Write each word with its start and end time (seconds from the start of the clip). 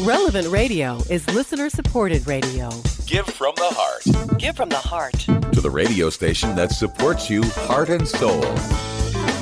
Relevant 0.00 0.48
Radio 0.48 0.98
is 1.08 1.26
listener 1.34 1.70
supported 1.70 2.26
radio. 2.26 2.68
Give 3.06 3.24
from 3.24 3.54
the 3.56 3.64
heart. 3.64 4.38
Give 4.38 4.54
from 4.54 4.68
the 4.68 4.76
heart. 4.76 5.14
To 5.14 5.60
the 5.62 5.70
radio 5.70 6.10
station 6.10 6.54
that 6.54 6.70
supports 6.70 7.30
you 7.30 7.42
heart 7.42 7.88
and 7.88 8.06
soul. 8.06 8.42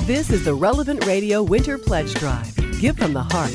This 0.05 0.29
is 0.29 0.45
the 0.45 0.53
Relevant 0.53 1.05
Radio 1.05 1.43
Winter 1.43 1.77
Pledge 1.77 2.13
Drive. 2.13 2.55
Give 2.79 2.97
from 2.97 3.11
the 3.11 3.23
heart. 3.23 3.51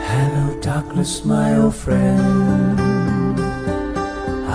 Hello, 0.00 0.60
darkness, 0.62 1.26
my 1.26 1.58
old 1.58 1.74
friend. 1.74 2.85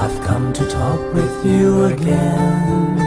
I've 0.02 0.20
come 0.22 0.52
to 0.54 0.68
talk 0.68 1.14
with 1.14 1.46
you 1.46 1.84
again. 1.84 2.98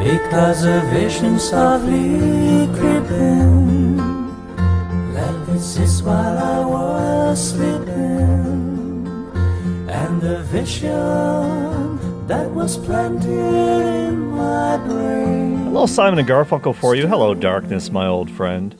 Because 0.00 0.64
a 0.64 0.80
vision 0.90 1.38
softly 1.38 2.66
creeping 2.76 3.98
left 5.14 5.48
its 5.50 5.64
sis 5.64 6.02
while 6.02 6.38
I 6.38 6.64
was 6.66 7.50
sleeping. 7.50 9.06
And 9.88 10.20
the 10.20 10.42
vision 10.42 12.26
that 12.26 12.50
was 12.50 12.76
planted 12.76 13.28
in 13.28 14.18
my 14.30 14.76
brain. 14.78 15.66
Hello, 15.66 15.86
Simon 15.86 16.18
and 16.18 16.28
Garfunkel 16.28 16.74
for 16.74 16.96
you. 16.96 17.06
Hello, 17.06 17.32
darkness, 17.34 17.92
my 17.92 18.08
old 18.08 18.28
friend. 18.28 18.74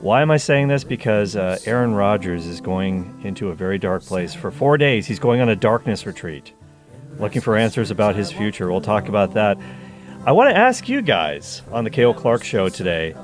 Why 0.00 0.22
am 0.22 0.30
I 0.30 0.38
saying 0.38 0.68
this? 0.68 0.82
Because 0.82 1.36
uh, 1.36 1.58
Aaron 1.66 1.92
Rodgers 1.92 2.46
is 2.46 2.62
going 2.62 3.20
into 3.22 3.50
a 3.50 3.54
very 3.54 3.76
dark 3.76 4.02
place 4.02 4.32
for 4.32 4.50
four 4.50 4.78
days. 4.78 5.06
He's 5.06 5.18
going 5.18 5.42
on 5.42 5.50
a 5.50 5.56
darkness 5.56 6.06
retreat, 6.06 6.54
looking 7.18 7.42
for 7.42 7.54
answers 7.54 7.90
about 7.90 8.16
his 8.16 8.32
future. 8.32 8.70
We'll 8.70 8.80
talk 8.80 9.08
about 9.08 9.34
that. 9.34 9.58
I 10.24 10.32
want 10.32 10.48
to 10.48 10.56
ask 10.56 10.88
you 10.88 11.02
guys 11.02 11.60
on 11.70 11.84
the 11.84 11.90
Cale 11.90 12.14
Clark 12.14 12.44
Show 12.44 12.70
today 12.70 13.14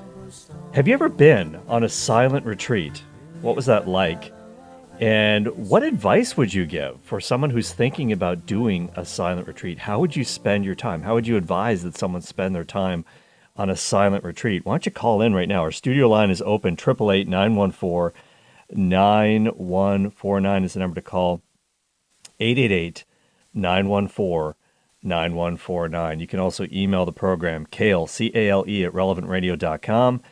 have 0.75 0.87
you 0.87 0.93
ever 0.93 1.09
been 1.09 1.59
on 1.67 1.85
a 1.85 1.89
silent 1.89 2.45
retreat? 2.45 3.03
What 3.41 3.57
was 3.57 3.65
that 3.65 3.89
like? 3.89 4.35
And 5.01 5.49
what 5.71 5.83
advice 5.83 6.37
would 6.37 6.53
you 6.53 6.67
give 6.67 7.01
for 7.01 7.23
someone 7.23 7.49
who's 7.49 7.73
thinking 7.73 8.13
about 8.13 8.45
doing 8.45 8.91
a 8.97 9.05
silent 9.07 9.47
retreat? 9.47 9.79
How 9.79 9.99
would 10.01 10.15
you 10.15 10.25
spend 10.25 10.67
your 10.67 10.75
time? 10.75 11.01
How 11.01 11.15
would 11.15 11.27
you 11.27 11.39
advise 11.39 11.83
that 11.85 11.97
someone 11.97 12.21
spend 12.21 12.55
their 12.55 12.65
time 12.65 13.07
on 13.57 13.71
a 13.71 13.77
silent 13.77 14.25
retreat? 14.25 14.65
Why 14.65 14.75
don't 14.75 14.87
you 14.87 14.93
call 14.93 15.23
in 15.23 15.35
right 15.35 15.49
now? 15.49 15.61
Our 15.61 15.73
studio 15.73 16.09
line 16.09 16.31
is 16.31 16.43
open 16.43 16.75
888 16.75 17.29
914 17.29 18.23
9149 18.71 20.65
is 20.65 20.73
the 20.75 20.81
number 20.81 20.95
to 20.97 21.03
call. 21.03 21.43
888 22.41 23.05
914 23.55 24.55
9149. 25.03 26.21
You 26.21 26.27
can 26.27 26.41
also 26.41 26.67
email 26.73 27.05
the 27.05 27.12
program, 27.12 27.67
Cale, 27.67 28.07
C 28.07 28.31
A 28.34 28.51
L 28.51 28.65
E, 28.67 28.84
at 28.84 28.93
relevantradio.com. 28.93 30.23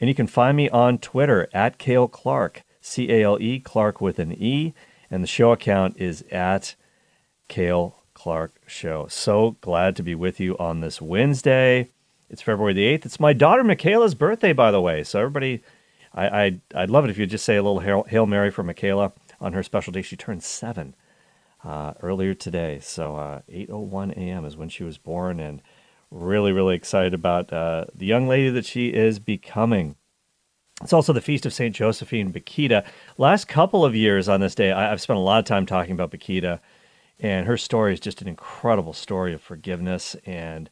And 0.00 0.08
you 0.08 0.14
can 0.14 0.26
find 0.26 0.56
me 0.56 0.68
on 0.70 0.98
Twitter 0.98 1.48
at 1.52 1.78
Cale 1.78 2.08
Clark, 2.08 2.62
C 2.80 3.10
A 3.10 3.22
L 3.22 3.38
E, 3.40 3.60
Clark 3.60 4.00
with 4.00 4.18
an 4.18 4.32
E. 4.32 4.74
And 5.10 5.22
the 5.22 5.28
show 5.28 5.52
account 5.52 5.96
is 5.98 6.24
at 6.32 6.74
Cale 7.48 8.02
Clark 8.14 8.54
Show. 8.66 9.06
So 9.08 9.56
glad 9.60 9.94
to 9.96 10.02
be 10.02 10.14
with 10.14 10.40
you 10.40 10.56
on 10.58 10.80
this 10.80 11.00
Wednesday. 11.00 11.90
It's 12.30 12.42
February 12.42 12.72
the 12.72 12.86
8th. 12.98 13.06
It's 13.06 13.20
my 13.20 13.32
daughter 13.32 13.62
Michaela's 13.62 14.14
birthday, 14.14 14.52
by 14.52 14.70
the 14.70 14.80
way. 14.80 15.04
So, 15.04 15.18
everybody, 15.20 15.62
I, 16.14 16.44
I'd, 16.44 16.60
I'd 16.74 16.90
love 16.90 17.04
it 17.04 17.10
if 17.10 17.18
you'd 17.18 17.30
just 17.30 17.44
say 17.44 17.56
a 17.56 17.62
little 17.62 17.80
Hail, 17.80 18.04
Hail 18.04 18.26
Mary 18.26 18.50
for 18.50 18.62
Michaela 18.62 19.12
on 19.40 19.52
her 19.52 19.62
special 19.62 19.92
day. 19.92 20.02
She 20.02 20.16
turned 20.16 20.42
seven 20.42 20.94
uh, 21.62 21.94
earlier 22.02 22.34
today. 22.34 22.78
So, 22.80 23.16
uh, 23.16 23.40
8.01 23.50 24.12
a.m. 24.16 24.44
is 24.44 24.56
when 24.56 24.68
she 24.68 24.84
was 24.84 24.98
born. 24.98 25.38
And 25.38 25.60
really, 26.10 26.52
really 26.52 26.76
excited 26.76 27.12
about 27.12 27.52
uh, 27.52 27.86
the 27.94 28.06
young 28.06 28.26
lady 28.26 28.50
that 28.50 28.64
she 28.64 28.88
is 28.88 29.18
becoming. 29.18 29.96
It's 30.82 30.92
also 30.92 31.12
the 31.12 31.20
feast 31.20 31.46
of 31.46 31.52
St. 31.52 31.74
Josephine 31.74 32.32
Bakhita. 32.32 32.84
Last 33.18 33.48
couple 33.48 33.84
of 33.84 33.94
years 33.94 34.28
on 34.28 34.40
this 34.40 34.54
day, 34.54 34.72
I, 34.72 34.92
I've 34.92 35.00
spent 35.00 35.18
a 35.18 35.22
lot 35.22 35.40
of 35.40 35.44
time 35.44 35.66
talking 35.66 35.92
about 35.92 36.10
Bakhita, 36.10 36.60
and 37.20 37.46
her 37.46 37.56
story 37.56 37.92
is 37.92 38.00
just 38.00 38.22
an 38.22 38.28
incredible 38.28 38.92
story 38.92 39.34
of 39.34 39.42
forgiveness. 39.42 40.16
And 40.26 40.70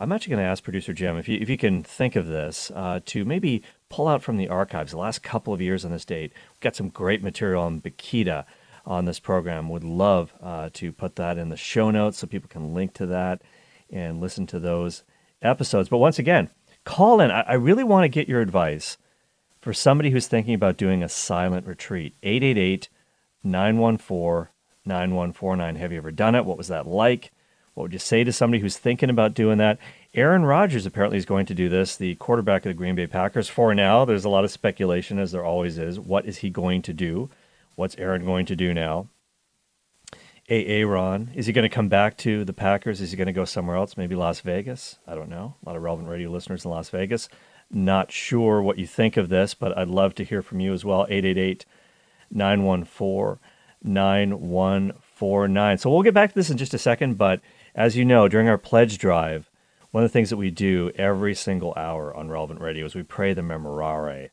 I'm 0.00 0.12
actually 0.12 0.30
going 0.30 0.44
to 0.44 0.50
ask 0.50 0.62
producer 0.62 0.92
Jim 0.92 1.16
if 1.16 1.28
you, 1.28 1.38
if 1.40 1.48
you 1.50 1.58
can 1.58 1.82
think 1.82 2.14
of 2.14 2.28
this 2.28 2.70
uh, 2.74 3.00
to 3.06 3.24
maybe 3.24 3.64
pull 3.88 4.06
out 4.06 4.22
from 4.22 4.36
the 4.36 4.48
archives 4.48 4.92
the 4.92 4.98
last 4.98 5.24
couple 5.24 5.52
of 5.52 5.60
years 5.60 5.84
on 5.84 5.90
this 5.90 6.04
date. 6.04 6.32
We've 6.52 6.60
got 6.60 6.76
some 6.76 6.88
great 6.88 7.20
material 7.20 7.64
on 7.64 7.80
Bakhita 7.80 8.44
on 8.86 9.06
this 9.06 9.18
program. 9.18 9.68
Would 9.68 9.82
love 9.82 10.32
uh, 10.40 10.70
to 10.74 10.92
put 10.92 11.16
that 11.16 11.36
in 11.36 11.48
the 11.48 11.56
show 11.56 11.90
notes 11.90 12.18
so 12.18 12.28
people 12.28 12.48
can 12.48 12.74
link 12.74 12.94
to 12.94 13.06
that 13.06 13.42
and 13.90 14.20
listen 14.20 14.46
to 14.48 14.60
those 14.60 15.02
episodes. 15.42 15.88
But 15.88 15.98
once 15.98 16.20
again, 16.20 16.50
call 16.84 17.20
in. 17.20 17.32
I, 17.32 17.40
I 17.40 17.54
really 17.54 17.84
want 17.84 18.04
to 18.04 18.08
get 18.08 18.28
your 18.28 18.40
advice 18.40 18.98
for 19.60 19.72
somebody 19.72 20.10
who's 20.10 20.28
thinking 20.28 20.54
about 20.54 20.76
doing 20.76 21.02
a 21.02 21.08
silent 21.08 21.66
retreat. 21.66 22.14
888 22.22 22.88
914 23.42 24.52
9149. 24.84 25.74
Have 25.74 25.90
you 25.90 25.98
ever 25.98 26.12
done 26.12 26.36
it? 26.36 26.44
What 26.44 26.56
was 26.56 26.68
that 26.68 26.86
like? 26.86 27.32
What 27.78 27.84
would 27.84 27.92
you 27.92 28.00
say 28.00 28.24
to 28.24 28.32
somebody 28.32 28.60
who's 28.60 28.76
thinking 28.76 29.08
about 29.08 29.34
doing 29.34 29.58
that? 29.58 29.78
Aaron 30.12 30.44
Rodgers 30.44 30.84
apparently 30.84 31.16
is 31.16 31.24
going 31.24 31.46
to 31.46 31.54
do 31.54 31.68
this, 31.68 31.94
the 31.94 32.16
quarterback 32.16 32.66
of 32.66 32.70
the 32.70 32.74
Green 32.74 32.96
Bay 32.96 33.06
Packers. 33.06 33.48
For 33.48 33.72
now, 33.72 34.04
there's 34.04 34.24
a 34.24 34.28
lot 34.28 34.42
of 34.42 34.50
speculation, 34.50 35.20
as 35.20 35.30
there 35.30 35.44
always 35.44 35.78
is. 35.78 36.00
What 36.00 36.26
is 36.26 36.38
he 36.38 36.50
going 36.50 36.82
to 36.82 36.92
do? 36.92 37.30
What's 37.76 37.94
Aaron 37.94 38.24
going 38.24 38.46
to 38.46 38.56
do 38.56 38.74
now? 38.74 39.06
A. 40.48 40.82
Ron, 40.82 41.30
is 41.36 41.46
he 41.46 41.52
going 41.52 41.70
to 41.70 41.72
come 41.72 41.88
back 41.88 42.16
to 42.16 42.44
the 42.44 42.52
Packers? 42.52 43.00
Is 43.00 43.12
he 43.12 43.16
going 43.16 43.28
to 43.28 43.32
go 43.32 43.44
somewhere 43.44 43.76
else? 43.76 43.96
Maybe 43.96 44.16
Las 44.16 44.40
Vegas? 44.40 44.98
I 45.06 45.14
don't 45.14 45.30
know. 45.30 45.54
A 45.64 45.68
lot 45.68 45.76
of 45.76 45.82
relevant 45.82 46.08
radio 46.08 46.30
listeners 46.30 46.64
in 46.64 46.72
Las 46.72 46.90
Vegas. 46.90 47.28
Not 47.70 48.10
sure 48.10 48.60
what 48.60 48.78
you 48.78 48.88
think 48.88 49.16
of 49.16 49.28
this, 49.28 49.54
but 49.54 49.78
I'd 49.78 49.86
love 49.86 50.16
to 50.16 50.24
hear 50.24 50.42
from 50.42 50.58
you 50.58 50.72
as 50.72 50.84
well. 50.84 51.06
888 51.08 51.64
914 52.32 53.38
9149. 53.84 55.78
So 55.78 55.90
we'll 55.90 56.02
get 56.02 56.14
back 56.14 56.30
to 56.30 56.34
this 56.34 56.50
in 56.50 56.56
just 56.56 56.74
a 56.74 56.78
second, 56.78 57.16
but 57.16 57.40
as 57.78 57.96
you 57.96 58.04
know, 58.04 58.26
during 58.26 58.48
our 58.48 58.58
pledge 58.58 58.98
drive, 58.98 59.48
one 59.92 60.02
of 60.02 60.10
the 60.10 60.12
things 60.12 60.30
that 60.30 60.36
we 60.36 60.50
do 60.50 60.90
every 60.96 61.32
single 61.32 61.72
hour 61.76 62.12
on 62.12 62.28
Relevant 62.28 62.60
Radio 62.60 62.84
is 62.84 62.96
we 62.96 63.04
pray 63.04 63.32
the 63.32 63.40
Memorare 63.40 64.30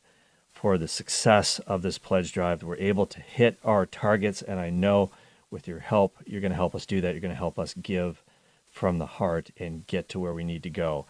for 0.51 0.79
the 0.79 0.87
success 0.87 1.59
of 1.59 1.83
this 1.83 1.99
pledge 1.99 2.33
drive. 2.33 2.63
We're 2.63 2.75
able 2.77 3.05
to 3.05 3.21
hit 3.21 3.59
our 3.63 3.85
targets, 3.85 4.41
and 4.41 4.59
I 4.59 4.71
know 4.71 5.11
with 5.51 5.67
your 5.67 5.77
help, 5.77 6.17
you're 6.25 6.41
going 6.41 6.53
to 6.53 6.57
help 6.57 6.73
us 6.73 6.87
do 6.87 7.01
that. 7.01 7.11
You're 7.11 7.21
going 7.21 7.35
to 7.35 7.37
help 7.37 7.59
us 7.59 7.75
give 7.75 8.23
from 8.71 8.97
the 8.97 9.05
heart 9.05 9.51
and 9.57 9.85
get 9.85 10.09
to 10.09 10.19
where 10.19 10.33
we 10.33 10.43
need 10.43 10.63
to 10.63 10.71
go. 10.71 11.05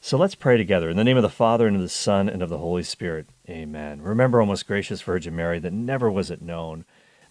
So 0.00 0.18
let's 0.18 0.34
pray 0.34 0.56
together. 0.56 0.90
In 0.90 0.96
the 0.96 1.04
name 1.04 1.16
of 1.16 1.22
the 1.22 1.28
Father, 1.28 1.68
and 1.68 1.76
of 1.76 1.82
the 1.82 1.88
Son, 1.88 2.28
and 2.28 2.42
of 2.42 2.50
the 2.50 2.58
Holy 2.58 2.82
Spirit. 2.82 3.28
Amen. 3.48 4.02
Remember, 4.02 4.42
O 4.42 4.46
most 4.46 4.66
gracious 4.66 5.00
Virgin 5.00 5.36
Mary, 5.36 5.60
that 5.60 5.72
never 5.72 6.10
was 6.10 6.28
it 6.28 6.42
known 6.42 6.84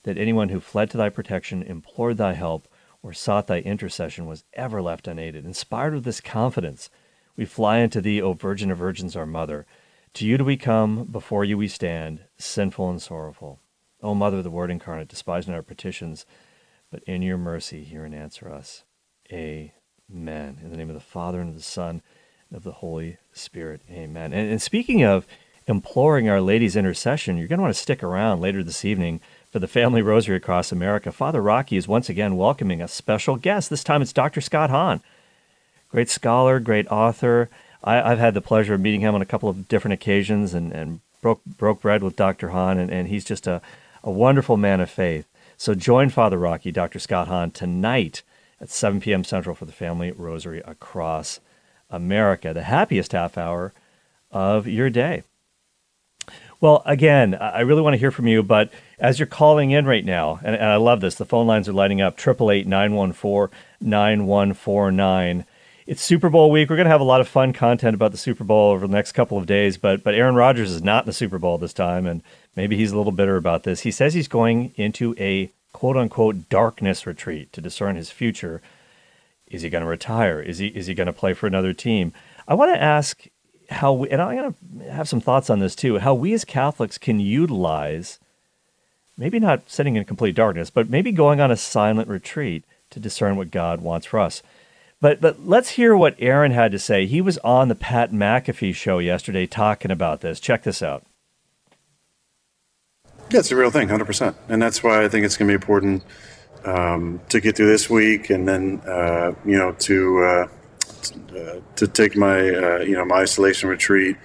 that 0.03 0.17
anyone 0.17 0.47
who 0.47 0.61
fled 0.61 0.89
to 0.91 0.97
thy 0.97 1.09
protection, 1.09 1.61
implored 1.63 2.15
thy 2.15 2.31
help, 2.31 2.65
or 3.01 3.13
sought 3.13 3.47
thy 3.47 3.59
intercession 3.59 4.25
was 4.25 4.43
ever 4.53 4.81
left 4.81 5.07
unaided. 5.07 5.45
Inspired 5.45 5.93
with 5.93 6.03
this 6.03 6.21
confidence, 6.21 6.89
we 7.35 7.45
fly 7.45 7.81
unto 7.81 8.01
thee, 8.01 8.21
O 8.21 8.33
Virgin 8.33 8.71
of 8.71 8.77
Virgins, 8.77 9.15
our 9.15 9.25
Mother. 9.25 9.65
To 10.15 10.25
you 10.25 10.37
do 10.37 10.43
we 10.43 10.57
come, 10.57 11.05
before 11.05 11.45
you 11.45 11.57
we 11.57 11.67
stand, 11.67 12.21
sinful 12.37 12.89
and 12.89 13.01
sorrowful. 13.01 13.59
O 14.01 14.15
Mother 14.15 14.41
the 14.41 14.49
Word 14.49 14.71
incarnate, 14.71 15.07
despise 15.07 15.47
not 15.47 15.55
our 15.55 15.61
petitions, 15.61 16.25
but 16.91 17.03
in 17.03 17.21
your 17.21 17.37
mercy 17.37 17.83
hear 17.83 18.03
and 18.03 18.15
answer 18.15 18.51
us. 18.51 18.83
Amen. 19.31 19.71
In 20.09 20.71
the 20.71 20.77
name 20.77 20.89
of 20.89 20.95
the 20.95 20.99
Father, 20.99 21.39
and 21.39 21.49
of 21.49 21.55
the 21.55 21.61
Son, 21.61 22.01
and 22.49 22.57
of 22.57 22.63
the 22.63 22.73
Holy 22.73 23.17
Spirit. 23.31 23.81
Amen. 23.91 24.33
And, 24.33 24.49
and 24.49 24.61
speaking 24.61 25.03
of 25.03 25.27
imploring 25.67 26.29
Our 26.29 26.41
Lady's 26.41 26.75
intercession, 26.75 27.37
you're 27.37 27.47
going 27.47 27.59
to 27.59 27.63
want 27.63 27.75
to 27.75 27.81
stick 27.81 28.01
around 28.01 28.39
later 28.39 28.63
this 28.63 28.85
evening 28.85 29.21
for 29.51 29.59
the 29.59 29.67
Family 29.67 30.01
Rosary 30.01 30.35
across 30.35 30.71
America. 30.71 31.11
Father 31.11 31.41
Rocky 31.41 31.77
is 31.77 31.87
once 31.87 32.09
again 32.09 32.37
welcoming 32.37 32.81
a 32.81 32.87
special 32.87 33.35
guest. 33.35 33.69
This 33.69 33.83
time 33.83 34.01
it's 34.01 34.13
Dr. 34.13 34.41
Scott 34.41 34.69
Hahn. 34.69 35.01
Great 35.89 36.09
scholar, 36.09 36.59
great 36.59 36.87
author. 36.87 37.49
I, 37.83 38.09
have 38.09 38.19
had 38.19 38.33
the 38.33 38.41
pleasure 38.41 38.73
of 38.73 38.81
meeting 38.81 39.01
him 39.01 39.15
on 39.15 39.21
a 39.21 39.25
couple 39.25 39.47
of 39.49 39.67
different 39.67 39.93
occasions 39.93 40.53
and, 40.53 40.73
and 40.73 40.99
broke, 41.21 41.43
broke 41.45 41.81
bread 41.81 42.03
with 42.03 42.15
Dr. 42.15 42.49
Hahn, 42.49 42.77
and, 42.77 42.91
and 42.91 43.07
he's 43.07 43.23
just 43.23 43.47
a, 43.47 43.61
a 44.03 44.11
wonderful 44.11 44.57
man 44.57 44.81
of 44.81 44.89
faith. 44.89 45.25
So 45.55 45.73
join 45.73 46.09
Father 46.09 46.37
Rocky, 46.37 46.71
Dr. 46.71 46.99
Scott 46.99 47.27
Hahn, 47.27 47.51
tonight 47.51 48.23
at 48.59 48.69
7 48.69 48.99
p.m. 48.99 49.23
Central 49.23 49.55
for 49.55 49.65
the 49.65 49.71
Family 49.71 50.11
Rosary 50.11 50.61
across 50.65 51.39
America, 51.89 52.53
the 52.53 52.63
happiest 52.63 53.13
half 53.13 53.37
hour 53.37 53.73
of 54.31 54.67
your 54.67 54.89
day. 54.89 55.23
Well, 56.59 56.81
again, 56.85 57.35
I 57.35 57.61
really 57.61 57.83
want 57.83 57.93
to 57.93 57.99
hear 57.99 58.09
from 58.09 58.27
you, 58.27 58.41
but 58.41 58.71
as 58.97 59.19
you're 59.19 59.27
calling 59.27 59.69
in 59.69 59.85
right 59.85 60.03
now, 60.03 60.39
and, 60.43 60.55
and 60.55 60.65
I 60.65 60.77
love 60.77 61.01
this, 61.01 61.13
the 61.13 61.25
phone 61.25 61.45
lines 61.45 61.69
are 61.69 61.73
lighting 61.73 62.01
up 62.01 62.15
888 62.19 62.65
914 62.65 63.55
9149. 63.79 65.45
It's 65.85 66.01
Super 66.01 66.29
Bowl 66.29 66.49
week. 66.49 66.69
We're 66.69 66.75
going 66.75 66.85
to 66.85 66.91
have 66.91 66.99
a 66.99 67.03
lot 67.03 67.21
of 67.21 67.27
fun 67.27 67.53
content 67.53 67.93
about 67.93 68.11
the 68.11 68.17
Super 68.17 68.43
Bowl 68.43 68.71
over 68.71 68.87
the 68.87 68.93
next 68.93 69.11
couple 69.11 69.37
of 69.37 69.45
days, 69.45 69.77
but, 69.77 70.03
but 70.03 70.15
Aaron 70.15 70.33
Rodgers 70.33 70.71
is 70.71 70.81
not 70.81 71.03
in 71.03 71.05
the 71.05 71.13
Super 71.13 71.37
Bowl 71.37 71.59
this 71.59 71.73
time, 71.73 72.07
and 72.07 72.23
maybe 72.55 72.75
he's 72.75 72.91
a 72.91 72.97
little 72.97 73.11
bitter 73.11 73.37
about 73.37 73.61
this. 73.61 73.81
He 73.81 73.91
says 73.91 74.15
he's 74.15 74.27
going 74.27 74.73
into 74.75 75.15
a 75.19 75.51
quote 75.73 75.95
unquote 75.95 76.49
darkness 76.49 77.05
retreat 77.05 77.53
to 77.53 77.61
discern 77.61 77.95
his 77.95 78.09
future. 78.09 78.63
Is 79.45 79.61
he 79.61 79.69
going 79.69 79.83
to 79.83 79.89
retire? 79.89 80.41
Is 80.41 80.57
he 80.57 80.67
is 80.69 80.87
he 80.87 80.95
going 80.95 81.07
to 81.07 81.13
play 81.13 81.33
for 81.33 81.45
another 81.45 81.71
team? 81.71 82.13
I 82.47 82.55
want 82.55 82.73
to 82.73 82.81
ask 82.81 83.27
how 83.69 83.93
we, 83.93 84.09
and 84.09 84.21
I'm 84.21 84.37
going 84.37 84.55
to 84.79 84.91
have 84.91 85.09
some 85.09 85.21
thoughts 85.21 85.49
on 85.49 85.59
this 85.59 85.75
too. 85.75 85.97
How 85.99 86.13
we 86.13 86.33
as 86.33 86.45
Catholics 86.45 86.97
can 86.97 87.19
utilize 87.19 88.19
maybe 89.17 89.39
not 89.39 89.69
sitting 89.69 89.95
in 89.95 90.05
complete 90.05 90.35
darkness, 90.35 90.69
but 90.69 90.89
maybe 90.89 91.11
going 91.11 91.41
on 91.41 91.51
a 91.51 91.57
silent 91.57 92.07
retreat 92.07 92.63
to 92.91 92.99
discern 92.99 93.35
what 93.35 93.51
God 93.51 93.81
wants 93.81 94.05
for 94.05 94.19
us. 94.19 94.41
But 94.99 95.21
but 95.21 95.45
let's 95.45 95.69
hear 95.69 95.95
what 95.95 96.15
Aaron 96.19 96.51
had 96.51 96.71
to 96.71 96.79
say. 96.79 97.05
He 97.05 97.21
was 97.21 97.37
on 97.39 97.67
the 97.67 97.75
Pat 97.75 98.11
McAfee 98.11 98.73
show 98.73 98.99
yesterday 98.99 99.45
talking 99.45 99.91
about 99.91 100.21
this. 100.21 100.39
Check 100.39 100.63
this 100.63 100.81
out. 100.81 101.03
Yeah, 103.29 103.39
it's 103.39 103.51
a 103.51 103.55
real 103.55 103.69
thing, 103.69 103.89
hundred 103.89 104.05
percent, 104.05 104.37
and 104.49 104.61
that's 104.61 104.81
why 104.81 105.03
I 105.03 105.09
think 105.09 105.25
it's 105.25 105.37
going 105.37 105.47
to 105.47 105.51
be 105.51 105.55
important 105.61 106.03
um, 106.65 107.19
to 107.29 107.39
get 107.39 107.57
through 107.57 107.67
this 107.67 107.89
week, 107.89 108.29
and 108.29 108.47
then 108.47 108.81
uh, 108.87 109.33
you 109.45 109.57
know 109.57 109.73
to 109.73 110.19
uh, 110.23 110.47
uh, 111.35 111.59
to 111.75 111.87
take 111.87 112.15
my 112.15 112.37
uh, 112.37 112.79
you 112.79 112.95
know 112.95 113.05
my 113.05 113.17
isolation 113.17 113.69
retreat, 113.69 114.17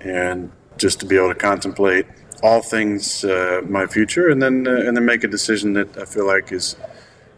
and 0.00 0.50
just 0.78 1.00
to 1.00 1.06
be 1.06 1.16
able 1.16 1.28
to 1.28 1.34
contemplate 1.34 2.06
all 2.42 2.60
things 2.60 3.24
uh, 3.24 3.60
my 3.68 3.86
future, 3.86 4.28
and 4.28 4.42
then 4.42 4.66
uh, 4.66 4.86
and 4.86 4.96
then 4.96 5.04
make 5.04 5.24
a 5.24 5.28
decision 5.28 5.72
that 5.74 5.96
I 5.96 6.04
feel 6.04 6.26
like 6.26 6.52
is 6.52 6.76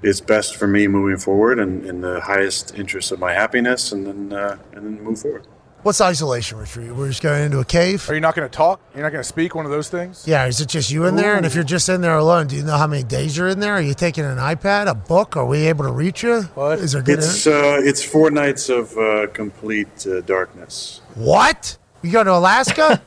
is 0.03 0.21
best 0.21 0.57
for 0.57 0.67
me 0.67 0.89
moving 0.89 1.19
forward, 1.19 1.59
and 1.59 1.85
in 1.87 2.01
the 2.01 2.21
highest 2.21 2.75
interest 2.75 3.13
of 3.13 3.19
my 3.19 3.33
happiness, 3.33 3.93
and 3.93 4.07
then 4.07 4.33
and 4.73 4.85
then 4.85 5.03
move 5.03 5.21
forward. 5.21 5.47
What's 5.87 6.01
isolation 6.01 6.59
retreat? 6.59 6.91
We're 6.91 7.07
just 7.07 7.23
going 7.23 7.45
into 7.45 7.61
a 7.61 7.65
cave? 7.65 8.11
Are 8.11 8.15
you 8.15 8.21
not 8.21 8.35
going 8.35 8.51
to 8.51 8.53
talk? 8.53 8.81
You're 8.93 9.05
not 9.05 9.13
going 9.13 9.23
to 9.23 9.29
speak? 9.29 9.55
One 9.55 9.67
of 9.67 9.71
those 9.71 9.89
things? 9.89 10.27
Yeah, 10.27 10.47
is 10.47 10.61
it 10.61 10.69
just 10.69 10.91
you 10.91 11.05
in 11.05 11.15
there? 11.15 11.37
And 11.37 11.47
if 11.47 11.55
you're 11.55 11.63
just 11.63 11.89
in 11.89 12.01
there 12.01 12.17
alone, 12.17 12.49
do 12.49 12.57
you 12.57 12.65
know 12.65 12.77
how 12.77 12.89
many 12.89 13.05
days 13.05 13.37
you're 13.37 13.47
in 13.47 13.61
there? 13.61 13.75
Are 13.75 13.81
you 13.81 13.95
taking 13.95 14.25
an 14.25 14.39
iPad, 14.39 14.89
a 14.89 14.97
book? 14.97 15.37
Are 15.37 15.47
we 15.47 15.59
able 15.69 15.85
to 15.85 15.93
reach 15.93 16.25
you? 16.25 16.43
What? 16.57 16.81
Is 16.81 16.91
there 16.91 17.03
good 17.03 17.21
It's 17.21 17.47
uh, 17.47 17.79
it's 17.85 18.03
four 18.03 18.33
nights 18.33 18.69
of 18.69 18.99
uh, 18.99 19.29
complete 19.29 20.05
uh, 20.09 20.23
darkness. 20.23 21.03
What? 21.15 21.79
You 22.03 22.11
go 22.11 22.25
to 22.25 22.33
Alaska? 22.33 23.01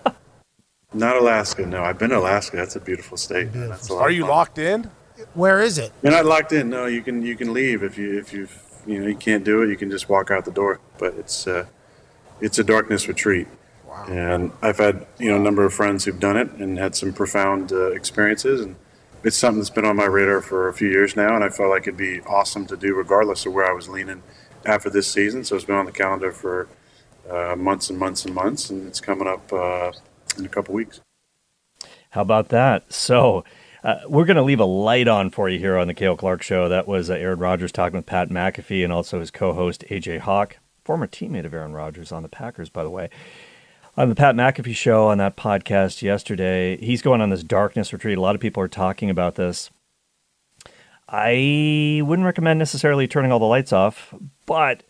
Not 0.93 1.17
Alaska, 1.17 1.65
no. 1.65 1.83
I've 1.83 1.99
been 1.99 2.11
to 2.11 2.17
Alaska. 2.19 2.55
That's 2.55 2.77
a 2.77 2.79
beautiful 2.79 3.17
state. 3.17 3.53
man. 3.53 3.67
That's 3.71 3.89
a 3.89 3.95
Are 3.95 4.09
you 4.09 4.21
fun. 4.21 4.29
locked 4.29 4.57
in? 4.57 4.89
Where 5.33 5.59
is 5.59 5.79
it? 5.79 5.91
You're 6.01 6.13
not 6.13 6.23
locked 6.25 6.53
in. 6.53 6.69
No, 6.69 6.85
you 6.85 7.01
can 7.01 7.23
you 7.23 7.35
can 7.35 7.51
leave 7.51 7.83
if 7.83 7.97
you 7.97 8.17
if 8.17 8.31
you 8.31 8.47
you 8.87 9.01
know 9.01 9.07
you 9.07 9.15
can't 9.15 9.43
do 9.43 9.63
it. 9.63 9.69
You 9.69 9.75
can 9.75 9.91
just 9.91 10.07
walk 10.07 10.31
out 10.31 10.45
the 10.45 10.51
door. 10.51 10.79
But 10.97 11.15
it's 11.15 11.45
uh, 11.45 11.65
it's 12.41 12.59
a 12.59 12.63
darkness 12.63 13.07
retreat. 13.07 13.47
Wow. 13.87 14.05
And 14.07 14.51
I've 14.61 14.77
had 14.77 15.05
you 15.17 15.29
know 15.29 15.37
a 15.37 15.39
number 15.39 15.65
of 15.65 15.73
friends 15.73 16.05
who've 16.05 16.19
done 16.19 16.37
it 16.37 16.51
and 16.53 16.77
had 16.77 16.95
some 16.95 17.13
profound 17.13 17.71
uh, 17.71 17.91
experiences. 17.91 18.61
And 18.61 18.75
it's 19.23 19.37
something 19.37 19.59
that's 19.59 19.69
been 19.69 19.85
on 19.85 19.95
my 19.95 20.05
radar 20.05 20.41
for 20.41 20.67
a 20.69 20.73
few 20.73 20.89
years 20.89 21.15
now. 21.15 21.35
And 21.35 21.43
I 21.43 21.49
felt 21.49 21.69
like 21.69 21.83
it'd 21.83 21.97
be 21.97 22.21
awesome 22.21 22.65
to 22.67 22.77
do 22.77 22.95
regardless 22.95 23.45
of 23.45 23.53
where 23.53 23.69
I 23.69 23.73
was 23.73 23.89
leaning 23.89 24.23
after 24.65 24.89
this 24.89 25.11
season. 25.11 25.43
So 25.43 25.55
it's 25.55 25.65
been 25.65 25.75
on 25.75 25.85
the 25.85 25.91
calendar 25.91 26.31
for 26.31 26.67
uh, 27.29 27.55
months 27.55 27.89
and 27.89 27.99
months 27.99 28.25
and 28.25 28.33
months, 28.33 28.69
and 28.69 28.87
it's 28.87 28.99
coming 28.99 29.27
up 29.27 29.51
uh, 29.53 29.91
in 30.37 30.45
a 30.45 30.49
couple 30.49 30.73
weeks. 30.73 31.01
How 32.11 32.21
about 32.21 32.49
that? 32.49 32.91
So, 32.91 33.43
uh, 33.83 33.99
we're 34.07 34.25
going 34.25 34.37
to 34.37 34.43
leave 34.43 34.59
a 34.59 34.65
light 34.65 35.07
on 35.07 35.29
for 35.29 35.47
you 35.47 35.59
here 35.59 35.77
on 35.77 35.87
the 35.87 35.93
Cale 35.93 36.17
Clark 36.17 36.41
Show. 36.41 36.67
That 36.67 36.87
was 36.87 37.09
uh, 37.09 37.13
Aaron 37.13 37.39
Rodgers 37.39 37.71
talking 37.71 37.97
with 37.97 38.05
Pat 38.05 38.29
McAfee 38.29 38.83
and 38.83 38.91
also 38.91 39.19
his 39.19 39.31
co 39.31 39.53
host, 39.53 39.83
AJ 39.89 40.19
Hawk, 40.19 40.57
former 40.89 41.05
teammate 41.05 41.45
of 41.45 41.53
Aaron 41.53 41.73
Rodgers 41.73 42.11
on 42.11 42.23
the 42.23 42.29
Packers, 42.29 42.67
by 42.67 42.83
the 42.83 42.89
way. 42.89 43.11
On 43.95 44.09
the 44.09 44.15
Pat 44.15 44.33
McAfee 44.33 44.75
Show 44.75 45.09
on 45.09 45.19
that 45.19 45.37
podcast 45.37 46.01
yesterday, 46.01 46.77
he's 46.77 47.03
going 47.03 47.21
on 47.21 47.29
this 47.29 47.43
darkness 47.43 47.93
retreat. 47.93 48.17
A 48.17 48.21
lot 48.21 48.33
of 48.33 48.41
people 48.41 48.63
are 48.63 48.67
talking 48.67 49.11
about 49.11 49.35
this. 49.35 49.69
I 51.07 52.01
wouldn't 52.03 52.25
recommend 52.25 52.57
necessarily 52.57 53.07
turning 53.07 53.31
all 53.31 53.37
the 53.37 53.45
lights 53.45 53.71
off, 53.71 54.15
but 54.47 54.81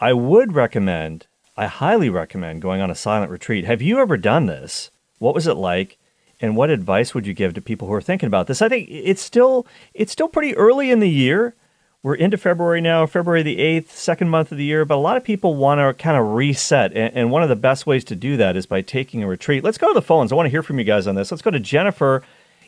I 0.00 0.12
would 0.12 0.54
recommend, 0.54 1.26
I 1.56 1.66
highly 1.66 2.10
recommend 2.10 2.62
going 2.62 2.80
on 2.80 2.88
a 2.92 2.94
silent 2.94 3.32
retreat. 3.32 3.64
Have 3.64 3.82
you 3.82 3.98
ever 3.98 4.16
done 4.16 4.46
this? 4.46 4.92
What 5.18 5.34
was 5.34 5.48
it 5.48 5.54
like? 5.54 5.98
And 6.40 6.56
what 6.56 6.70
advice 6.70 7.12
would 7.12 7.26
you 7.26 7.34
give 7.34 7.54
to 7.54 7.60
people 7.60 7.88
who 7.88 7.94
are 7.94 8.00
thinking 8.00 8.28
about 8.28 8.46
this? 8.46 8.62
I 8.62 8.68
think 8.68 8.88
it's 8.88 9.20
still 9.20 9.66
it's 9.94 10.12
still 10.12 10.28
pretty 10.28 10.56
early 10.56 10.92
in 10.92 11.00
the 11.00 11.10
year. 11.10 11.56
We're 12.02 12.14
into 12.14 12.38
February 12.38 12.80
now, 12.80 13.04
February 13.04 13.42
the 13.42 13.58
8th, 13.58 13.88
second 13.88 14.30
month 14.30 14.50
of 14.52 14.56
the 14.56 14.64
year, 14.64 14.86
but 14.86 14.94
a 14.94 14.96
lot 14.96 15.18
of 15.18 15.24
people 15.24 15.54
want 15.54 15.80
to 15.80 16.02
kind 16.02 16.16
of 16.16 16.32
reset. 16.32 16.92
And, 16.92 17.14
and 17.14 17.30
one 17.30 17.42
of 17.42 17.50
the 17.50 17.56
best 17.56 17.86
ways 17.86 18.04
to 18.04 18.16
do 18.16 18.38
that 18.38 18.56
is 18.56 18.64
by 18.64 18.80
taking 18.80 19.22
a 19.22 19.26
retreat. 19.26 19.62
Let's 19.62 19.76
go 19.76 19.88
to 19.88 19.92
the 19.92 20.00
phones. 20.00 20.32
I 20.32 20.34
want 20.34 20.46
to 20.46 20.50
hear 20.50 20.62
from 20.62 20.78
you 20.78 20.84
guys 20.84 21.06
on 21.06 21.14
this. 21.14 21.30
Let's 21.30 21.42
go 21.42 21.50
to 21.50 21.60
Jennifer 21.60 22.22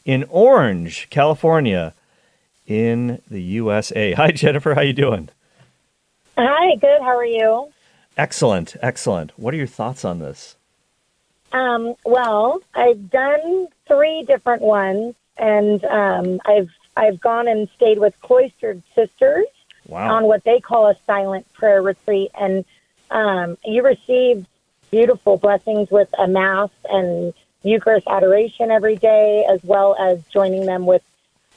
in 0.05 0.25
Orange, 0.29 1.09
California, 1.09 1.95
in 2.67 3.23
the 3.31 3.41
USA. 3.41 4.13
Hi, 4.13 4.33
Jennifer. 4.33 4.75
How 4.75 4.83
you 4.83 4.93
doing? 4.93 5.31
Hi, 6.37 6.77
good. 6.77 7.01
How 7.01 7.17
are 7.17 7.25
you? 7.25 7.73
Excellent, 8.19 8.77
excellent. 8.83 9.33
What 9.39 9.55
are 9.55 9.57
your 9.57 9.67
thoughts 9.67 10.05
on 10.05 10.19
this? 10.19 10.57
Um, 11.53 11.95
well, 12.05 12.61
I've 12.75 13.11
done 13.11 13.69
three 13.89 14.25
different 14.25 14.61
ones, 14.61 15.15
and 15.39 15.83
um, 15.87 16.41
I've 16.45 16.69
I've 16.97 17.21
gone 17.21 17.49
and 17.49 17.69
stayed 17.77 17.99
with 17.99 18.21
cloistered 18.21 18.83
sisters 18.95 19.47
Wow. 19.89 20.15
on 20.15 20.25
what 20.25 20.45
they 20.45 20.61
call 20.61 20.87
a 20.87 20.97
silent 21.07 21.53
prayer 21.55 21.83
retreat, 21.83 22.31
and 22.39 22.65
um, 23.11 23.59
you 23.65 23.83
receive 23.83 24.47
beautiful 24.91 25.37
blessings 25.39 25.91
with 25.91 26.09
a 26.19 26.29
mass 26.29 26.71
and 26.89 27.35
Eucharist 27.65 28.07
adoration 28.07 28.71
every 28.71 28.97
day, 28.97 29.45
as 29.51 29.63
well 29.65 29.97
as 29.99 30.23
joining 30.27 30.67
them 30.67 30.87
with 30.87 31.03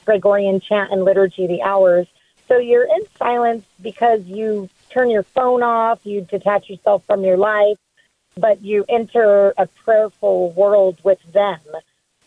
Gregorian 0.04 0.60
chant 0.60 0.92
and 0.92 1.04
liturgy 1.04 1.46
the 1.46 1.62
hours. 1.62 2.06
So 2.48 2.58
you're 2.58 2.84
in 2.84 3.02
silence 3.18 3.64
because 3.80 4.24
you 4.24 4.68
turn 4.90 5.10
your 5.10 5.22
phone 5.24 5.62
off, 5.62 6.00
you 6.04 6.20
detach 6.22 6.68
yourself 6.70 7.04
from 7.04 7.24
your 7.24 7.36
life, 7.36 7.78
but 8.36 8.62
you 8.62 8.84
enter 8.88 9.52
a 9.56 9.66
prayerful 9.66 10.50
world 10.52 10.98
with 11.02 11.18
them. 11.32 11.60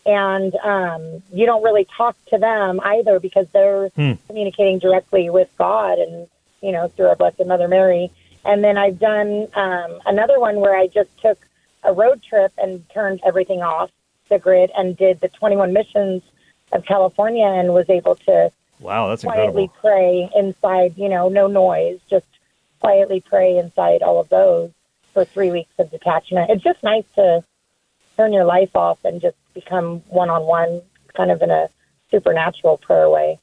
And 0.06 0.54
um, 0.56 1.22
you 1.32 1.46
don't 1.46 1.62
really 1.62 1.86
talk 1.96 2.16
to 2.26 2.38
them 2.38 2.80
either 2.82 3.20
because 3.20 3.46
they're 3.52 3.88
Hmm. 3.90 4.12
communicating 4.26 4.78
directly 4.78 5.28
with 5.30 5.48
God 5.58 5.98
and, 5.98 6.26
you 6.62 6.72
know, 6.72 6.88
through 6.88 7.06
our 7.08 7.16
Blessed 7.16 7.44
Mother 7.46 7.68
Mary. 7.68 8.10
And 8.44 8.64
then 8.64 8.78
I've 8.78 8.98
done 8.98 9.48
um, 9.54 10.00
another 10.06 10.40
one 10.40 10.56
where 10.60 10.74
I 10.74 10.86
just 10.86 11.10
took 11.20 11.38
a 11.84 11.92
road 11.92 12.22
trip 12.22 12.52
and 12.58 12.88
turned 12.90 13.20
everything 13.24 13.62
off 13.62 13.90
the 14.30 14.38
grid 14.38 14.70
and 14.76 14.96
did 14.96 15.20
the 15.20 15.28
21 15.28 15.72
missions 15.72 16.22
of 16.72 16.84
California 16.84 17.44
and 17.46 17.74
was 17.74 17.88
able 17.90 18.14
to 18.14 18.50
Wow, 18.78 19.08
that's 19.08 19.24
quietly 19.24 19.64
incredible. 19.64 19.74
pray 19.80 20.30
inside, 20.34 20.96
you 20.96 21.08
know, 21.10 21.28
no 21.28 21.46
noise, 21.46 21.98
just 22.08 22.26
quietly 22.80 23.20
pray 23.20 23.58
inside 23.58 24.02
all 24.02 24.20
of 24.20 24.30
those 24.30 24.70
for 25.12 25.24
three 25.26 25.50
weeks 25.50 25.72
of 25.78 25.90
detachment. 25.90 26.48
It's 26.50 26.62
just 26.62 26.82
nice 26.82 27.04
to 27.16 27.44
turn 28.16 28.32
your 28.32 28.44
life 28.44 28.74
off 28.74 29.04
and 29.04 29.20
just 29.20 29.36
become 29.54 30.00
one 30.08 30.30
on 30.30 30.42
one, 30.44 30.82
kind 31.16 31.30
of 31.30 31.42
in 31.42 31.50
a 31.50 31.68
supernatural 32.10 32.78
prayer 32.78 33.08
way. 33.08 33.38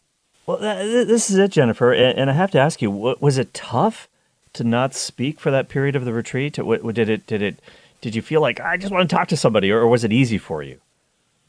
Well, 0.45 0.59
th- 0.59 0.77
th- 0.77 1.07
this 1.07 1.29
is 1.29 1.37
it, 1.37 1.51
Jennifer. 1.51 1.93
And, 1.93 2.29
I 2.29 2.33
have 2.33 2.51
to 2.51 2.59
ask 2.59 2.81
you, 2.81 2.89
was 2.89 3.37
it 3.37 3.53
tough 3.53 4.07
to 4.53 4.63
not 4.63 4.93
speak 4.93 5.39
for 5.39 5.51
that 5.51 5.69
period 5.69 5.95
of 5.95 6.05
the 6.05 6.13
retreat? 6.13 6.53
Did 6.53 7.09
it? 7.09 7.27
Did 7.27 7.41
it? 7.41 7.59
Did 7.99 8.15
you 8.15 8.21
feel 8.21 8.41
like 8.41 8.59
I 8.59 8.77
just 8.77 8.93
want 8.93 9.09
to 9.09 9.15
talk 9.15 9.27
to 9.29 9.37
somebody, 9.37 9.71
or, 9.71 9.81
or 9.81 9.87
was 9.87 10.03
it 10.03 10.13
easy 10.13 10.37
for 10.37 10.63
you? 10.63 10.79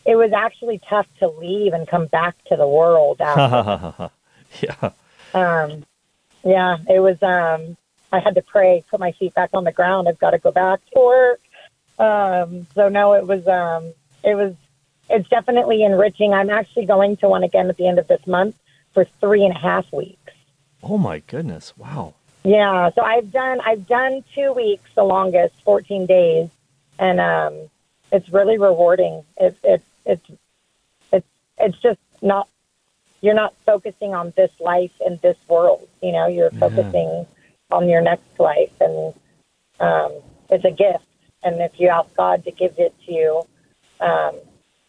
It 0.04 0.16
was 0.16 0.32
actually 0.32 0.80
tough 0.88 1.06
to 1.18 1.28
leave 1.28 1.74
and 1.74 1.86
come 1.86 2.06
back 2.06 2.34
to 2.46 2.56
the 2.56 2.66
world 2.66 3.20
after. 3.20 4.10
yeah. 4.62 4.90
um, 5.34 5.84
yeah, 6.44 6.78
it 6.88 7.00
was. 7.00 7.22
Um, 7.22 7.76
I 8.10 8.20
had 8.20 8.34
to 8.36 8.42
pray, 8.42 8.82
put 8.90 8.98
my 8.98 9.12
feet 9.12 9.34
back 9.34 9.50
on 9.52 9.64
the 9.64 9.72
ground. 9.72 10.08
I've 10.08 10.18
got 10.18 10.30
to 10.30 10.38
go 10.38 10.50
back 10.50 10.80
to 10.94 10.98
work. 10.98 11.40
Um, 11.98 12.66
so 12.74 12.88
no, 12.88 13.12
it 13.12 13.26
was. 13.26 13.46
Um, 13.46 13.92
it 14.24 14.34
was. 14.34 14.54
It's 15.10 15.28
definitely 15.28 15.84
enriching. 15.84 16.34
I'm 16.34 16.50
actually 16.50 16.84
going 16.84 17.16
to 17.18 17.28
one 17.28 17.42
again 17.42 17.70
at 17.70 17.78
the 17.78 17.88
end 17.88 17.98
of 17.98 18.08
this 18.08 18.26
month 18.26 18.56
for 18.92 19.06
three 19.20 19.44
and 19.44 19.56
a 19.56 19.58
half 19.58 19.90
weeks. 19.92 20.32
Oh 20.82 20.98
my 20.98 21.20
goodness! 21.20 21.76
Wow. 21.76 22.14
Yeah, 22.44 22.90
so 22.94 23.02
I've 23.02 23.32
done 23.32 23.60
I've 23.64 23.86
done 23.86 24.24
two 24.34 24.52
weeks, 24.52 24.90
the 24.94 25.02
longest, 25.02 25.54
14 25.64 26.06
days, 26.06 26.48
and 26.98 27.20
um, 27.20 27.54
it's 28.12 28.28
really 28.30 28.58
rewarding. 28.58 29.24
It, 29.36 29.56
it, 29.64 29.82
it's 30.06 30.30
it's 31.12 31.26
it's 31.58 31.78
just 31.78 32.00
not 32.22 32.48
you're 33.20 33.34
not 33.34 33.54
focusing 33.66 34.14
on 34.14 34.32
this 34.36 34.52
life 34.60 34.92
and 35.04 35.20
this 35.20 35.36
world. 35.48 35.88
You 36.02 36.12
know, 36.12 36.26
you're 36.26 36.50
focusing 36.52 37.26
on 37.70 37.88
your 37.88 38.00
next 38.00 38.38
life, 38.38 38.72
and 38.80 39.14
um, 39.80 40.12
it's 40.48 40.64
a 40.64 40.70
gift. 40.70 41.04
And 41.42 41.60
if 41.60 41.78
you 41.78 41.88
ask 41.88 42.14
God 42.16 42.44
to 42.44 42.50
give 42.50 42.74
it 42.78 42.94
to 43.06 43.12
you, 43.12 43.42
um, 44.00 44.36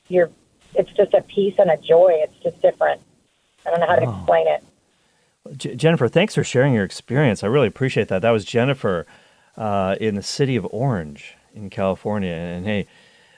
you're 0.08 0.30
it's 0.76 0.92
just 0.92 1.14
a 1.14 1.22
peace 1.22 1.56
and 1.58 1.70
a 1.72 1.78
joy. 1.78 2.12
It's 2.14 2.36
just 2.44 2.62
different. 2.62 3.02
I 3.66 3.72
don't 3.72 3.80
know 3.80 3.88
how 3.88 3.96
to 3.96 4.04
explain 4.04 4.48
it. 4.48 4.64
J- 5.58 5.76
Jennifer, 5.76 6.08
thanks 6.08 6.36
for 6.36 6.44
sharing 6.44 6.74
your 6.74 6.84
experience. 6.84 7.44
I 7.44 7.48
really 7.48 7.68
appreciate 7.68 8.08
that. 8.10 8.22
That 8.22 8.32
was 8.32 8.46
Jennifer 8.46 9.06
uh, 9.58 9.96
in 10.00 10.16
the 10.16 10.24
city 10.24 10.56
of 10.56 10.68
Orange 10.72 11.36
in 11.56 11.70
California. 11.70 12.32
And 12.32 12.66
hey, 12.66 12.88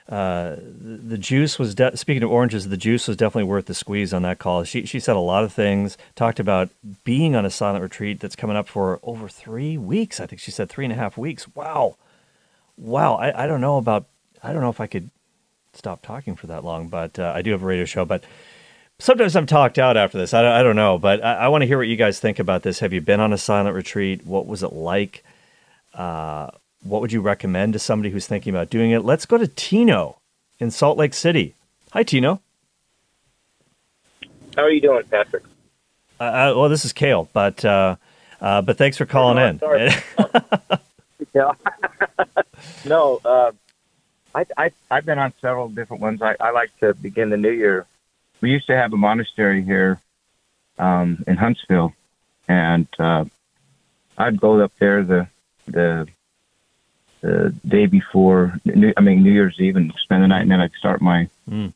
uh, 0.09 0.55
the, 0.57 0.97
the 0.97 1.17
juice 1.17 1.57
was 1.57 1.73
de- 1.73 1.95
speaking 1.95 2.23
of 2.23 2.31
oranges. 2.31 2.67
The 2.67 2.77
juice 2.77 3.07
was 3.07 3.15
definitely 3.15 3.49
worth 3.49 3.65
the 3.65 3.73
squeeze 3.73 4.13
on 4.13 4.23
that 4.23 4.39
call. 4.39 4.63
She 4.63 4.85
she 4.85 4.99
said 4.99 5.15
a 5.15 5.19
lot 5.19 5.43
of 5.43 5.53
things. 5.53 5.97
Talked 6.15 6.39
about 6.39 6.69
being 7.03 7.35
on 7.35 7.45
a 7.45 7.49
silent 7.49 7.81
retreat 7.81 8.19
that's 8.19 8.35
coming 8.35 8.57
up 8.57 8.67
for 8.67 8.99
over 9.03 9.29
three 9.29 9.77
weeks. 9.77 10.19
I 10.19 10.25
think 10.25 10.41
she 10.41 10.51
said 10.51 10.69
three 10.69 10.85
and 10.85 10.91
a 10.91 10.97
half 10.97 11.17
weeks. 11.17 11.47
Wow, 11.55 11.95
wow. 12.77 13.15
I, 13.15 13.43
I 13.43 13.47
don't 13.47 13.61
know 13.61 13.77
about. 13.77 14.05
I 14.43 14.51
don't 14.51 14.61
know 14.61 14.69
if 14.69 14.81
I 14.81 14.87
could 14.87 15.11
stop 15.73 16.01
talking 16.01 16.35
for 16.35 16.47
that 16.47 16.63
long, 16.63 16.87
but 16.87 17.17
uh, 17.19 17.31
I 17.35 17.41
do 17.41 17.51
have 17.51 17.63
a 17.63 17.65
radio 17.65 17.85
show. 17.85 18.05
But 18.05 18.23
sometimes 18.99 19.35
I'm 19.35 19.45
talked 19.45 19.79
out 19.79 19.97
after 19.97 20.17
this. 20.17 20.33
I 20.33 20.41
don't, 20.41 20.51
I 20.51 20.63
don't 20.63 20.75
know, 20.75 20.97
but 20.97 21.23
I, 21.23 21.33
I 21.33 21.47
want 21.47 21.61
to 21.61 21.67
hear 21.67 21.77
what 21.77 21.87
you 21.87 21.95
guys 21.95 22.19
think 22.19 22.39
about 22.39 22.63
this. 22.63 22.79
Have 22.79 22.93
you 22.93 23.01
been 23.01 23.19
on 23.19 23.33
a 23.33 23.37
silent 23.37 23.75
retreat? 23.75 24.25
What 24.25 24.47
was 24.47 24.63
it 24.63 24.73
like? 24.73 25.23
Uh, 25.93 26.49
what 26.83 27.01
would 27.01 27.11
you 27.11 27.21
recommend 27.21 27.73
to 27.73 27.79
somebody 27.79 28.09
who's 28.11 28.27
thinking 28.27 28.53
about 28.53 28.69
doing 28.69 28.91
it? 28.91 29.03
Let's 29.05 29.25
go 29.25 29.37
to 29.37 29.47
Tino 29.47 30.19
in 30.59 30.71
Salt 30.71 30.97
Lake 30.97 31.13
City. 31.13 31.55
Hi, 31.91 32.03
Tino. 32.03 32.41
How 34.55 34.63
are 34.63 34.71
you 34.71 34.81
doing, 34.81 35.03
Patrick? 35.09 35.43
Uh, 36.19 36.23
uh, 36.23 36.53
well, 36.55 36.69
this 36.69 36.85
is 36.85 36.93
Cale, 36.93 37.29
but 37.33 37.63
uh, 37.65 37.95
uh, 38.39 38.61
but 38.61 38.77
thanks 38.77 38.97
for 38.97 39.05
calling 39.05 39.37
No, 39.61 39.73
in. 39.75 39.91
Yeah. 41.33 41.51
no, 42.85 43.19
uh, 43.25 43.51
I, 44.33 44.45
I, 44.57 44.71
I've 44.89 45.05
been 45.05 45.19
on 45.19 45.33
several 45.41 45.69
different 45.69 46.01
ones. 46.01 46.21
I, 46.21 46.35
I 46.39 46.51
like 46.51 46.75
to 46.79 46.93
begin 46.93 47.29
the 47.29 47.37
new 47.37 47.51
year. 47.51 47.85
We 48.39 48.51
used 48.51 48.67
to 48.67 48.75
have 48.75 48.93
a 48.93 48.97
monastery 48.97 49.61
here 49.63 49.99
um, 50.79 51.23
in 51.27 51.37
Huntsville, 51.37 51.93
and 52.47 52.87
uh, 52.97 53.25
I'd 54.17 54.39
go 54.39 54.59
up 54.61 54.71
there 54.79 55.03
the 55.03 55.27
the 55.67 56.07
the 57.21 57.53
day 57.67 57.85
before. 57.85 58.55
New, 58.65 58.93
I 58.97 59.01
mean, 59.01 59.21
New 59.21 59.31
Year's 59.31 59.59
Eve, 59.59 59.75
and 59.75 59.93
spend 60.03 60.23
the 60.23 60.27
night, 60.27 60.41
and 60.41 60.51
then 60.51 60.61
I'd 60.61 60.73
start 60.73 61.01
my 61.01 61.29
Mm. 61.49 61.73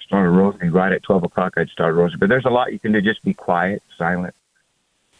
start 0.00 0.26
a 0.26 0.30
rosary 0.30 0.68
right 0.70 0.92
at 0.92 1.02
twelve 1.02 1.24
o'clock. 1.24 1.54
I'd 1.56 1.70
start 1.70 1.90
a 1.90 1.94
rosary, 1.94 2.18
but 2.18 2.28
there's 2.28 2.44
a 2.44 2.50
lot 2.50 2.72
you 2.72 2.78
can 2.78 2.92
do. 2.92 3.00
Just 3.00 3.24
be 3.24 3.34
quiet, 3.34 3.82
silent. 3.96 4.34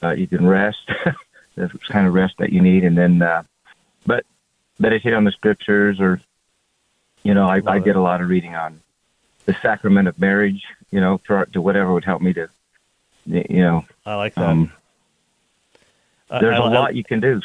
Uh, 0.02 0.10
you 0.10 0.26
can 0.26 0.46
rest. 0.46 0.90
The 1.56 1.70
kind 1.88 2.06
of 2.06 2.12
rest 2.12 2.34
that 2.36 2.52
you 2.52 2.60
need, 2.60 2.84
and 2.84 2.98
then, 2.98 3.22
uh, 3.22 3.42
but 4.04 4.26
meditate 4.78 5.14
on 5.14 5.24
the 5.24 5.32
scriptures, 5.32 5.98
or 6.00 6.20
you 7.26 7.34
know, 7.34 7.46
I, 7.48 7.60
I 7.66 7.78
did 7.78 7.96
a 7.96 8.00
lot 8.00 8.20
of 8.20 8.28
reading 8.28 8.54
on 8.54 8.80
the 9.46 9.54
sacrament 9.62 10.08
of 10.08 10.18
marriage. 10.18 10.62
You 10.92 11.00
know, 11.00 11.20
for, 11.26 11.44
to 11.46 11.60
whatever 11.60 11.92
would 11.92 12.04
help 12.04 12.22
me 12.22 12.32
to, 12.34 12.48
you 13.26 13.60
know. 13.60 13.84
I 14.06 14.14
like 14.14 14.34
that. 14.34 14.48
Um, 14.48 14.72
I- 16.30 16.40
there's 16.40 16.54
I- 16.58 16.58
a 16.58 16.62
I- 16.62 16.72
lot 16.72 16.94
you 16.94 17.04
can 17.04 17.20
do. 17.20 17.40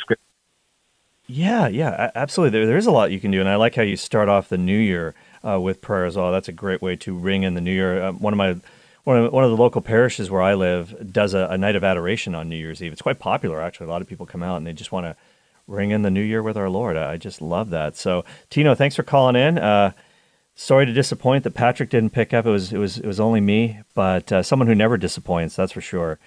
Yeah, 1.28 1.68
yeah, 1.68 2.12
absolutely. 2.14 2.60
There, 2.60 2.68
there 2.68 2.78
is 2.78 2.86
a 2.88 2.92
lot 2.92 3.12
you 3.12 3.20
can 3.20 3.32
do, 3.32 3.40
and 3.40 3.48
I 3.50 3.56
like 3.56 3.76
how 3.76 3.84
you 3.84 3.96
start 3.96 4.28
off 4.28 4.50
the 4.50 4.58
new 4.58 4.78
year 4.78 5.16
uh, 5.48 5.60
with 5.62 5.80
prayer 5.82 6.06
as 6.06 6.18
well. 6.18 6.32
That's 6.32 6.50
a 6.50 6.54
great 6.54 6.82
way 6.82 6.96
to 6.98 7.16
ring 7.18 7.44
in 7.44 7.54
the 7.54 7.62
new 7.62 7.72
year. 7.72 8.04
Um, 8.04 8.20
one 8.20 8.34
of 8.34 8.38
my 8.38 8.58
one 9.06 9.18
of, 9.18 9.32
one 9.34 9.44
of 9.44 9.50
the 9.50 9.58
local 9.58 9.82
parishes 9.82 10.30
where 10.30 10.42
I 10.42 10.54
live 10.56 11.12
does 11.12 11.34
a, 11.34 11.48
a 11.50 11.58
night 11.58 11.76
of 11.76 11.84
adoration 11.84 12.36
on 12.36 12.50
New 12.50 12.58
Year's 12.58 12.84
Eve. 12.84 12.92
It's 12.92 13.02
quite 13.02 13.18
popular, 13.20 13.62
actually. 13.62 13.88
A 13.88 13.90
lot 13.90 14.02
of 14.02 14.08
people 14.08 14.26
come 14.26 14.44
out 14.44 14.58
and 14.58 14.68
they 14.68 14.74
just 14.74 14.92
want 14.92 15.06
to 15.06 15.16
ring 15.68 15.92
in 15.92 16.02
the 16.02 16.12
new 16.12 16.22
year 16.22 16.44
with 16.44 16.58
our 16.58 16.70
Lord. 16.70 16.98
I, 16.98 17.18
just 17.18 17.42
love 17.42 17.70
that. 17.70 17.96
So, 17.96 18.26
Tino, 18.50 18.76
thanks 18.76 18.96
for 18.96 19.04
calling 19.04 19.36
in. 19.36 19.58
Uh, 19.58 19.92
sorry 20.56 20.86
to 20.86 20.94
disappoint 20.94 21.44
that 21.44 21.54
Patrick 21.54 21.90
didn't 21.90 22.12
pick 22.12 22.34
up. 22.34 22.46
It 22.46 22.50
was 22.50 22.72
it 22.74 22.78
was 22.78 22.98
it 22.98 23.06
was 23.06 23.20
only 23.20 23.42
me, 23.42 23.80
but 23.96 24.32
uh, 24.32 24.44
someone 24.44 24.68
who 24.68 24.76
never 24.76 24.98
disappoints, 24.98 25.56
that's 25.56 25.72
for 25.72 25.82
sure, 25.82 26.20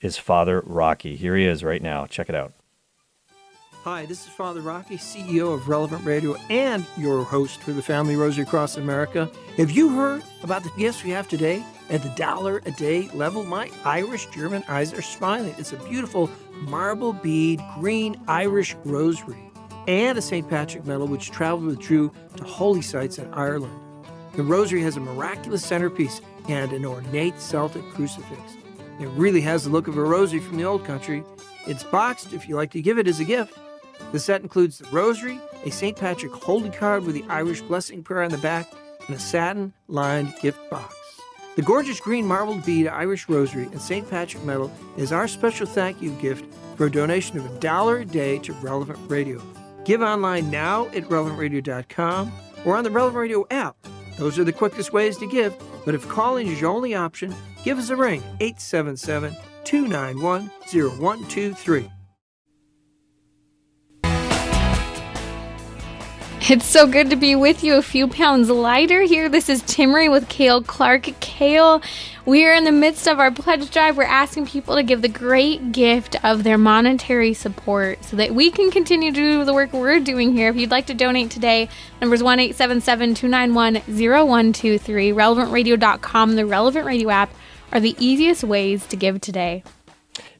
is 0.00 0.18
Father 0.18 0.62
Rocky. 0.64 1.16
Here 1.16 1.36
he 1.36 1.44
is 1.44 1.64
right 1.64 1.82
now. 1.82 2.06
Check 2.06 2.28
it 2.28 2.34
out. 2.34 2.52
Hi, 3.84 4.06
this 4.06 4.24
is 4.24 4.28
Father 4.28 4.60
Rocky, 4.60 4.96
CEO 4.96 5.52
of 5.54 5.68
Relevant 5.68 6.04
Radio 6.04 6.36
and 6.48 6.86
your 6.96 7.24
host 7.24 7.60
for 7.62 7.72
the 7.72 7.82
Family 7.82 8.14
Rosary 8.14 8.44
Across 8.44 8.76
America. 8.76 9.28
Have 9.56 9.72
you 9.72 9.88
heard 9.88 10.22
about 10.44 10.62
the 10.62 10.70
gifts 10.78 11.02
we 11.02 11.10
have 11.10 11.26
today 11.26 11.64
at 11.92 12.02
the 12.02 12.08
dollar 12.10 12.60
a 12.66 12.72
day 12.72 13.08
level? 13.14 13.44
My 13.44 13.70
Irish 13.84 14.26
German 14.26 14.64
eyes 14.66 14.92
are 14.92 15.02
smiling. 15.02 15.54
It's 15.58 15.72
a 15.72 15.76
beautiful 15.76 16.28
marble 16.52 17.12
bead 17.12 17.60
green 17.78 18.20
Irish 18.26 18.74
rosary 18.84 19.52
and 19.86 20.16
a 20.16 20.22
St. 20.22 20.48
Patrick 20.48 20.84
medal 20.86 21.06
which 21.06 21.30
traveled 21.30 21.66
with 21.66 21.78
Drew 21.78 22.12
to 22.36 22.44
holy 22.44 22.82
sites 22.82 23.18
in 23.18 23.32
Ireland. 23.34 23.78
The 24.34 24.42
rosary 24.42 24.82
has 24.82 24.96
a 24.96 25.00
miraculous 25.00 25.64
centerpiece 25.64 26.20
and 26.48 26.72
an 26.72 26.84
ornate 26.84 27.38
Celtic 27.40 27.82
crucifix. 27.90 28.40
It 29.00 29.08
really 29.08 29.40
has 29.42 29.64
the 29.64 29.70
look 29.70 29.88
of 29.88 29.96
a 29.96 30.02
rosary 30.02 30.40
from 30.40 30.56
the 30.56 30.64
old 30.64 30.84
country. 30.84 31.22
It's 31.66 31.84
boxed 31.84 32.32
if 32.32 32.48
you 32.48 32.56
like 32.56 32.70
to 32.72 32.82
give 32.82 32.98
it 32.98 33.08
as 33.08 33.20
a 33.20 33.24
gift. 33.24 33.58
The 34.12 34.18
set 34.18 34.42
includes 34.42 34.78
the 34.78 34.88
rosary, 34.90 35.40
a 35.64 35.70
St. 35.70 35.96
Patrick 35.96 36.32
holy 36.32 36.70
card 36.70 37.04
with 37.04 37.14
the 37.14 37.24
Irish 37.28 37.60
blessing 37.62 38.02
prayer 38.02 38.22
on 38.22 38.30
the 38.30 38.38
back, 38.38 38.72
and 39.06 39.16
a 39.16 39.18
satin 39.18 39.72
lined 39.88 40.34
gift 40.40 40.58
box. 40.70 41.01
The 41.54 41.62
gorgeous 41.62 42.00
green 42.00 42.26
marbled 42.26 42.64
bead 42.64 42.88
Irish 42.88 43.28
rosary 43.28 43.64
and 43.64 43.80
St. 43.80 44.08
Patrick 44.08 44.42
medal 44.42 44.72
is 44.96 45.12
our 45.12 45.28
special 45.28 45.66
thank 45.66 46.00
you 46.00 46.10
gift 46.12 46.46
for 46.76 46.86
a 46.86 46.90
donation 46.90 47.36
of 47.36 47.44
a 47.44 47.60
dollar 47.60 47.98
a 47.98 48.04
day 48.06 48.38
to 48.38 48.54
Relevant 48.54 48.98
Radio. 49.10 49.42
Give 49.84 50.00
online 50.00 50.50
now 50.50 50.86
at 50.88 51.04
relevantradio.com 51.04 52.32
or 52.64 52.76
on 52.76 52.84
the 52.84 52.90
Relevant 52.90 53.20
Radio 53.20 53.46
app. 53.50 53.76
Those 54.16 54.38
are 54.38 54.44
the 54.44 54.52
quickest 54.52 54.94
ways 54.94 55.18
to 55.18 55.26
give, 55.28 55.54
but 55.84 55.94
if 55.94 56.08
calling 56.08 56.46
is 56.46 56.58
your 56.60 56.70
only 56.70 56.94
option, 56.94 57.34
give 57.64 57.78
us 57.78 57.90
a 57.90 57.96
ring 57.96 58.22
877 58.40 59.36
291 59.64 60.50
0123. 60.72 61.90
It's 66.50 66.66
so 66.66 66.88
good 66.88 67.08
to 67.10 67.16
be 67.16 67.36
with 67.36 67.62
you. 67.62 67.76
A 67.76 67.82
few 67.82 68.08
pounds 68.08 68.50
lighter 68.50 69.02
here. 69.02 69.28
This 69.28 69.48
is 69.48 69.62
Timmerie 69.62 70.10
with 70.10 70.28
Cale 70.28 70.60
Clark. 70.60 71.04
Cale, 71.20 71.80
we 72.26 72.44
are 72.44 72.52
in 72.52 72.64
the 72.64 72.72
midst 72.72 73.06
of 73.06 73.20
our 73.20 73.30
pledge 73.30 73.70
drive. 73.70 73.96
We're 73.96 74.02
asking 74.02 74.46
people 74.46 74.74
to 74.74 74.82
give 74.82 75.02
the 75.02 75.08
great 75.08 75.70
gift 75.70 76.16
of 76.24 76.42
their 76.42 76.58
monetary 76.58 77.32
support 77.32 78.04
so 78.04 78.16
that 78.16 78.34
we 78.34 78.50
can 78.50 78.72
continue 78.72 79.12
to 79.12 79.16
do 79.16 79.44
the 79.44 79.54
work 79.54 79.72
we're 79.72 80.00
doing 80.00 80.32
here. 80.32 80.48
If 80.48 80.56
you'd 80.56 80.72
like 80.72 80.86
to 80.86 80.94
donate 80.94 81.30
today, 81.30 81.68
numbers 82.00 82.24
1 82.24 82.40
877 82.40 83.14
291 83.14 83.74
0123, 83.76 85.12
relevantradio.com, 85.12 86.34
the 86.34 86.44
Relevant 86.44 86.86
Radio 86.86 87.10
app 87.10 87.32
are 87.70 87.78
the 87.78 87.94
easiest 88.00 88.42
ways 88.42 88.84
to 88.88 88.96
give 88.96 89.20
today. 89.20 89.62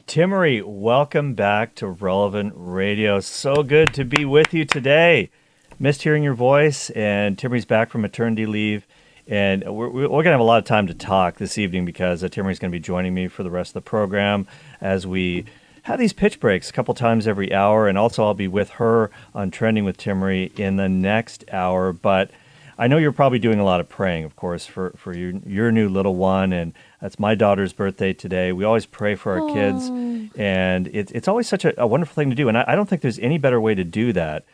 Timmerie, 0.08 0.64
welcome 0.64 1.34
back 1.34 1.76
to 1.76 1.86
Relevant 1.86 2.54
Radio. 2.56 3.20
So 3.20 3.62
good 3.62 3.94
to 3.94 4.04
be 4.04 4.24
with 4.24 4.52
you 4.52 4.64
today. 4.64 5.30
Missed 5.78 6.02
hearing 6.02 6.22
your 6.22 6.34
voice, 6.34 6.90
and 6.90 7.36
Timmerie's 7.36 7.64
back 7.64 7.90
from 7.90 8.02
maternity 8.02 8.46
leave. 8.46 8.86
And 9.26 9.64
we're, 9.64 9.88
we're 9.88 10.08
going 10.08 10.24
to 10.24 10.30
have 10.32 10.40
a 10.40 10.44
lot 10.44 10.58
of 10.58 10.64
time 10.64 10.86
to 10.88 10.94
talk 10.94 11.38
this 11.38 11.58
evening 11.58 11.84
because 11.84 12.22
uh, 12.22 12.28
Timmerie's 12.28 12.58
going 12.58 12.70
to 12.70 12.76
be 12.76 12.80
joining 12.80 13.14
me 13.14 13.28
for 13.28 13.42
the 13.42 13.50
rest 13.50 13.70
of 13.70 13.74
the 13.74 13.88
program 13.88 14.46
as 14.80 15.06
we 15.06 15.44
have 15.82 15.98
these 15.98 16.12
pitch 16.12 16.38
breaks 16.38 16.70
a 16.70 16.72
couple 16.72 16.94
times 16.94 17.26
every 17.26 17.52
hour. 17.52 17.88
And 17.88 17.96
also, 17.96 18.24
I'll 18.24 18.34
be 18.34 18.48
with 18.48 18.70
her 18.70 19.10
on 19.34 19.50
Trending 19.50 19.84
with 19.84 19.96
Timmy 19.96 20.52
in 20.56 20.76
the 20.76 20.88
next 20.88 21.44
hour. 21.52 21.92
But 21.92 22.30
I 22.78 22.86
know 22.86 22.98
you're 22.98 23.12
probably 23.12 23.38
doing 23.38 23.58
a 23.58 23.64
lot 23.64 23.80
of 23.80 23.88
praying, 23.88 24.24
of 24.24 24.36
course, 24.36 24.66
for, 24.66 24.90
for 24.96 25.14
your, 25.14 25.32
your 25.46 25.72
new 25.72 25.88
little 25.88 26.14
one. 26.16 26.52
And 26.52 26.74
that's 27.00 27.18
my 27.18 27.34
daughter's 27.34 27.72
birthday 27.72 28.12
today. 28.12 28.52
We 28.52 28.64
always 28.64 28.86
pray 28.86 29.14
for 29.14 29.40
our 29.40 29.52
kids. 29.52 29.88
And 30.36 30.88
it, 30.88 31.10
it's 31.12 31.28
always 31.28 31.48
such 31.48 31.64
a, 31.64 31.80
a 31.80 31.86
wonderful 31.86 32.14
thing 32.14 32.30
to 32.30 32.36
do. 32.36 32.48
And 32.48 32.58
I, 32.58 32.64
I 32.68 32.74
don't 32.76 32.88
think 32.88 33.02
there's 33.02 33.18
any 33.18 33.38
better 33.38 33.60
way 33.60 33.74
to 33.74 33.84
do 33.84 34.12
that 34.12 34.44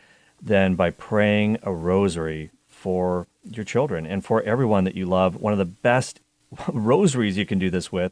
than 0.41 0.75
by 0.75 0.91
praying 0.91 1.57
a 1.63 1.71
rosary 1.73 2.51
for 2.67 3.27
your 3.43 3.65
children 3.65 4.05
and 4.05 4.23
for 4.23 4.41
everyone 4.43 4.83
that 4.85 4.95
you 4.95 5.05
love. 5.05 5.35
One 5.35 5.53
of 5.53 5.59
the 5.59 5.65
best 5.65 6.19
rosaries 6.67 7.37
you 7.37 7.45
can 7.45 7.59
do 7.59 7.69
this 7.69 7.91
with. 7.91 8.11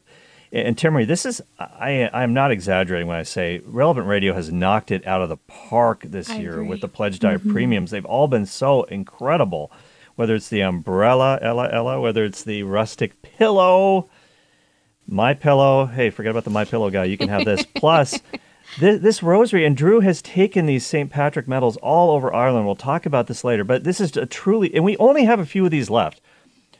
And 0.50 0.76
Timmerie, 0.78 1.06
this 1.06 1.26
is, 1.26 1.42
I, 1.58 2.08
I'm 2.12 2.32
not 2.32 2.50
exaggerating 2.50 3.06
when 3.06 3.18
I 3.18 3.22
say 3.22 3.60
Relevant 3.66 4.06
Radio 4.06 4.32
has 4.32 4.50
knocked 4.50 4.90
it 4.90 5.06
out 5.06 5.20
of 5.20 5.28
the 5.28 5.36
park 5.36 6.02
this 6.04 6.30
I 6.30 6.38
year 6.38 6.52
agree. 6.54 6.68
with 6.68 6.80
the 6.80 6.88
Pledge 6.88 7.18
Dive 7.18 7.42
Mhm. 7.42 7.52
premiums. 7.52 7.90
They've 7.90 8.04
all 8.06 8.28
been 8.28 8.46
so 8.46 8.84
incredible. 8.84 9.70
Whether 10.16 10.34
it's 10.34 10.48
the 10.48 10.62
umbrella, 10.62 11.38
Ella 11.42 11.68
Ella, 11.70 12.00
whether 12.00 12.24
it's 12.24 12.42
the 12.42 12.62
rustic 12.62 13.20
pillow, 13.22 14.08
my 15.06 15.32
pillow. 15.34 15.86
Hey, 15.86 16.10
forget 16.10 16.30
about 16.30 16.44
the 16.44 16.50
my 16.50 16.64
pillow 16.64 16.90
guy. 16.90 17.04
You 17.04 17.16
can 17.18 17.28
have 17.28 17.44
this. 17.44 17.64
Plus, 17.76 18.18
this, 18.78 19.00
this 19.00 19.22
rosary 19.22 19.64
and 19.64 19.76
Drew 19.76 20.00
has 20.00 20.22
taken 20.22 20.66
these 20.66 20.86
St. 20.86 21.10
Patrick 21.10 21.48
medals 21.48 21.76
all 21.78 22.10
over 22.10 22.32
Ireland. 22.32 22.66
We'll 22.66 22.76
talk 22.76 23.06
about 23.06 23.26
this 23.26 23.44
later, 23.44 23.64
but 23.64 23.84
this 23.84 24.00
is 24.00 24.16
a 24.16 24.26
truly, 24.26 24.74
and 24.74 24.84
we 24.84 24.96
only 24.98 25.24
have 25.24 25.40
a 25.40 25.46
few 25.46 25.64
of 25.64 25.70
these 25.70 25.90
left. 25.90 26.20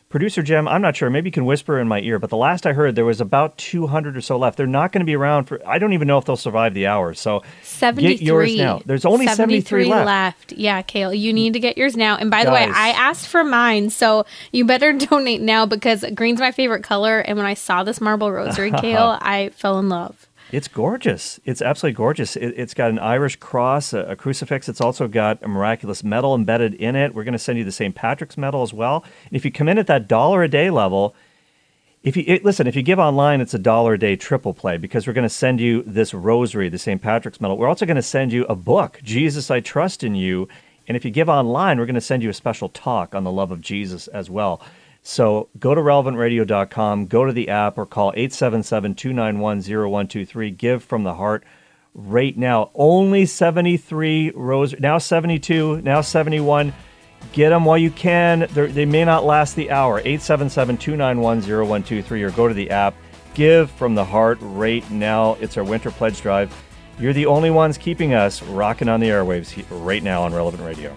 Producer 0.09 0.43
Jim, 0.43 0.67
I'm 0.67 0.81
not 0.81 0.97
sure. 0.97 1.11
Maybe 1.11 1.29
you 1.29 1.33
can 1.33 1.45
whisper 1.45 1.79
in 1.79 1.87
my 1.87 2.01
ear, 2.01 2.19
but 2.19 2.31
the 2.31 2.37
last 2.37 2.67
I 2.67 2.73
heard, 2.73 2.95
there 2.95 3.05
was 3.05 3.21
about 3.21 3.59
200 3.59 4.17
or 4.17 4.23
so 4.23 4.39
left. 4.39 4.57
They're 4.57 4.67
not 4.67 4.91
going 4.91 5.01
to 5.01 5.05
be 5.05 5.15
around 5.15 5.45
for. 5.45 5.61
I 5.69 5.79
don't 5.79 5.93
even 5.93 6.09
know 6.09 6.17
if 6.17 6.25
they'll 6.25 6.37
survive 6.37 6.73
the 6.73 6.87
hour. 6.87 7.13
So 7.13 7.43
73. 7.63 8.15
get 8.15 8.23
yours 8.23 8.57
now. 8.57 8.81
There's 8.87 9.05
only 9.05 9.27
73, 9.27 9.85
left. 9.85 10.53
Yeah, 10.53 10.81
Cale, 10.81 11.13
you 11.13 11.35
need 11.35 11.53
to 11.53 11.61
get 11.61 11.77
yours 11.77 11.95
now. 11.95 12.17
And 12.17 12.31
by 12.31 12.45
the 12.45 12.51
way, 12.51 12.65
I 12.65 12.89
asked 12.91 13.29
for 13.29 13.45
mine, 13.45 13.91
so 13.91 14.25
you 14.51 14.65
better 14.65 14.93
donate 14.95 15.43
now 15.43 15.67
because 15.67 16.07
green's 16.15 16.41
my 16.41 16.53
favorite 16.53 16.83
color. 16.83 17.19
And 17.21 17.37
when 17.37 17.47
I 17.47 17.53
saw 17.53 17.85
this 17.85 18.01
marble 18.01 18.33
rosary, 18.33 18.71
Cale, 18.81 19.19
I 19.21 19.51
fell 19.51 19.79
in 19.79 19.91
love. 19.91 20.28
It's 20.51 20.69
gorgeous. 20.69 21.39
It's 21.45 21.61
absolutely 21.61 21.97
gorgeous. 21.97 22.35
It, 22.35 22.57
has 22.57 22.73
got 22.73 22.91
an 22.91 22.99
Irish 22.99 23.37
cross, 23.37 23.93
a, 23.93 24.01
a, 24.01 24.17
crucifix. 24.17 24.69
It's 24.69 24.81
also 24.81 25.07
got 25.07 25.43
a 25.43 25.49
miraculous 25.49 26.03
medal 26.03 26.35
embedded 26.35 26.75
in 26.75 26.97
it. 26.97 27.15
We're 27.15 27.25
going 27.25 27.33
to 27.33 27.39
send 27.39 27.59
you 27.59 27.65
the 27.65 27.73
St. 27.73 27.95
Patrick's 27.95 28.39
medal 28.39 28.63
as 28.63 28.73
well. 28.73 29.05
And 29.27 29.37
if 29.37 29.45
you 29.45 29.53
come 29.53 29.69
in 29.69 29.77
at 29.77 29.87
that 29.89 30.09
dollar 30.09 30.43
a 30.43 30.49
day 30.49 30.71
level, 30.71 31.15
if 32.03 32.17
you 32.17 32.25
it, 32.27 32.45
listen, 32.45 32.67
if 32.67 32.77
you 32.77 32.83
give 32.83 32.99
online, 32.99 33.43
it's 33.43 33.53
a 33.53 33.59
dollar 33.59 33.95
a 33.95 33.99
day 33.99 34.17
triple 34.17 34.55
play 34.55 34.79
because 34.79 35.07
we're 35.07 35.13
going 35.13 35.25
to 35.25 35.29
send 35.29 35.61
you 35.61 35.83
this 35.83 36.15
rosary, 36.15 36.71
the 36.71 36.79
St. 36.79 37.03
Patrick's 37.03 37.41
medal. 37.41 37.59
We're 37.59 37.69
also 37.69 37.85
going 37.85 37.97
to 37.97 38.03
send 38.03 38.33
you 38.33 38.45
a 38.47 38.55
book, 38.55 39.01
Jesus, 39.03 39.51
I 39.51 39.61
Trust 39.61 40.03
in 40.03 40.15
You. 40.15 40.49
And 40.87 40.97
if 40.97 41.05
you 41.05 41.11
give 41.11 41.29
online, 41.29 41.79
we're 41.79 41.87
going 41.87 41.95
to 41.97 42.01
send 42.01 42.23
you 42.23 42.31
a 42.31 42.35
special 42.35 42.71
talk 42.71 43.15
on 43.15 43.25
the 43.25 43.31
love 43.31 43.51
of 43.51 43.61
Jesus 43.61 44.09
as 44.09 44.31
well. 44.31 44.63
So 45.03 45.49
go 45.59 45.75
to 45.75 45.81
relevantradio.com, 45.81 47.07
go 47.07 47.25
to 47.25 47.33
the 47.33 47.49
app, 47.49 47.79
or 47.79 47.87
call 47.87 48.13
877 48.15 48.95
291 48.95 49.61
0123. 49.61 50.51
Give 50.51 50.83
from 50.83 51.05
the 51.05 51.15
heart 51.15 51.45
right 51.95 52.37
now. 52.37 52.71
Only 52.75 53.27
73 53.27 54.33
rose, 54.35 54.79
now 54.79 54.99
72, 54.99 55.83
now 55.83 56.01
71. 56.01 56.73
Get 57.33 57.51
them 57.51 57.65
while 57.65 57.79
you 57.79 57.91
can. 57.91 58.47
They're, 58.53 58.69
they 58.69 58.85
may 58.85 59.05
not 59.05 59.25
last 59.25 59.57
the 59.57 59.71
hour. 59.71 59.99
877 59.99 60.79
291 60.79 61.41
0123, 61.41 62.23
or 62.23 62.31
go 62.31 62.49
to 62.49 62.55
the 62.55 62.71
app. 62.71 62.95
Give 63.35 63.71
from 63.73 63.95
the 63.95 64.05
heart 64.05 64.39
right 64.41 64.89
now. 64.91 65.35
It's 65.41 65.57
our 65.57 65.65
winter 65.65 65.91
pledge 65.91 66.21
drive. 66.21 66.55
You're 66.99 67.13
the 67.13 67.27
only 67.27 67.51
ones 67.51 67.79
keeping 67.79 68.15
us 68.15 68.43
rocking 68.43 68.89
on 68.89 69.01
the 69.01 69.09
airwaves 69.09 69.65
right 69.87 70.03
now 70.03 70.23
on 70.23 70.35
Relevant 70.35 70.65
Radio. 70.65 70.97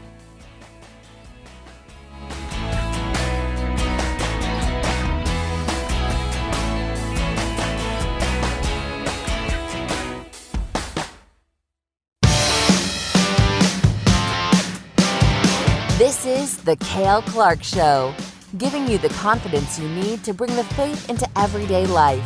This 16.22 16.52
is 16.52 16.58
The 16.58 16.76
Cale 16.76 17.24
Clark 17.24 17.64
Show, 17.64 18.14
giving 18.60 18.88
you 18.88 19.00
the 19.00 19.10
confidence 19.10 19.80
you 19.80 19.90
need 19.90 20.24
to 20.24 20.36
bring 20.36 20.56
the 20.56 20.64
faith 20.64 21.10
into 21.10 21.28
everyday 21.36 21.88
life. 21.88 22.24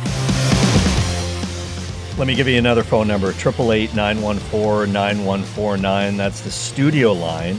Let 2.18 2.26
me 2.26 2.34
give 2.34 2.46
you 2.46 2.58
another 2.58 2.82
phone 2.82 3.08
number 3.08 3.30
888 3.30 3.94
914 3.94 4.92
9149. 4.92 6.16
That's 6.18 6.42
the 6.42 6.50
studio 6.50 7.14
line. 7.14 7.58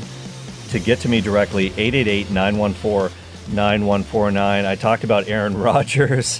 To 0.69 0.79
get 0.79 0.99
to 0.99 1.09
me 1.09 1.21
directly, 1.21 1.69
888 1.75 2.29
914 2.29 3.17
9149. 3.55 4.65
I 4.65 4.75
talked 4.75 5.03
about 5.03 5.27
Aaron 5.27 5.57
Rodgers. 5.59 6.39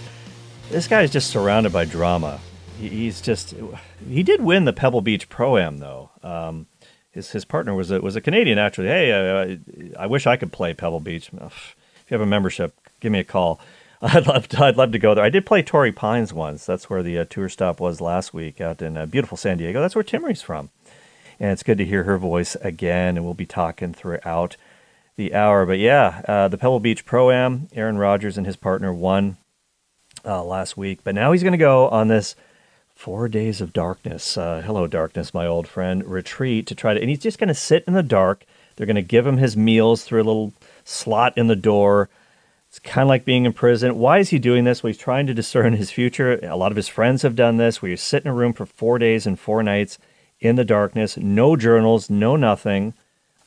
This 0.70 0.88
guy 0.88 1.02
is 1.02 1.10
just 1.10 1.32
surrounded 1.32 1.74
by 1.74 1.86
drama. 1.86 2.40
He's 2.80 3.20
just. 3.20 3.56
He 4.08 4.22
did 4.22 4.44
win 4.44 4.66
the 4.66 4.74
Pebble 4.74 5.02
Beach 5.02 5.28
Pro 5.28 5.58
Am, 5.58 5.80
though. 5.80 6.12
Um, 6.22 6.68
his 7.18 7.32
his 7.32 7.46
partner 7.46 7.74
was 7.74 7.92
a, 7.92 8.00
was 8.00 8.16
a 8.16 8.22
Canadian 8.22 8.58
actually. 8.58 8.88
Hey, 8.88 9.12
uh, 9.12 9.58
I 10.00 10.06
wish 10.06 10.28
I 10.28 10.38
could 10.38 10.52
play 10.52 10.74
Pebble 10.74 11.00
Beach. 11.00 11.30
If 11.34 11.76
you 12.10 12.16
have 12.16 12.22
a 12.22 12.26
membership, 12.26 12.74
give 13.02 13.12
me 13.12 13.20
a 13.20 13.24
call. 13.24 13.60
I'd 14.02 14.28
love 14.28 14.48
to, 14.50 14.64
I'd 14.64 14.78
love 14.78 14.92
to 14.92 15.00
go 15.00 15.16
there. 15.16 15.24
I 15.24 15.30
did 15.30 15.46
play 15.46 15.64
Torrey 15.64 15.92
Pines 15.92 16.32
once. 16.32 16.66
That's 16.66 16.90
where 16.90 17.02
the 17.02 17.18
uh, 17.18 17.26
tour 17.26 17.50
stop 17.50 17.80
was 17.80 18.00
last 18.00 18.34
week 18.34 18.62
out 18.62 18.82
in 18.82 18.96
uh, 18.96 19.08
beautiful 19.08 19.38
San 19.38 19.58
Diego. 19.58 19.82
That's 19.82 19.96
where 19.96 20.04
Timmerie's 20.04 20.44
from, 20.44 20.70
and 21.40 21.52
it's 21.52 21.64
good 21.64 21.80
to 21.80 21.86
hear 21.86 22.04
her 22.04 22.20
voice 22.20 22.56
again. 22.62 23.18
And 23.18 23.26
we'll 23.26 23.34
be 23.34 23.48
talking 23.48 23.94
throughout 23.94 24.56
the 25.16 25.34
hour. 25.34 25.66
But 25.66 25.80
yeah, 25.80 26.22
uh, 26.28 26.48
the 26.48 26.60
Pebble 26.60 26.80
Beach 26.80 27.06
Pro 27.06 27.32
Am. 27.32 27.68
Aaron 27.74 27.98
Rodgers 27.98 28.38
and 28.38 28.46
his 28.46 28.56
partner 28.56 28.94
won 28.94 29.38
uh, 30.24 30.44
last 30.44 30.78
week, 30.78 31.00
but 31.04 31.16
now 31.16 31.32
he's 31.32 31.44
going 31.44 31.54
to 31.54 31.58
go 31.58 31.90
on 31.90 32.08
this 32.08 32.36
Four 32.98 33.28
days 33.28 33.62
of 33.62 33.74
darkness. 33.74 34.40
Uh, 34.40 34.64
hello, 34.66 34.88
darkness, 34.88 35.32
my 35.32 35.46
old 35.46 35.68
friend. 35.68 36.04
Retreat 36.04 36.66
to 36.66 36.74
try 36.74 36.96
to, 36.96 37.00
and 37.00 37.12
he's 37.12 37.20
just 37.20 37.38
going 37.38 37.48
to 37.48 37.54
sit 37.54 37.84
in 37.86 37.94
the 37.94 38.02
dark. 38.02 38.44
They're 38.76 38.88
going 38.88 38.96
to 38.96 39.04
give 39.04 39.28
him 39.28 39.38
his 39.38 39.56
meals 39.56 40.04
through 40.04 40.24
a 40.24 40.26
little 40.26 40.52
slot 40.84 41.38
in 41.38 41.46
the 41.46 41.56
door. 41.56 42.10
It's 42.70 42.80
kind 42.80 43.04
of 43.04 43.10
like 43.10 43.24
being 43.24 43.46
in 43.46 43.54
prison. 43.54 44.00
Why 44.00 44.18
is 44.18 44.30
he 44.30 44.40
doing 44.40 44.64
this? 44.64 44.82
Well, 44.82 44.88
he's 44.88 44.98
trying 44.98 45.28
to 45.28 45.36
discern 45.36 45.74
his 45.74 45.92
future. 45.92 46.40
A 46.42 46.58
lot 46.58 46.72
of 46.72 46.76
his 46.76 46.88
friends 46.88 47.22
have 47.22 47.36
done 47.36 47.58
this, 47.58 47.84
where 47.84 47.92
you 47.92 47.98
sit 47.98 48.24
in 48.24 48.32
a 48.32 48.34
room 48.34 48.52
for 48.52 48.66
four 48.66 48.98
days 48.98 49.28
and 49.28 49.40
four 49.40 49.62
nights 49.62 50.00
in 50.40 50.56
the 50.56 50.66
darkness, 50.66 51.18
no 51.18 51.56
journals, 51.56 52.10
no 52.10 52.36
nothing. 52.36 52.96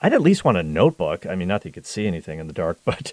I'd 0.00 0.12
at 0.12 0.22
least 0.22 0.44
want 0.44 0.58
a 0.58 0.62
notebook. 0.62 1.26
I 1.26 1.34
mean, 1.34 1.48
not 1.48 1.62
that 1.62 1.70
you 1.70 1.74
could 1.74 1.86
see 1.86 2.06
anything 2.06 2.38
in 2.38 2.46
the 2.46 2.52
dark, 2.52 2.78
but 2.84 3.12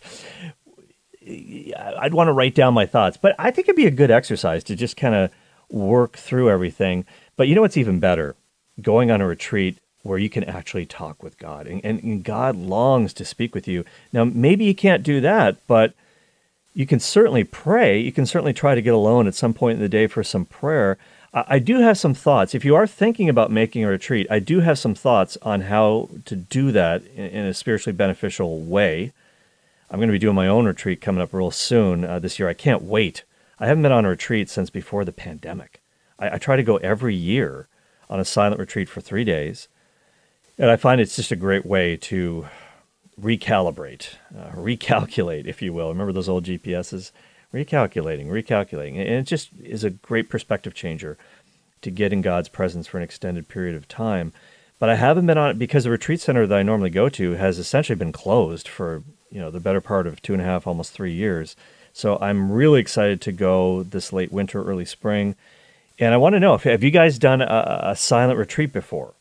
I'd 1.27 2.13
want 2.13 2.27
to 2.27 2.33
write 2.33 2.53
down 2.53 2.75
my 2.75 2.85
thoughts. 2.85 3.17
But 3.17 3.33
I 3.39 3.49
think 3.49 3.67
it'd 3.67 3.75
be 3.75 3.87
a 3.87 3.91
good 3.91 4.11
exercise 4.11 4.63
to 4.65 4.75
just 4.75 4.97
kind 4.97 5.15
of 5.15 5.31
work 5.69 6.17
through 6.17 6.49
everything. 6.49 7.05
But 7.35 7.47
you 7.47 7.55
know 7.55 7.61
what's 7.61 7.77
even 7.77 7.99
better? 7.99 8.35
Going 8.81 9.11
on 9.11 9.21
a 9.21 9.27
retreat 9.27 9.77
where 10.03 10.17
you 10.17 10.29
can 10.29 10.43
actually 10.45 10.85
talk 10.85 11.21
with 11.21 11.37
God 11.37 11.67
and, 11.67 11.83
and, 11.83 12.01
and, 12.01 12.23
God 12.23 12.55
longs 12.55 13.13
to 13.13 13.25
speak 13.25 13.53
with 13.53 13.67
you. 13.67 13.83
Now, 14.13 14.23
maybe 14.23 14.63
you 14.63 14.73
can't 14.73 15.03
do 15.03 15.19
that, 15.21 15.57
but 15.67 15.93
you 16.73 16.87
can 16.87 16.99
certainly 16.99 17.43
pray. 17.43 17.99
You 17.99 18.11
can 18.11 18.25
certainly 18.25 18.53
try 18.53 18.73
to 18.73 18.81
get 18.81 18.93
alone 18.93 19.27
at 19.27 19.35
some 19.35 19.53
point 19.53 19.77
in 19.77 19.81
the 19.81 19.89
day 19.89 20.07
for 20.07 20.23
some 20.23 20.45
prayer. 20.45 20.97
I, 21.33 21.45
I 21.47 21.59
do 21.59 21.79
have 21.79 21.97
some 21.97 22.13
thoughts. 22.13 22.55
If 22.55 22.63
you 22.63 22.75
are 22.75 22.87
thinking 22.87 23.27
about 23.27 23.51
making 23.51 23.83
a 23.83 23.89
retreat, 23.89 24.27
I 24.29 24.39
do 24.39 24.61
have 24.61 24.79
some 24.79 24.95
thoughts 24.95 25.37
on 25.41 25.61
how 25.61 26.09
to 26.25 26.35
do 26.35 26.71
that 26.71 27.03
in, 27.07 27.25
in 27.25 27.45
a 27.45 27.53
spiritually 27.53 27.95
beneficial 27.95 28.61
way. 28.61 29.11
I'm 29.89 29.99
going 29.99 30.09
to 30.09 30.13
be 30.13 30.19
doing 30.19 30.35
my 30.35 30.47
own 30.47 30.65
retreat 30.65 31.01
coming 31.01 31.21
up 31.21 31.33
real 31.33 31.51
soon 31.51 32.05
uh, 32.05 32.19
this 32.19 32.39
year. 32.39 32.47
I 32.47 32.53
can't 32.53 32.83
wait 32.83 33.23
I 33.59 33.67
haven't 33.67 33.83
been 33.83 33.91
on 33.91 34.05
a 34.05 34.09
retreat 34.09 34.49
since 34.49 34.69
before 34.69 35.03
the 35.03 35.11
pandemic. 35.11 35.81
I, 36.19 36.35
I, 36.35 36.37
try 36.37 36.55
to 36.55 36.63
go 36.63 36.77
every 36.77 37.15
year 37.15 37.67
on 38.09 38.19
a 38.19 38.25
silent 38.25 38.59
retreat 38.59 38.89
for 38.89 39.01
three 39.01 39.23
days. 39.23 39.67
And 40.57 40.69
I 40.69 40.75
find 40.75 40.99
it's 40.99 41.15
just 41.15 41.31
a 41.31 41.35
great 41.35 41.65
way 41.65 41.97
to 41.97 42.47
recalibrate, 43.19 44.15
uh, 44.37 44.51
recalculate, 44.51 45.45
if 45.45 45.61
you 45.61 45.73
will. 45.73 45.89
Remember 45.89 46.13
those 46.13 46.29
old 46.29 46.45
GPSs? 46.45 47.11
Recalculating, 47.53 48.27
recalculating. 48.27 48.99
And 48.99 49.09
it 49.09 49.23
just 49.23 49.49
is 49.63 49.83
a 49.83 49.89
great 49.89 50.29
perspective 50.29 50.73
changer 50.73 51.17
to 51.81 51.91
get 51.91 52.13
in 52.13 52.21
God's 52.21 52.49
presence 52.49 52.87
for 52.87 52.97
an 52.97 53.03
extended 53.03 53.47
period 53.47 53.75
of 53.75 53.87
time. 53.87 54.33
But 54.79 54.89
I 54.89 54.95
haven't 54.95 55.25
been 55.25 55.37
on 55.37 55.49
it 55.49 55.59
because 55.59 55.85
the 55.85 55.89
retreat 55.89 56.21
center 56.21 56.45
that 56.45 56.57
I 56.57 56.63
normally 56.63 56.89
go 56.89 57.09
to 57.09 57.31
has 57.33 57.57
essentially 57.57 57.95
been 57.95 58.11
closed 58.11 58.67
for, 58.67 59.03
you 59.31 59.39
know, 59.39 59.49
the 59.49 59.59
better 59.59 59.81
part 59.81 60.05
of 60.05 60.21
two 60.21 60.33
and 60.33 60.41
a 60.41 60.45
half, 60.45 60.67
almost 60.67 60.91
three 60.91 61.13
years. 61.13 61.55
So 61.97 62.19
I'm 62.21 62.51
really 62.51 62.79
excited 62.79 63.21
to 63.21 63.31
go 63.31 63.81
this 63.81 64.13
late 64.13 64.31
winter, 64.31 64.63
early 64.63 64.85
spring. 64.85 65.35
And 65.97 66.13
I 66.13 66.17
want 66.17 66.33
to 66.33 66.39
know 66.39 66.53
if 66.53 66.61
have 66.61 66.83
you 66.83 66.91
guys 66.91 67.17
done 67.17 67.41
a, 67.41 67.79
a 67.85 67.95
silent 67.95 68.37
retreat 68.37 68.71
before? 68.71 69.15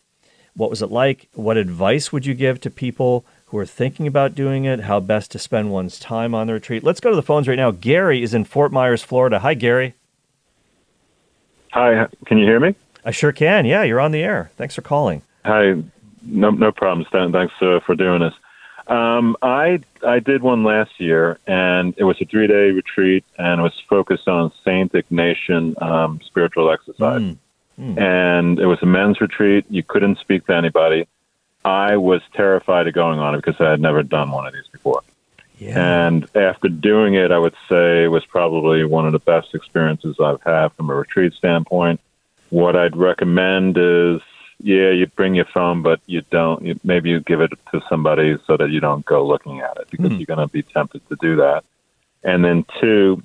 What 0.54 0.68
was 0.68 0.82
it 0.82 0.90
like? 0.90 1.30
What 1.32 1.56
advice 1.56 2.12
would 2.12 2.26
you 2.26 2.34
give 2.34 2.60
to 2.60 2.70
people 2.70 3.24
who 3.46 3.56
are 3.56 3.64
thinking 3.64 4.06
about 4.06 4.34
doing 4.34 4.66
it? 4.66 4.80
How 4.80 5.00
best 5.00 5.30
to 5.30 5.38
spend 5.38 5.70
one's 5.70 5.98
time 5.98 6.34
on 6.34 6.48
the 6.48 6.52
retreat? 6.52 6.84
Let's 6.84 7.00
go 7.00 7.08
to 7.08 7.16
the 7.16 7.22
phones 7.22 7.48
right 7.48 7.56
now. 7.56 7.70
Gary 7.70 8.22
is 8.22 8.34
in 8.34 8.44
Fort 8.44 8.72
Myers, 8.72 9.02
Florida. 9.02 9.38
Hi, 9.38 9.54
Gary. 9.54 9.94
Hi, 11.72 12.08
can 12.26 12.36
you 12.36 12.44
hear 12.44 12.60
me? 12.60 12.74
I 13.06 13.10
sure 13.10 13.32
can. 13.32 13.64
Yeah, 13.64 13.84
you're 13.84 14.00
on 14.00 14.12
the 14.12 14.22
air. 14.22 14.50
Thanks 14.58 14.74
for 14.74 14.82
calling. 14.82 15.22
Hi, 15.46 15.82
no 16.26 16.50
no 16.50 16.72
problem, 16.72 17.06
Stan. 17.08 17.32
Thanks 17.32 17.54
uh, 17.62 17.80
for 17.86 17.94
doing 17.94 18.20
this. 18.20 18.34
Um, 18.88 19.36
I 19.42 19.80
I 20.06 20.20
did 20.20 20.42
one 20.42 20.62
last 20.62 21.00
year, 21.00 21.38
and 21.46 21.94
it 21.96 22.04
was 22.04 22.20
a 22.20 22.24
three 22.24 22.46
day 22.46 22.70
retreat, 22.70 23.24
and 23.38 23.60
it 23.60 23.62
was 23.62 23.78
focused 23.88 24.28
on 24.28 24.52
Saint 24.64 24.92
Ignatian 24.92 25.80
um, 25.82 26.20
spiritual 26.24 26.70
exercise. 26.70 27.22
Mm. 27.22 27.36
Mm. 27.80 27.98
And 28.00 28.58
it 28.58 28.66
was 28.66 28.82
a 28.82 28.86
men's 28.86 29.20
retreat. 29.20 29.66
You 29.68 29.82
couldn't 29.82 30.18
speak 30.18 30.46
to 30.46 30.54
anybody. 30.54 31.06
I 31.64 31.96
was 31.96 32.22
terrified 32.32 32.86
of 32.86 32.94
going 32.94 33.18
on 33.18 33.34
it 33.34 33.44
because 33.44 33.60
I 33.60 33.70
had 33.70 33.80
never 33.80 34.02
done 34.02 34.30
one 34.30 34.46
of 34.46 34.54
these 34.54 34.68
before. 34.68 35.02
Yeah. 35.58 36.06
And 36.06 36.28
after 36.36 36.68
doing 36.68 37.14
it, 37.14 37.32
I 37.32 37.38
would 37.38 37.54
say 37.68 38.04
it 38.04 38.08
was 38.08 38.24
probably 38.24 38.84
one 38.84 39.06
of 39.06 39.12
the 39.12 39.18
best 39.18 39.54
experiences 39.54 40.16
I've 40.20 40.42
had 40.42 40.68
from 40.74 40.90
a 40.90 40.94
retreat 40.94 41.32
standpoint. 41.34 42.00
What 42.50 42.76
I'd 42.76 42.96
recommend 42.96 43.76
is 43.76 44.20
yeah, 44.62 44.90
you 44.90 45.06
bring 45.06 45.34
your 45.34 45.44
phone, 45.44 45.82
but 45.82 46.00
you 46.06 46.22
don't. 46.30 46.62
You, 46.64 46.80
maybe 46.82 47.10
you 47.10 47.20
give 47.20 47.40
it 47.40 47.52
to 47.72 47.82
somebody 47.88 48.38
so 48.46 48.56
that 48.56 48.70
you 48.70 48.80
don't 48.80 49.04
go 49.04 49.26
looking 49.26 49.60
at 49.60 49.76
it 49.76 49.88
because 49.90 50.10
mm. 50.10 50.18
you're 50.18 50.26
going 50.26 50.46
to 50.46 50.52
be 50.52 50.62
tempted 50.62 51.06
to 51.08 51.16
do 51.20 51.36
that. 51.36 51.64
And 52.24 52.44
then 52.44 52.64
two, 52.80 53.22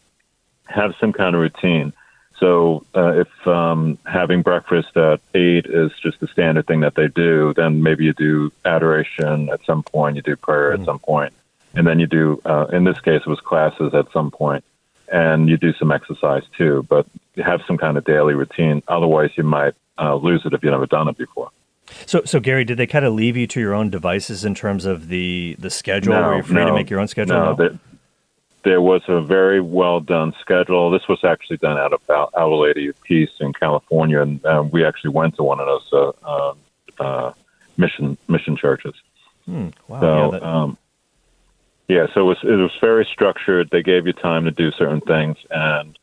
have 0.66 0.96
some 1.00 1.14
kind 1.14 1.36
of 1.36 1.42
routine. 1.42 1.94
So 2.38 2.86
uh, 2.96 3.22
if 3.22 3.48
um, 3.48 3.98
having 4.06 4.42
breakfast 4.42 4.98
at 4.98 5.22
eight 5.36 5.68
is 5.68 5.92
just 6.02 6.22
a 6.24 6.28
standard 6.28 6.66
thing 6.66 6.80
that 6.82 6.96
they 6.96 7.08
do, 7.08 7.54
then 7.54 7.84
maybe 7.84 8.06
you 8.06 8.14
do 8.14 8.52
adoration 8.66 9.50
at 9.50 9.64
some 9.66 9.84
point, 9.84 10.16
you 10.16 10.24
do 10.24 10.36
prayer 10.36 10.72
mm. 10.72 10.80
at 10.80 10.86
some 10.86 11.00
point, 11.00 11.34
and 11.76 11.86
then 11.86 12.00
you 12.00 12.08
do. 12.08 12.42
Uh, 12.44 12.66
in 12.74 12.84
this 12.84 13.00
case, 13.00 13.22
it 13.22 13.28
was 13.28 13.40
classes 13.40 13.94
at 13.94 14.12
some 14.12 14.32
point, 14.32 14.64
and 15.12 15.50
you 15.50 15.58
do 15.58 15.74
some 15.74 15.92
exercise 15.92 16.44
too. 16.58 16.86
But 16.90 17.06
you 17.36 17.44
have 17.44 17.62
some 17.68 17.78
kind 17.78 17.98
of 17.98 18.06
daily 18.06 18.34
routine. 18.34 18.82
Otherwise, 18.88 19.32
you 19.36 19.44
might 19.44 19.74
uh, 20.00 20.16
lose 20.16 20.46
it 20.46 20.54
if 20.54 20.64
you've 20.64 20.72
never 20.72 20.86
done 20.86 21.08
it 21.08 21.18
before. 21.18 21.52
So, 22.06 22.24
so 22.26 22.40
Gary, 22.40 22.64
did 22.64 22.78
they 22.78 22.88
kind 22.88 23.06
of 23.06 23.14
leave 23.14 23.36
you 23.36 23.48
to 23.48 23.60
your 23.60 23.74
own 23.74 23.90
devices 23.90 24.46
in 24.46 24.56
terms 24.56 24.86
of 24.86 25.10
the 25.10 25.56
the 25.60 25.70
schedule? 25.70 26.14
No, 26.14 26.28
Were 26.30 26.38
you 26.38 26.44
free 26.44 26.56
no, 26.56 26.68
to 26.68 26.74
make 26.74 26.90
your 26.90 27.00
own 27.00 27.08
schedule? 27.08 27.36
No, 27.36 27.56
they, 27.56 27.78
there 28.64 28.82
was 28.82 29.02
a 29.08 29.22
very 29.22 29.60
well 29.60 30.00
done 30.00 30.34
schedule. 30.40 30.92
This 30.92 31.08
was 31.08 31.24
actually 31.24 31.58
done 31.58 31.78
out 31.78 31.94
of 31.94 32.02
Our 32.10 32.30
Our 32.34 32.56
Lady 32.56 32.88
of 32.88 33.02
Peace 33.04 33.32
in 33.40 33.54
California, 33.54 34.22
and 34.22 34.44
uh, 34.46 34.64
we 34.72 34.86
actually 34.86 35.12
went 35.12 35.36
to 35.36 35.44
one 35.44 35.60
of 35.60 35.66
those 35.66 35.94
uh, 35.94 36.12
uh, 36.24 36.54
uh, 37.00 37.34
mission 37.78 38.18
mission 38.28 38.56
churches. 38.56 38.94
Hmm. 39.46 39.70
Wow. 39.88 40.00
So, 40.00 40.16
yeah, 40.16 40.40
that- 40.40 40.44
um, 40.44 40.78
yeah, 41.92 42.08
so 42.14 42.22
it 42.22 42.24
was 42.24 42.38
it 42.44 42.56
was 42.56 42.72
very 42.80 43.06
structured. 43.06 43.70
They 43.70 43.84
gave 43.84 44.08
you 44.08 44.14
time 44.14 44.46
to 44.46 44.52
do 44.52 44.72
certain 44.72 45.02
things, 45.02 45.38
and 45.50 46.00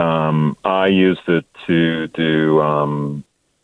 um, 0.00 0.56
I 0.64 0.88
used 0.88 1.28
it 1.28 1.46
to 1.68 2.08
do 2.08 2.60
um, 2.60 3.22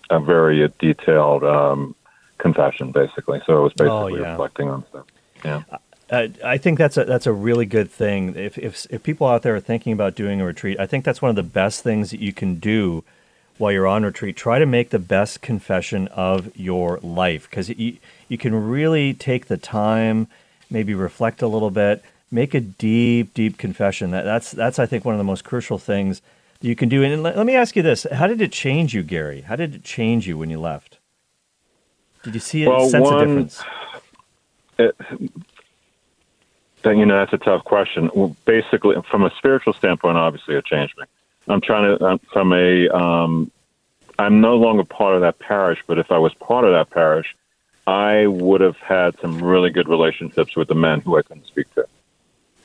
a 0.09 0.21
very 0.21 0.73
detailed 0.79 1.43
um, 1.43 1.97
confession, 2.39 2.93
basically. 2.93 3.41
So 3.47 3.59
it 3.59 3.63
was 3.63 3.73
basically 3.73 4.21
Oh, 4.21 4.25
yeah. 4.25 4.31
reflecting 4.31 4.69
on 4.71 4.85
stuff. 4.91 5.07
Yeah. 5.45 5.63
Uh, 6.09 6.29
I 6.45 6.57
think 6.57 6.79
that's 6.79 6.97
a 6.97 7.05
that's 7.05 7.27
a 7.27 7.33
really 7.33 7.67
good 7.67 7.91
thing. 7.91 8.37
If, 8.37 8.59
if 8.59 8.87
if 8.91 9.03
people 9.03 9.27
out 9.27 9.43
there 9.43 9.57
are 9.57 9.61
thinking 9.61 9.93
about 9.93 10.15
doing 10.15 10.41
a 10.41 10.45
retreat, 10.45 10.79
I 10.79 10.87
think 10.87 11.05
that's 11.05 11.21
one 11.21 11.31
of 11.31 11.37
the 11.37 11.43
best 11.43 11.83
things 11.83 12.13
that 12.13 12.21
you 12.21 12.33
can 12.33 12.61
do 12.61 13.03
while 13.59 13.73
you're 13.73 13.89
on 13.89 14.05
retreat. 14.05 14.37
Try 14.37 14.61
to 14.61 14.67
make 14.67 14.91
the 14.91 15.01
best 15.01 15.41
confession 15.43 16.07
of 16.09 16.57
your 16.57 17.01
life 17.03 17.51
because 17.51 17.71
you 17.71 17.97
you 18.29 18.39
can 18.39 18.55
really 18.55 19.15
take 19.15 19.47
the 19.47 19.57
time, 19.57 20.29
maybe 20.71 20.95
reflect 20.95 21.43
a 21.43 21.47
little 21.47 21.71
bit, 21.71 22.03
make 22.31 22.55
a 22.55 22.61
deep 22.61 23.35
deep 23.35 23.59
confession. 23.59 24.11
That 24.11 24.25
that's 24.25 24.51
that's 24.51 24.79
I 24.79 24.87
think 24.87 25.05
one 25.05 25.15
of 25.15 25.19
the 25.19 25.25
most 25.25 25.45
crucial 25.45 25.79
things 25.79 26.23
that 26.61 26.69
you 26.69 26.77
can 26.77 26.89
do. 26.89 27.03
And 27.03 27.23
let, 27.23 27.37
let 27.37 27.47
me 27.47 27.55
ask 27.55 27.77
you 27.77 27.83
this: 27.83 28.07
How 28.13 28.27
did 28.27 28.41
it 28.41 28.53
change 28.53 28.95
you, 28.95 29.03
Gary? 29.03 29.43
How 29.43 29.57
did 29.57 29.75
it 29.75 29.85
change 29.85 30.27
you 30.27 30.39
when 30.39 30.51
you 30.51 30.61
left? 30.61 30.99
Did 32.23 32.35
you 32.35 32.41
see 32.41 32.65
a 32.65 32.71
Well, 32.71 32.89
sense 32.89 33.09
of 33.09 33.21
difference? 33.21 33.63
It, 34.79 34.97
then, 36.83 36.99
you 36.99 37.07
know, 37.07 37.19
that's 37.19 37.33
a 37.33 37.39
tough 37.39 37.65
question. 37.65 38.11
Well, 38.15 38.37
basically, 38.45 38.95
from 39.11 39.25
a 39.25 39.31
spiritual 39.37 39.73
standpoint, 39.73 40.17
obviously, 40.17 40.55
it 40.55 40.65
changed 40.65 40.97
me. 40.99 41.05
I'm 41.49 41.61
trying 41.61 41.99
to, 41.99 42.05
um, 42.05 42.21
from 42.33 42.53
a, 42.53 42.89
um, 42.89 43.51
I'm 44.19 44.41
no 44.41 44.57
longer 44.57 44.85
part 44.85 45.17
of 45.17 45.21
that 45.23 45.39
parish, 45.39 45.81
but 45.87 45.99
if 45.99 46.13
I 46.13 46.19
was 46.19 46.33
part 46.35 46.65
of 46.65 46.73
that 46.73 46.91
parish, 46.91 47.35
I 47.87 48.27
would 48.27 48.61
have 48.61 48.77
had 48.79 49.19
some 49.21 49.43
really 49.43 49.71
good 49.71 49.89
relationships 49.89 50.57
with 50.57 50.69
the 50.69 50.75
men 50.75 51.01
who 51.01 51.17
I 51.17 51.23
couldn't 51.23 51.47
speak 51.47 51.73
to. 51.75 51.87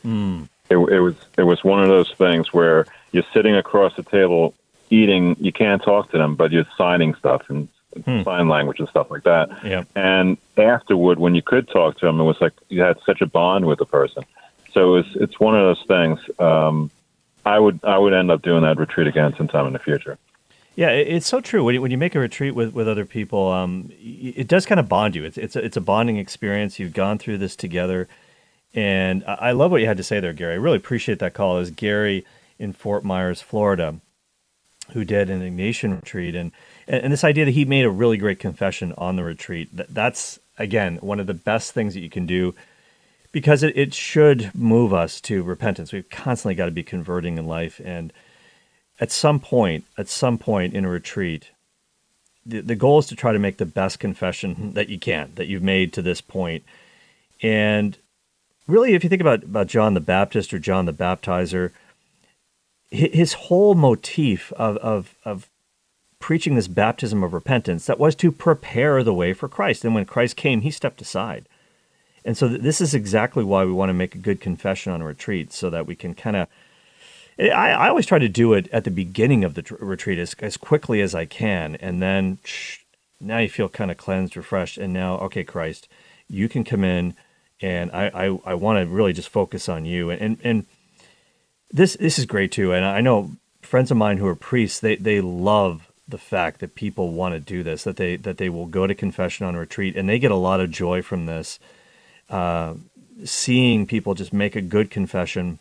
Hmm. 0.02 0.44
It, 0.70 0.78
it 0.78 1.00
was 1.00 1.16
it 1.38 1.44
was 1.44 1.64
one 1.64 1.82
of 1.84 1.90
those 1.90 2.12
things 2.14 2.54
where 2.54 2.86
you're 3.12 3.26
sitting 3.34 3.56
across 3.56 3.96
the 3.96 4.04
table 4.04 4.54
eating. 4.90 5.36
You 5.40 5.52
can't 5.52 5.84
talk 5.84 6.12
to 6.12 6.18
them, 6.18 6.36
but 6.36 6.52
you're 6.52 6.66
signing 6.78 7.14
stuff 7.16 7.50
and 7.50 7.68
sign 8.24 8.48
language 8.48 8.80
and 8.80 8.88
stuff 8.88 9.12
like 9.12 9.24
that. 9.24 9.50
Yeah. 9.64 9.84
And 9.96 10.38
afterward, 10.58 11.20
when 11.20 11.36
you 11.36 11.42
could 11.42 11.68
talk 11.68 11.98
to 12.00 12.06
them, 12.06 12.20
it 12.20 12.24
was 12.24 12.40
like 12.40 12.54
you 12.70 12.82
had 12.82 12.98
such 13.06 13.22
a 13.22 13.26
bond 13.26 13.66
with 13.66 13.80
the 13.80 13.86
person. 13.86 14.24
So 14.74 14.96
it's 14.96 15.10
it's 15.16 15.40
one 15.40 15.56
of 15.56 15.62
those 15.62 15.86
things. 15.88 16.20
Um, 16.40 16.90
I 17.46 17.60
would 17.60 17.84
I 17.84 17.98
would 17.98 18.14
end 18.14 18.32
up 18.32 18.42
doing 18.42 18.64
that 18.64 18.78
retreat 18.78 19.08
again 19.08 19.36
sometime 19.36 19.68
in 19.68 19.74
the 19.74 19.80
future. 19.80 20.18
Yeah, 20.76 20.90
it's 20.90 21.28
so 21.28 21.42
true. 21.42 21.64
When 21.66 21.76
you, 21.76 21.82
when 21.82 21.92
you 21.92 21.98
make 21.98 22.16
a 22.16 22.20
retreat 22.20 22.56
with, 22.56 22.74
with 22.74 22.88
other 22.88 23.06
people, 23.06 23.52
um, 23.52 23.92
it 24.00 24.48
does 24.48 24.66
kind 24.66 24.80
of 24.80 24.88
bond 24.88 25.16
you. 25.16 25.26
It's 25.26 25.38
it's 25.38 25.56
a, 25.56 25.64
it's 25.64 25.78
a 25.78 25.82
bonding 25.82 26.18
experience. 26.18 26.80
You've 26.80 26.94
gone 26.94 27.18
through 27.18 27.40
this 27.40 27.58
together, 27.58 28.08
and 28.74 29.24
I 29.28 29.52
love 29.52 29.72
what 29.72 29.82
you 29.82 29.88
had 29.88 29.98
to 29.98 30.04
say 30.04 30.22
there, 30.22 30.32
Gary. 30.32 30.54
I 30.54 30.58
really 30.58 30.78
appreciate 30.78 31.20
that 31.20 31.34
call. 31.34 31.56
Was 31.56 31.72
Gary 31.72 32.26
in 32.58 32.72
Fort 32.72 33.04
Myers, 33.04 33.42
Florida, 33.42 33.96
who 34.94 35.04
did 35.04 35.30
an 35.30 35.42
Ignatian 35.42 35.96
retreat, 35.96 36.36
and, 36.36 36.54
and 36.88 37.04
and 37.04 37.12
this 37.12 37.26
idea 37.26 37.44
that 37.44 37.52
he 37.52 37.66
made 37.66 37.84
a 37.84 37.90
really 37.90 38.18
great 38.18 38.40
confession 38.40 38.94
on 38.98 39.18
the 39.18 39.24
retreat. 39.26 39.76
That, 39.76 39.94
that's 39.94 40.40
again 40.58 40.98
one 41.02 41.20
of 41.20 41.28
the 41.28 41.34
best 41.34 41.74
things 41.74 41.96
that 41.96 42.02
you 42.02 42.10
can 42.10 42.26
do 42.26 42.56
because 43.34 43.62
it, 43.62 43.78
it 43.78 43.94
should 43.94 44.56
move 44.56 44.94
us 44.94 45.20
to 45.22 45.44
repentance. 45.44 45.92
We've 45.92 46.10
constantly 46.10 46.56
got 46.56 46.66
to 46.66 46.72
be 46.72 46.84
converting 46.84 47.38
in 47.38 47.46
life, 47.46 47.82
and 47.84 48.14
at 49.02 49.12
some 49.12 49.40
point, 49.40 49.84
at 49.98 50.08
some 50.08 50.38
point 50.38 50.76
in 50.76 50.86
a 50.86 50.90
retreat, 50.90 51.50
the, 52.46 52.62
the 52.62 52.76
goal 52.76 53.00
is 53.00 53.08
to 53.08 53.16
try 53.16 53.34
to 53.34 53.40
make 53.40 53.58
the 53.58 53.66
best 53.66 54.00
confession 54.00 54.74
that 54.74 54.90
you 54.90 55.00
can, 55.00 55.32
that 55.36 55.48
you've 55.48 55.64
made 55.64 55.92
to 55.94 56.04
this 56.04 56.22
point. 56.22 56.64
And 57.42 57.98
really, 58.68 58.94
if 58.94 59.04
you 59.04 59.10
think 59.10 59.22
about, 59.22 59.44
about 59.44 59.68
John 59.68 59.96
the 59.96 60.00
Baptist 60.00 60.54
or 60.54 60.60
John 60.60 60.86
the 60.86 60.94
Baptizer, 60.94 61.72
his 62.92 63.34
whole 63.34 63.74
motif 63.74 64.52
of, 64.54 64.78
of, 64.78 65.16
of 65.26 65.50
preaching 66.20 66.56
this 66.56 66.68
baptism 66.68 67.24
of 67.24 67.34
repentance 67.34 67.88
that 67.88 68.00
was 68.00 68.16
to 68.16 68.32
prepare 68.32 69.04
the 69.04 69.14
way 69.14 69.34
for 69.34 69.50
Christ. 69.50 69.84
And 69.84 69.96
when 69.96 70.06
Christ 70.06 70.36
came, 70.36 70.62
he 70.62 70.70
stepped 70.70 71.02
aside. 71.02 71.48
And 72.24 72.38
so 72.38 72.48
th- 72.48 72.62
this 72.62 72.82
is 72.82 72.94
exactly 72.94 73.44
why 73.44 73.66
we 73.66 73.72
want 73.72 73.90
to 73.90 73.96
make 73.96 74.14
a 74.14 74.20
good 74.20 74.40
confession 74.40 74.92
on 74.92 75.02
a 75.02 75.06
retreat 75.06 75.52
so 75.52 75.72
that 75.72 75.88
we 75.88 75.96
can 75.96 76.14
kind 76.14 76.36
of 76.36 76.48
I, 77.50 77.72
I 77.72 77.90
always 77.90 78.06
try 78.06 78.20
to 78.20 78.30
do 78.30 78.54
it 78.54 78.68
at 78.72 78.84
the 78.84 78.92
beginning 78.92 79.44
of 79.44 79.56
the 79.56 79.64
tr- 79.64 79.76
retreat 79.80 80.20
as, 80.20 80.36
as 80.40 80.58
quickly 80.58 81.02
as 81.02 81.16
I 81.16 81.26
can. 81.26 81.76
And 81.78 82.02
then 82.02 82.38
shh, 82.44 82.80
now 83.20 83.40
you 83.40 83.50
feel 83.50 83.70
kind 83.70 83.90
of 83.90 83.98
cleansed, 83.98 84.38
refreshed. 84.38 84.78
And 84.78 84.94
now, 84.94 85.18
okay, 85.20 85.44
Christ, 85.44 85.88
you 86.30 86.48
can 86.48 86.64
come 86.64 86.84
in 86.84 87.16
and 87.62 87.92
I, 87.92 88.08
I, 88.08 88.40
I 88.46 88.54
want 88.56 88.80
to 88.80 88.94
really 88.94 89.14
just 89.14 89.30
focus 89.30 89.70
on 89.70 89.86
you. 89.86 90.10
And, 90.10 90.22
and, 90.22 90.38
and 90.44 90.66
this, 91.72 91.96
this 91.96 92.20
is 92.20 92.26
great 92.26 92.52
too. 92.52 92.74
And 92.74 92.86
I 92.86 93.02
know 93.02 93.32
friends 93.62 93.92
of 93.92 93.98
mine 93.98 94.18
who 94.18 94.28
are 94.28 94.36
priests, 94.36 94.80
they, 94.80 94.96
they 94.96 95.22
love 95.22 95.92
the 96.08 96.18
fact 96.18 96.60
that 96.60 96.76
people 96.76 97.12
want 97.12 97.34
to 97.34 97.40
do 97.40 97.64
this, 97.64 97.84
that 97.84 97.98
they, 97.98 98.18
that 98.18 98.38
they 98.38 98.50
will 98.50 98.66
go 98.66 98.86
to 98.86 98.94
confession 98.94 99.46
on 99.46 99.56
retreat 99.56 99.96
and 99.96 100.10
they 100.10 100.20
get 100.20 100.32
a 100.32 100.36
lot 100.36 100.60
of 100.60 100.70
joy 100.72 101.02
from 101.02 101.26
this. 101.26 101.60
Uh, 102.30 102.76
seeing 103.24 103.86
people 103.86 104.14
just 104.14 104.34
make 104.34 104.56
a 104.56 104.62
good 104.62 104.90
confession 104.90 105.60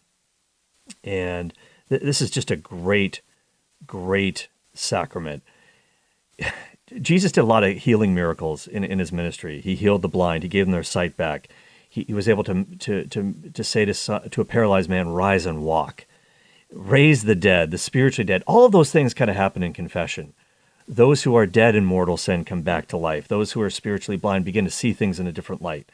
and 1.04 1.52
th- 1.90 2.02
this 2.02 2.22
is 2.22 2.30
just 2.30 2.50
a 2.50 2.56
great, 2.56 3.20
great 3.86 4.48
sacrament. 4.72 5.42
Jesus 7.00 7.30
did 7.30 7.42
a 7.42 7.44
lot 7.44 7.62
of 7.62 7.76
healing 7.76 8.14
miracles 8.14 8.66
in, 8.66 8.82
in 8.82 8.98
his 8.98 9.12
ministry. 9.12 9.60
He 9.60 9.76
healed 9.76 10.02
the 10.02 10.08
blind. 10.08 10.42
He 10.42 10.48
gave 10.48 10.66
them 10.66 10.72
their 10.72 10.82
sight 10.82 11.16
back. 11.16 11.48
He, 11.88 12.02
he 12.04 12.14
was 12.14 12.28
able 12.28 12.42
to, 12.44 12.64
to, 12.64 13.04
to, 13.04 13.34
to 13.52 13.64
say 13.64 13.84
to, 13.84 13.92
to 14.28 14.40
a 14.40 14.44
paralyzed 14.44 14.90
man, 14.90 15.10
rise 15.10 15.46
and 15.46 15.62
walk, 15.62 16.06
raise 16.72 17.24
the 17.24 17.36
dead, 17.36 17.70
the 17.70 17.78
spiritually 17.78 18.26
dead. 18.26 18.42
All 18.46 18.64
of 18.64 18.72
those 18.72 18.90
things 18.90 19.14
kind 19.14 19.30
of 19.30 19.36
happen 19.36 19.62
in 19.62 19.72
confession. 19.72 20.32
Those 20.88 21.22
who 21.22 21.36
are 21.36 21.46
dead 21.46 21.76
in 21.76 21.84
mortal 21.84 22.16
sin 22.16 22.44
come 22.44 22.62
back 22.62 22.88
to 22.88 22.96
life. 22.96 23.28
Those 23.28 23.52
who 23.52 23.62
are 23.62 23.70
spiritually 23.70 24.16
blind 24.16 24.44
begin 24.44 24.64
to 24.64 24.70
see 24.70 24.92
things 24.92 25.20
in 25.20 25.28
a 25.28 25.32
different 25.32 25.62
light 25.62 25.88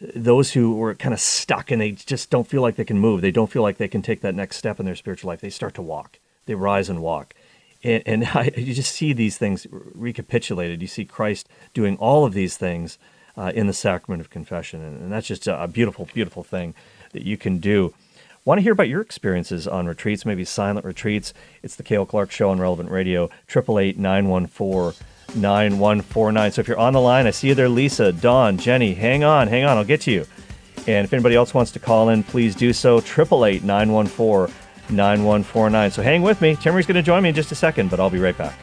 those 0.00 0.52
who 0.52 0.74
were 0.74 0.94
kind 0.94 1.14
of 1.14 1.20
stuck 1.20 1.70
and 1.70 1.80
they 1.80 1.92
just 1.92 2.30
don't 2.30 2.46
feel 2.46 2.62
like 2.62 2.76
they 2.76 2.84
can 2.84 2.98
move, 2.98 3.20
they 3.20 3.30
don't 3.30 3.50
feel 3.50 3.62
like 3.62 3.78
they 3.78 3.88
can 3.88 4.02
take 4.02 4.20
that 4.20 4.34
next 4.34 4.56
step 4.56 4.78
in 4.78 4.86
their 4.86 4.94
spiritual 4.94 5.28
life, 5.28 5.40
they 5.40 5.50
start 5.50 5.74
to 5.74 5.82
walk. 5.82 6.18
They 6.46 6.54
rise 6.54 6.88
and 6.88 7.02
walk. 7.02 7.34
And, 7.82 8.02
and 8.06 8.24
I, 8.34 8.52
you 8.56 8.74
just 8.74 8.94
see 8.94 9.12
these 9.12 9.38
things 9.38 9.66
recapitulated. 9.70 10.82
You 10.82 10.88
see 10.88 11.04
Christ 11.04 11.48
doing 11.74 11.96
all 11.96 12.24
of 12.24 12.34
these 12.34 12.56
things 12.56 12.98
uh, 13.36 13.52
in 13.54 13.66
the 13.66 13.72
sacrament 13.72 14.20
of 14.20 14.30
confession. 14.30 14.82
And, 14.82 15.02
and 15.02 15.12
that's 15.12 15.26
just 15.26 15.46
a, 15.46 15.62
a 15.62 15.68
beautiful, 15.68 16.08
beautiful 16.12 16.42
thing 16.42 16.74
that 17.12 17.22
you 17.22 17.36
can 17.36 17.58
do. 17.58 17.94
Want 18.44 18.58
to 18.58 18.62
hear 18.62 18.72
about 18.72 18.88
your 18.88 19.00
experiences 19.00 19.66
on 19.66 19.86
retreats, 19.86 20.24
maybe 20.24 20.44
silent 20.44 20.86
retreats? 20.86 21.34
It's 21.64 21.74
the 21.74 21.82
Cale 21.82 22.06
Clark 22.06 22.30
Show 22.30 22.50
on 22.50 22.60
Relevant 22.60 22.90
Radio, 22.90 23.24
888 23.48 23.98
914 23.98 25.06
9149. 25.34 26.52
So 26.52 26.60
if 26.60 26.68
you're 26.68 26.78
on 26.78 26.92
the 26.92 27.00
line, 27.00 27.26
I 27.26 27.30
see 27.30 27.48
you 27.48 27.54
there, 27.54 27.68
Lisa, 27.68 28.12
Dawn, 28.12 28.58
Jenny. 28.58 28.94
Hang 28.94 29.24
on, 29.24 29.48
hang 29.48 29.64
on, 29.64 29.76
I'll 29.76 29.84
get 29.84 30.02
to 30.02 30.10
you. 30.10 30.26
And 30.86 31.04
if 31.04 31.12
anybody 31.12 31.34
else 31.34 31.52
wants 31.52 31.72
to 31.72 31.78
call 31.78 32.10
in, 32.10 32.22
please 32.22 32.54
do 32.54 32.72
so. 32.72 32.98
888 32.98 33.64
914 33.64 34.54
9149. 34.90 35.90
So 35.90 36.02
hang 36.02 36.22
with 36.22 36.40
me. 36.40 36.54
Timmerie's 36.54 36.86
going 36.86 36.94
to 36.94 37.02
join 37.02 37.22
me 37.22 37.30
in 37.30 37.34
just 37.34 37.50
a 37.50 37.56
second, 37.56 37.90
but 37.90 37.98
I'll 37.98 38.10
be 38.10 38.20
right 38.20 38.36
back. 38.36 38.56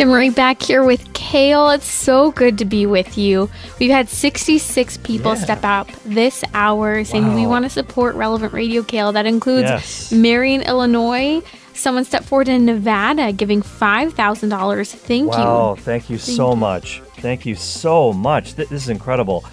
Timmerie 0.00 0.34
back 0.34 0.62
here 0.62 0.82
with 0.82 1.12
Cale. 1.12 1.68
It's 1.68 1.84
so 1.84 2.30
good 2.30 2.56
to 2.56 2.64
be 2.64 2.86
with 2.86 3.18
you. 3.18 3.50
We've 3.78 3.90
had 3.90 4.08
66 4.08 4.96
people 4.96 5.36
step 5.36 5.62
up 5.62 5.88
this 6.06 6.42
hour 6.54 7.04
saying 7.04 7.34
we 7.34 7.46
want 7.46 7.66
to 7.66 7.68
support 7.68 8.14
Relevant 8.14 8.54
Radio 8.54 8.82
Cale. 8.82 9.12
That 9.12 9.26
includes 9.26 9.68
Yes. 9.68 10.10
Marion, 10.10 10.62
Illinois. 10.62 11.42
Someone 11.74 12.06
stepped 12.06 12.24
forward 12.24 12.48
in 12.48 12.64
Nevada 12.64 13.30
giving 13.30 13.60
$5,000. 13.60 14.90
Thank 14.90 15.32
wow, 15.32 15.36
you. 15.36 15.44
Wow, 15.44 15.76
thank 15.78 16.08
you 16.08 16.16
Thank 16.16 16.34
so 16.34 16.50
you. 16.52 16.56
much. 16.56 17.02
Thank 17.18 17.44
you 17.44 17.54
so 17.54 18.14
much. 18.14 18.54
This 18.54 18.72
is 18.72 18.88
incredible. 18.88 19.44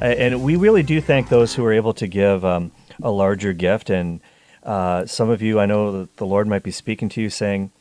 Uh, 0.00 0.04
and 0.04 0.44
we 0.44 0.54
really 0.54 0.84
do 0.84 1.00
thank 1.00 1.28
those 1.28 1.56
who 1.56 1.64
are 1.64 1.72
able 1.72 1.94
to 1.94 2.06
give 2.06 2.44
um, 2.44 2.70
a 3.02 3.10
larger 3.10 3.52
gift. 3.52 3.90
And 3.90 4.20
uh, 4.62 5.06
some 5.06 5.28
of 5.28 5.42
you, 5.42 5.58
I 5.58 5.66
know 5.66 5.90
that 5.98 6.18
the 6.18 6.26
Lord 6.26 6.46
might 6.46 6.62
be 6.62 6.70
speaking 6.70 7.08
to 7.08 7.20
you 7.20 7.30
saying, 7.30 7.72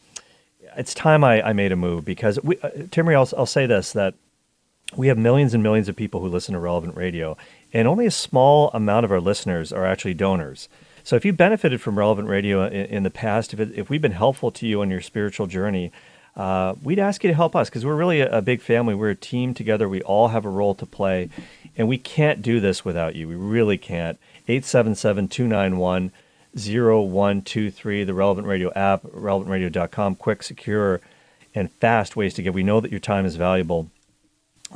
it's 0.77 0.93
time 0.93 1.23
I, 1.23 1.41
I 1.41 1.53
made 1.53 1.71
a 1.71 1.75
move 1.75 2.05
because 2.05 2.39
we, 2.43 2.57
uh, 2.59 2.69
I'll, 2.95 3.29
I'll 3.37 3.45
say 3.45 3.65
this 3.65 3.91
that 3.93 4.13
we 4.95 5.07
have 5.07 5.17
millions 5.17 5.53
and 5.53 5.61
millions 5.61 5.89
of 5.89 5.95
people 5.95 6.21
who 6.21 6.27
listen 6.27 6.53
to 6.53 6.59
relevant 6.59 6.95
radio, 6.95 7.35
and 7.73 7.87
only 7.87 8.05
a 8.05 8.11
small 8.11 8.69
amount 8.73 9.05
of 9.05 9.11
our 9.11 9.19
listeners 9.19 9.73
are 9.73 9.85
actually 9.85 10.13
donors. 10.13 10.69
So 11.03 11.15
if 11.15 11.25
you 11.25 11.33
benefited 11.33 11.81
from 11.81 11.97
relevant 11.97 12.27
radio 12.27 12.65
in, 12.65 12.85
in 12.85 13.03
the 13.03 13.09
past, 13.09 13.53
if, 13.53 13.59
it, 13.59 13.71
if 13.75 13.89
we've 13.89 14.01
been 14.01 14.11
helpful 14.11 14.51
to 14.51 14.67
you 14.67 14.81
on 14.81 14.89
your 14.89 15.01
spiritual 15.01 15.47
journey, 15.47 15.91
uh, 16.35 16.75
we'd 16.83 16.99
ask 16.99 17.23
you 17.23 17.29
to 17.29 17.35
help 17.35 17.55
us 17.55 17.69
because 17.69 17.85
we're 17.85 17.95
really 17.95 18.21
a, 18.21 18.37
a, 18.37 18.41
big 18.41 18.61
family. 18.61 18.93
We're 18.93 19.09
a 19.09 19.15
team 19.15 19.53
together. 19.53 19.89
We 19.89 20.01
all 20.03 20.27
have 20.29 20.45
a 20.45 20.49
role 20.49 20.75
to 20.75 20.85
play, 20.85 21.29
and 21.75 21.87
we 21.87 21.97
can't 21.97 22.41
do 22.41 22.59
this 22.59 22.85
without 22.85 23.15
you. 23.15 23.27
We 23.27 23.35
really 23.35 23.77
can't. 23.77 24.19
877 24.47 25.29
291 25.29 26.11
0123, 26.57 28.03
the 28.03 28.13
Relevant 28.13 28.47
Radio 28.47 28.71
app, 28.73 29.03
relevantradio.com, 29.03 30.15
quick, 30.15 30.43
secure, 30.43 31.01
and 31.53 31.71
fast 31.71 32.15
ways 32.15 32.33
to 32.35 32.41
give. 32.41 32.53
We 32.53 32.63
know 32.63 32.79
that 32.79 32.91
your 32.91 32.99
time 32.99 33.25
is 33.25 33.35
valuable. 33.35 33.89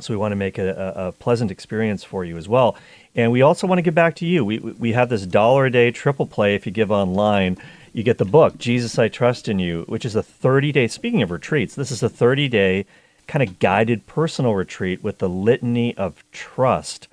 So 0.00 0.14
we 0.14 0.16
want 0.16 0.32
to 0.32 0.36
make 0.36 0.56
a, 0.56 0.70
a, 0.70 1.08
a, 1.08 1.12
pleasant 1.12 1.50
experience 1.50 2.02
for 2.02 2.24
you 2.24 2.38
as 2.38 2.48
well. 2.48 2.76
And 3.14 3.30
we 3.30 3.42
also 3.42 3.66
want 3.66 3.78
to 3.78 3.82
give 3.82 3.94
back 3.94 4.16
to 4.16 4.26
you. 4.26 4.42
We, 4.42 4.58
we 4.58 4.92
have 4.92 5.10
this 5.10 5.26
dollar 5.26 5.66
a 5.66 5.70
day 5.70 5.90
triple 5.90 6.26
play 6.26 6.54
if 6.54 6.64
you 6.64 6.72
give 6.72 6.90
online. 6.90 7.58
You 7.92 8.02
get 8.02 8.16
the 8.16 8.24
book, 8.24 8.56
Jesus, 8.56 8.98
I 8.98 9.08
Trust 9.08 9.48
in 9.48 9.58
You, 9.58 9.84
which 9.88 10.06
is 10.06 10.16
a 10.16 10.22
30 10.22 10.72
day, 10.72 10.88
speaking 10.88 11.20
of 11.20 11.30
retreats, 11.30 11.74
this 11.74 11.90
is 11.90 12.02
a 12.02 12.08
30 12.08 12.48
day 12.48 12.86
kind 13.26 13.42
of 13.46 13.58
guided 13.58 14.06
personal 14.06 14.54
retreat 14.54 15.02
with 15.02 15.18
the 15.18 15.28
litany 15.28 15.94
of 15.96 16.24
trust. 16.32 17.06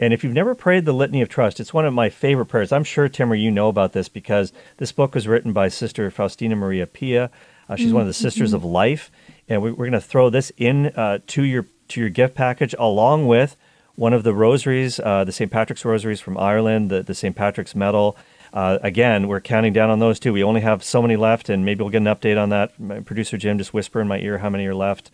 And 0.00 0.14
if 0.14 0.24
you've 0.24 0.32
never 0.32 0.54
prayed 0.54 0.86
the 0.86 0.94
Litany 0.94 1.20
of 1.20 1.28
Trust, 1.28 1.60
it's 1.60 1.74
one 1.74 1.84
of 1.84 1.92
my 1.92 2.08
favorite 2.08 2.46
prayers. 2.46 2.72
I'm 2.72 2.84
sure, 2.84 3.06
Timmer, 3.06 3.34
you 3.34 3.50
know 3.50 3.68
about 3.68 3.92
this 3.92 4.08
because 4.08 4.50
this 4.78 4.92
book 4.92 5.14
was 5.14 5.28
written 5.28 5.52
by 5.52 5.68
Sister 5.68 6.10
Faustina 6.10 6.56
Maria 6.56 6.86
Pia. 6.86 7.30
Uh, 7.68 7.76
she's 7.76 7.88
mm-hmm. 7.88 7.96
one 7.96 8.00
of 8.00 8.06
the 8.06 8.14
Sisters 8.14 8.48
mm-hmm. 8.48 8.56
of 8.56 8.64
Life. 8.64 9.12
And 9.46 9.60
we, 9.60 9.70
are 9.70 9.74
going 9.74 9.92
to 9.92 10.00
throw 10.00 10.30
this 10.30 10.50
in 10.56 10.86
uh, 10.86 11.18
to 11.28 11.44
your 11.44 11.66
to 11.88 12.00
your 12.00 12.08
gift 12.08 12.34
package 12.34 12.74
along 12.78 13.26
with 13.26 13.56
one 13.94 14.14
of 14.14 14.22
the 14.22 14.32
rosaries, 14.32 14.98
uh, 15.00 15.24
the 15.24 15.32
St. 15.32 15.50
Patrick's 15.50 15.84
rosaries 15.84 16.20
from 16.20 16.38
Ireland, 16.38 16.88
the, 16.88 17.02
the 17.02 17.14
St. 17.14 17.36
Patrick's 17.36 17.74
medal. 17.74 18.16
Uh, 18.54 18.78
again, 18.82 19.28
we're 19.28 19.40
counting 19.40 19.72
down 19.72 19.90
on 19.90 19.98
those 19.98 20.18
too. 20.18 20.32
We 20.32 20.42
only 20.42 20.62
have 20.62 20.82
so 20.82 21.02
many 21.02 21.16
left, 21.16 21.48
and 21.50 21.64
maybe 21.64 21.82
we'll 21.82 21.90
get 21.90 21.98
an 21.98 22.04
update 22.04 22.40
on 22.40 22.48
that. 22.48 22.78
My 22.80 23.00
producer 23.00 23.36
Jim 23.36 23.58
just 23.58 23.74
whisper 23.74 24.00
in 24.00 24.08
my 24.08 24.18
ear 24.18 24.38
how 24.38 24.48
many 24.48 24.66
are 24.66 24.74
left. 24.74 25.10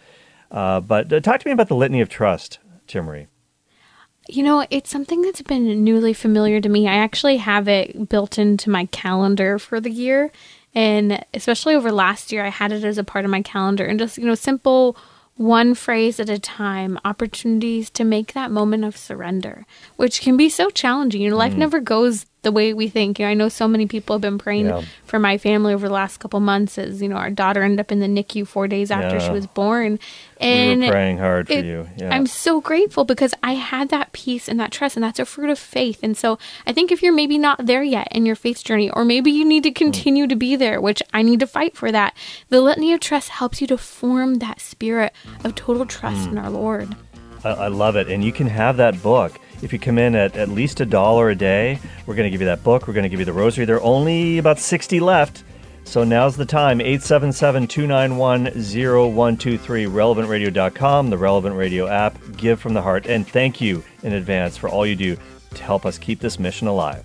Uh, 0.50 0.80
but 0.80 1.12
uh, 1.12 1.20
talk 1.20 1.40
to 1.40 1.48
me 1.48 1.52
about 1.52 1.68
the 1.68 1.74
Litany 1.74 2.00
of 2.00 2.08
Trust, 2.08 2.60
Timmerie. 2.86 3.26
You 4.28 4.42
know, 4.42 4.66
it's 4.70 4.90
something 4.90 5.22
that's 5.22 5.42
been 5.42 5.84
newly 5.84 6.12
familiar 6.12 6.60
to 6.60 6.68
me. 6.68 6.88
I 6.88 6.94
actually 6.94 7.36
have 7.38 7.68
it 7.68 8.08
built 8.08 8.38
into 8.38 8.70
my 8.70 8.86
calendar 8.86 9.58
for 9.58 9.80
the 9.80 9.90
year. 9.90 10.32
And 10.74 11.24
especially 11.32 11.74
over 11.74 11.90
last 11.90 12.32
year, 12.32 12.44
I 12.44 12.50
had 12.50 12.70
it 12.72 12.84
as 12.84 12.98
a 12.98 13.04
part 13.04 13.24
of 13.24 13.30
my 13.30 13.40
calendar 13.40 13.84
and 13.84 13.98
just, 13.98 14.18
you 14.18 14.26
know, 14.26 14.34
simple 14.34 14.96
one 15.36 15.74
phrase 15.74 16.18
at 16.18 16.30
a 16.30 16.38
time, 16.38 16.98
opportunities 17.04 17.90
to 17.90 18.04
make 18.04 18.32
that 18.32 18.50
moment 18.50 18.84
of 18.84 18.96
surrender, 18.96 19.66
which 19.96 20.20
can 20.20 20.36
be 20.36 20.48
so 20.48 20.70
challenging. 20.70 21.20
You 21.20 21.30
know, 21.30 21.36
life 21.36 21.52
mm. 21.52 21.58
never 21.58 21.80
goes 21.80 22.26
the 22.46 22.52
way 22.52 22.72
we 22.72 22.88
think. 22.88 23.18
You 23.18 23.26
know, 23.26 23.30
I 23.30 23.34
know 23.34 23.48
so 23.48 23.66
many 23.66 23.86
people 23.86 24.14
have 24.14 24.20
been 24.20 24.38
praying 24.38 24.66
yeah. 24.66 24.82
for 25.04 25.18
my 25.18 25.36
family 25.36 25.74
over 25.74 25.88
the 25.88 25.92
last 25.92 26.18
couple 26.18 26.38
months 26.38 26.78
as, 26.78 27.02
you 27.02 27.08
know, 27.08 27.16
our 27.16 27.28
daughter 27.28 27.60
ended 27.60 27.80
up 27.80 27.90
in 27.90 27.98
the 27.98 28.06
NICU 28.06 28.46
four 28.46 28.68
days 28.68 28.92
after 28.92 29.16
yeah. 29.16 29.26
she 29.26 29.32
was 29.32 29.48
born. 29.48 29.98
And 30.38 30.80
we 30.80 30.86
were 30.86 30.92
praying 30.92 31.18
hard 31.18 31.48
for 31.48 31.54
it, 31.54 31.64
you. 31.64 31.88
Yeah. 31.96 32.14
I'm 32.14 32.26
so 32.26 32.60
grateful 32.60 33.04
because 33.04 33.34
I 33.42 33.54
had 33.54 33.88
that 33.88 34.12
peace 34.12 34.48
and 34.48 34.60
that 34.60 34.70
trust, 34.70 34.96
and 34.96 35.02
that's 35.02 35.18
a 35.18 35.24
fruit 35.24 35.50
of 35.50 35.58
faith. 35.58 35.98
And 36.04 36.16
so 36.16 36.38
I 36.68 36.72
think 36.72 36.92
if 36.92 37.02
you're 37.02 37.12
maybe 37.12 37.36
not 37.36 37.66
there 37.66 37.82
yet 37.82 38.06
in 38.12 38.24
your 38.24 38.36
faith 38.36 38.62
journey, 38.62 38.88
or 38.90 39.04
maybe 39.04 39.32
you 39.32 39.44
need 39.44 39.64
to 39.64 39.72
mm. 39.72 39.74
continue 39.74 40.26
mm. 40.26 40.28
to 40.28 40.36
be 40.36 40.54
there, 40.54 40.80
which 40.80 41.02
I 41.12 41.22
need 41.22 41.40
to 41.40 41.48
fight 41.48 41.76
for 41.76 41.90
that, 41.90 42.16
the 42.48 42.60
litany 42.60 42.92
of 42.92 43.00
trust 43.00 43.30
helps 43.30 43.60
you 43.60 43.66
to 43.66 43.76
form 43.76 44.34
that 44.36 44.60
spirit 44.60 45.12
of 45.42 45.56
total 45.56 45.84
trust 45.84 46.28
mm. 46.28 46.32
in 46.32 46.38
our 46.38 46.50
Lord. 46.50 46.94
I, 47.42 47.50
I 47.50 47.68
love 47.68 47.96
it. 47.96 48.08
And 48.08 48.22
you 48.22 48.30
can 48.30 48.46
have 48.46 48.76
that 48.76 49.02
book 49.02 49.40
if 49.62 49.72
you 49.72 49.78
come 49.78 49.98
in 49.98 50.14
at 50.14 50.36
at 50.36 50.48
least 50.48 50.80
a 50.80 50.86
dollar 50.86 51.30
a 51.30 51.34
day, 51.34 51.78
we're 52.06 52.14
going 52.14 52.26
to 52.26 52.30
give 52.30 52.40
you 52.40 52.46
that 52.46 52.62
book. 52.62 52.86
We're 52.86 52.94
going 52.94 53.04
to 53.04 53.08
give 53.08 53.18
you 53.18 53.24
the 53.24 53.32
rosary. 53.32 53.64
There 53.64 53.76
are 53.76 53.82
only 53.82 54.38
about 54.38 54.58
60 54.58 55.00
left. 55.00 55.44
So 55.84 56.02
now's 56.02 56.36
the 56.36 56.44
time 56.44 56.80
877 56.80 57.68
291 57.68 58.46
0123, 58.46 59.84
relevantradio.com, 59.84 61.10
the 61.10 61.18
Relevant 61.18 61.54
Radio 61.54 61.86
app. 61.86 62.18
Give 62.36 62.58
from 62.58 62.74
the 62.74 62.82
heart. 62.82 63.06
And 63.06 63.26
thank 63.26 63.60
you 63.60 63.84
in 64.02 64.12
advance 64.12 64.56
for 64.56 64.68
all 64.68 64.84
you 64.84 64.96
do 64.96 65.16
to 65.54 65.62
help 65.62 65.86
us 65.86 65.96
keep 65.96 66.18
this 66.18 66.40
mission 66.40 66.66
alive. 66.66 67.04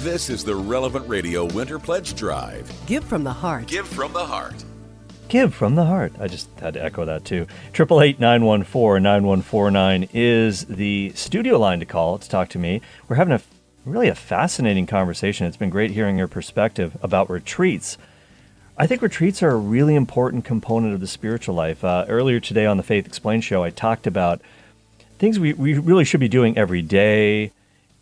This 0.00 0.30
is 0.30 0.44
the 0.44 0.54
Relevant 0.54 1.08
Radio 1.08 1.44
Winter 1.44 1.78
Pledge 1.78 2.14
Drive. 2.14 2.72
Give 2.86 3.04
from 3.04 3.24
the 3.24 3.32
heart. 3.32 3.66
Give 3.66 3.86
from 3.86 4.12
the 4.12 4.24
heart. 4.24 4.64
Give 5.28 5.54
from 5.54 5.74
the 5.74 5.84
heart. 5.84 6.14
I 6.18 6.26
just 6.26 6.48
had 6.58 6.72
to 6.74 6.82
echo 6.82 7.04
that 7.04 7.26
too. 7.26 7.46
Triple 7.74 8.00
eight 8.00 8.18
nine 8.18 8.46
one 8.46 8.62
four 8.62 8.98
nine 8.98 9.24
one 9.24 9.42
four 9.42 9.70
nine 9.70 10.08
is 10.14 10.64
the 10.64 11.12
studio 11.14 11.58
line 11.58 11.80
to 11.80 11.86
call 11.86 12.16
to 12.18 12.28
talk 12.28 12.48
to 12.50 12.58
me. 12.58 12.80
We're 13.08 13.16
having 13.16 13.34
a 13.34 13.42
really 13.84 14.08
a 14.08 14.14
fascinating 14.14 14.86
conversation. 14.86 15.46
It's 15.46 15.58
been 15.58 15.68
great 15.68 15.90
hearing 15.90 16.16
your 16.16 16.28
perspective 16.28 16.96
about 17.02 17.28
retreats. 17.28 17.98
I 18.78 18.86
think 18.86 19.02
retreats 19.02 19.42
are 19.42 19.50
a 19.50 19.56
really 19.56 19.94
important 19.94 20.46
component 20.46 20.94
of 20.94 21.00
the 21.00 21.06
spiritual 21.06 21.54
life. 21.54 21.84
Uh, 21.84 22.06
earlier 22.08 22.40
today 22.40 22.64
on 22.64 22.78
the 22.78 22.82
Faith 22.82 23.06
Explained 23.06 23.44
show, 23.44 23.62
I 23.62 23.68
talked 23.68 24.06
about 24.06 24.40
things 25.18 25.38
we, 25.38 25.52
we 25.52 25.74
really 25.74 26.04
should 26.04 26.20
be 26.20 26.28
doing 26.28 26.56
every 26.56 26.80
day, 26.80 27.52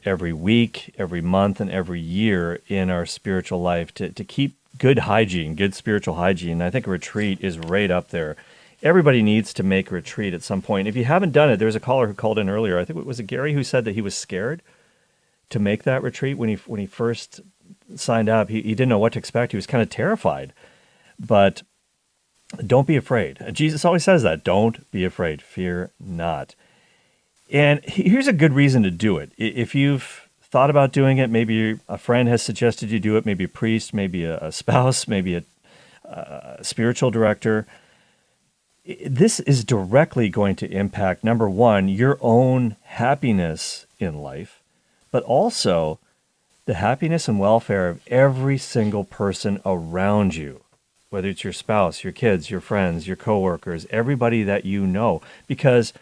every 0.05 0.33
week, 0.33 0.95
every 0.97 1.23
month, 1.23 1.61
and 1.61 1.71
every 1.71 2.01
year 2.01 2.61
in 2.69 2.89
our 2.89 3.05
spiritual 3.05 3.61
life 3.61 3.93
to, 3.95 4.13
to 4.13 4.23
keep 4.23 4.55
good 4.79 5.01
hygiene, 5.01 5.55
good 5.55 5.75
spiritual 5.75 6.15
hygiene. 6.15 6.63
I 6.63 6.71
think 6.71 6.87
a 6.87 6.91
retreat 6.91 7.39
is 7.41 7.59
right 7.59 7.91
up 7.91 8.09
there. 8.09 8.37
Everybody 8.83 9.23
needs 9.23 9.55
to 9.55 9.63
make 9.63 9.91
a 9.91 9.95
retreat 9.95 10.35
at 10.35 10.43
some 10.43 10.63
point. 10.63 10.87
If 10.87 10.97
you 10.97 11.05
haven't 11.05 11.33
done 11.33 11.51
it, 11.51 11.57
there 11.57 11.67
was 11.67 11.77
a 11.77 11.81
caller 11.81 12.07
who 12.07 12.15
called 12.15 12.39
in 12.39 12.49
earlier. 12.49 12.79
I 12.79 12.85
think 12.85 12.99
it 12.99 13.07
was 13.07 13.21
Gary 13.23 13.55
who 13.55 13.65
said 13.65 13.85
that 13.85 13.95
he 13.95 14.03
was 14.03 14.15
scared 14.15 14.63
to 15.51 15.59
make 15.59 15.85
that 15.85 16.03
retreat 16.03 16.37
when 16.37 16.49
he 16.49 16.57
when 16.67 16.81
he 16.81 16.87
first 16.87 17.41
signed 17.95 18.29
up. 18.29 18.49
He, 18.49 18.63
he 18.63 18.75
didn't 18.75 18.89
know 18.89 18.99
what 18.99 19.15
to 19.15 19.19
expect. 19.19 19.53
He 19.53 19.57
was 19.57 19.67
kind 19.67 19.83
of 19.83 19.89
terrified. 19.89 20.53
But 21.19 21.63
don't 22.67 22.87
be 22.87 22.97
afraid. 22.97 23.39
Jesus 23.53 23.85
always 23.85 24.05
says 24.05 24.23
that. 24.23 24.45
Don't 24.45 24.89
be 24.91 25.05
afraid. 25.05 25.43
Fear 25.43 25.91
not. 25.99 26.55
And 27.51 27.81
here's 27.85 28.27
a 28.27 28.33
good 28.33 28.53
reason 28.53 28.83
to 28.83 28.91
do 28.91 29.19
it. 29.19 29.33
If 29.39 29.75
you've 29.75 30.26
thought 30.57 30.71
about 30.71 30.91
doing 30.91 31.19
it. 31.19 31.29
Maybe 31.29 31.79
a 31.87 31.99
friend 31.99 32.31
has 32.31 32.43
suggested 32.43 32.91
you 32.91 32.99
do 32.99 33.19
it. 33.19 33.27
Maybe 33.27 33.45
a 33.45 33.49
priest, 33.49 33.93
maybe 33.93 34.25
a, 34.25 34.39
a 34.39 34.51
spouse, 34.51 35.07
maybe 35.07 35.35
a, 35.35 35.43
a 36.07 36.65
spiritual 36.65 37.11
director. 37.11 37.67
This 39.05 39.39
is 39.41 39.65
directly 39.65 40.31
going 40.31 40.57
to 40.57 40.71
impact 40.71 41.23
number 41.23 41.47
one, 41.47 41.91
your 41.91 42.17
own 42.23 42.77
happiness 42.85 43.85
in 43.99 44.23
life, 44.23 44.63
but 45.11 45.23
also 45.25 45.99
the 46.65 46.73
happiness 46.73 47.29
and 47.29 47.39
welfare 47.39 47.91
of 47.91 48.01
every 48.07 48.57
single 48.57 49.05
person 49.05 49.61
around 49.67 50.37
you, 50.37 50.63
whether 51.11 51.29
it's 51.29 51.45
your 51.45 51.53
spouse, 51.53 52.03
your 52.03 52.15
kids, 52.15 52.51
your 52.51 52.63
friends, 52.63 53.07
your 53.07 53.17
coworkers, 53.17 53.87
everybody 53.91 54.43
that 54.43 54.65
you 54.65 54.87
know. 54.87 55.21
Because 55.47 55.93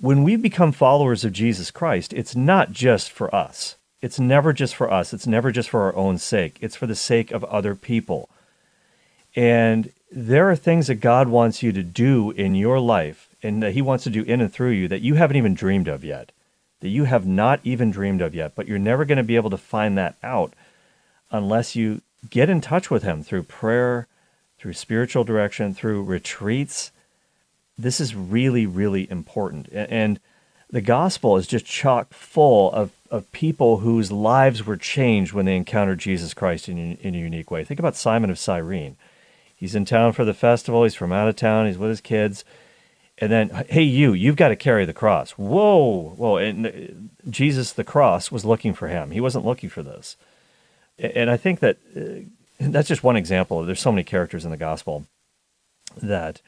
when 0.00 0.22
we 0.22 0.36
become 0.36 0.72
followers 0.72 1.24
of 1.24 1.32
Jesus 1.32 1.70
Christ, 1.70 2.12
it's 2.12 2.34
not 2.34 2.72
just 2.72 3.10
for 3.10 3.34
us. 3.34 3.76
It's 4.02 4.20
never 4.20 4.52
just 4.52 4.74
for 4.74 4.92
us. 4.92 5.14
It's 5.14 5.26
never 5.26 5.50
just 5.50 5.70
for 5.70 5.82
our 5.82 5.96
own 5.96 6.18
sake. 6.18 6.58
It's 6.60 6.76
for 6.76 6.86
the 6.86 6.94
sake 6.94 7.30
of 7.30 7.44
other 7.44 7.74
people. 7.74 8.28
And 9.34 9.92
there 10.10 10.50
are 10.50 10.56
things 10.56 10.88
that 10.88 10.96
God 10.96 11.28
wants 11.28 11.62
you 11.62 11.72
to 11.72 11.82
do 11.82 12.30
in 12.32 12.54
your 12.54 12.78
life 12.78 13.34
and 13.42 13.62
that 13.62 13.72
He 13.72 13.82
wants 13.82 14.04
to 14.04 14.10
do 14.10 14.22
in 14.22 14.40
and 14.40 14.52
through 14.52 14.70
you 14.70 14.88
that 14.88 15.00
you 15.00 15.14
haven't 15.14 15.36
even 15.36 15.54
dreamed 15.54 15.88
of 15.88 16.04
yet, 16.04 16.32
that 16.80 16.88
you 16.88 17.04
have 17.04 17.26
not 17.26 17.60
even 17.64 17.90
dreamed 17.90 18.20
of 18.20 18.34
yet. 18.34 18.54
But 18.54 18.68
you're 18.68 18.78
never 18.78 19.04
going 19.04 19.18
to 19.18 19.24
be 19.24 19.36
able 19.36 19.50
to 19.50 19.56
find 19.56 19.96
that 19.96 20.16
out 20.22 20.52
unless 21.30 21.74
you 21.74 22.02
get 22.28 22.50
in 22.50 22.60
touch 22.60 22.90
with 22.90 23.02
Him 23.02 23.22
through 23.22 23.44
prayer, 23.44 24.06
through 24.58 24.74
spiritual 24.74 25.24
direction, 25.24 25.74
through 25.74 26.04
retreats, 26.04 26.92
this 27.76 28.00
is 28.00 28.14
really, 28.14 28.66
really 28.66 29.10
important. 29.10 29.68
And 29.72 30.20
the 30.70 30.80
gospel 30.80 31.36
is 31.36 31.46
just 31.46 31.66
chock 31.66 32.12
full 32.12 32.72
of, 32.72 32.92
of 33.10 33.30
people 33.32 33.78
whose 33.78 34.10
lives 34.10 34.64
were 34.64 34.76
changed 34.76 35.32
when 35.32 35.44
they 35.44 35.56
encountered 35.56 35.98
Jesus 35.98 36.34
Christ 36.34 36.68
in, 36.68 36.96
in 36.96 37.14
a 37.14 37.18
unique 37.18 37.50
way. 37.50 37.64
Think 37.64 37.80
about 37.80 37.96
Simon 37.96 38.30
of 38.30 38.38
Cyrene. 38.38 38.96
He's 39.54 39.74
in 39.74 39.84
town 39.84 40.12
for 40.12 40.24
the 40.24 40.34
festival, 40.34 40.82
he's 40.82 40.94
from 40.94 41.12
out 41.12 41.28
of 41.28 41.36
town, 41.36 41.66
he's 41.66 41.78
with 41.78 41.90
his 41.90 42.00
kids. 42.00 42.44
And 43.18 43.30
then, 43.30 43.64
hey, 43.68 43.82
you, 43.82 44.12
you've 44.12 44.36
got 44.36 44.48
to 44.48 44.56
carry 44.56 44.84
the 44.84 44.92
cross. 44.92 45.32
Whoa, 45.32 46.14
whoa. 46.16 46.36
And 46.36 46.66
uh, 46.66 47.30
Jesus, 47.30 47.72
the 47.72 47.84
cross, 47.84 48.32
was 48.32 48.44
looking 48.44 48.74
for 48.74 48.88
him. 48.88 49.12
He 49.12 49.20
wasn't 49.20 49.46
looking 49.46 49.70
for 49.70 49.84
this. 49.84 50.16
And 50.98 51.30
I 51.30 51.36
think 51.36 51.60
that 51.60 51.78
uh, 51.96 52.26
that's 52.58 52.88
just 52.88 53.04
one 53.04 53.16
example. 53.16 53.64
There's 53.64 53.80
so 53.80 53.92
many 53.92 54.02
characters 54.02 54.44
in 54.44 54.50
the 54.50 54.56
gospel 54.56 55.06
that 56.02 56.40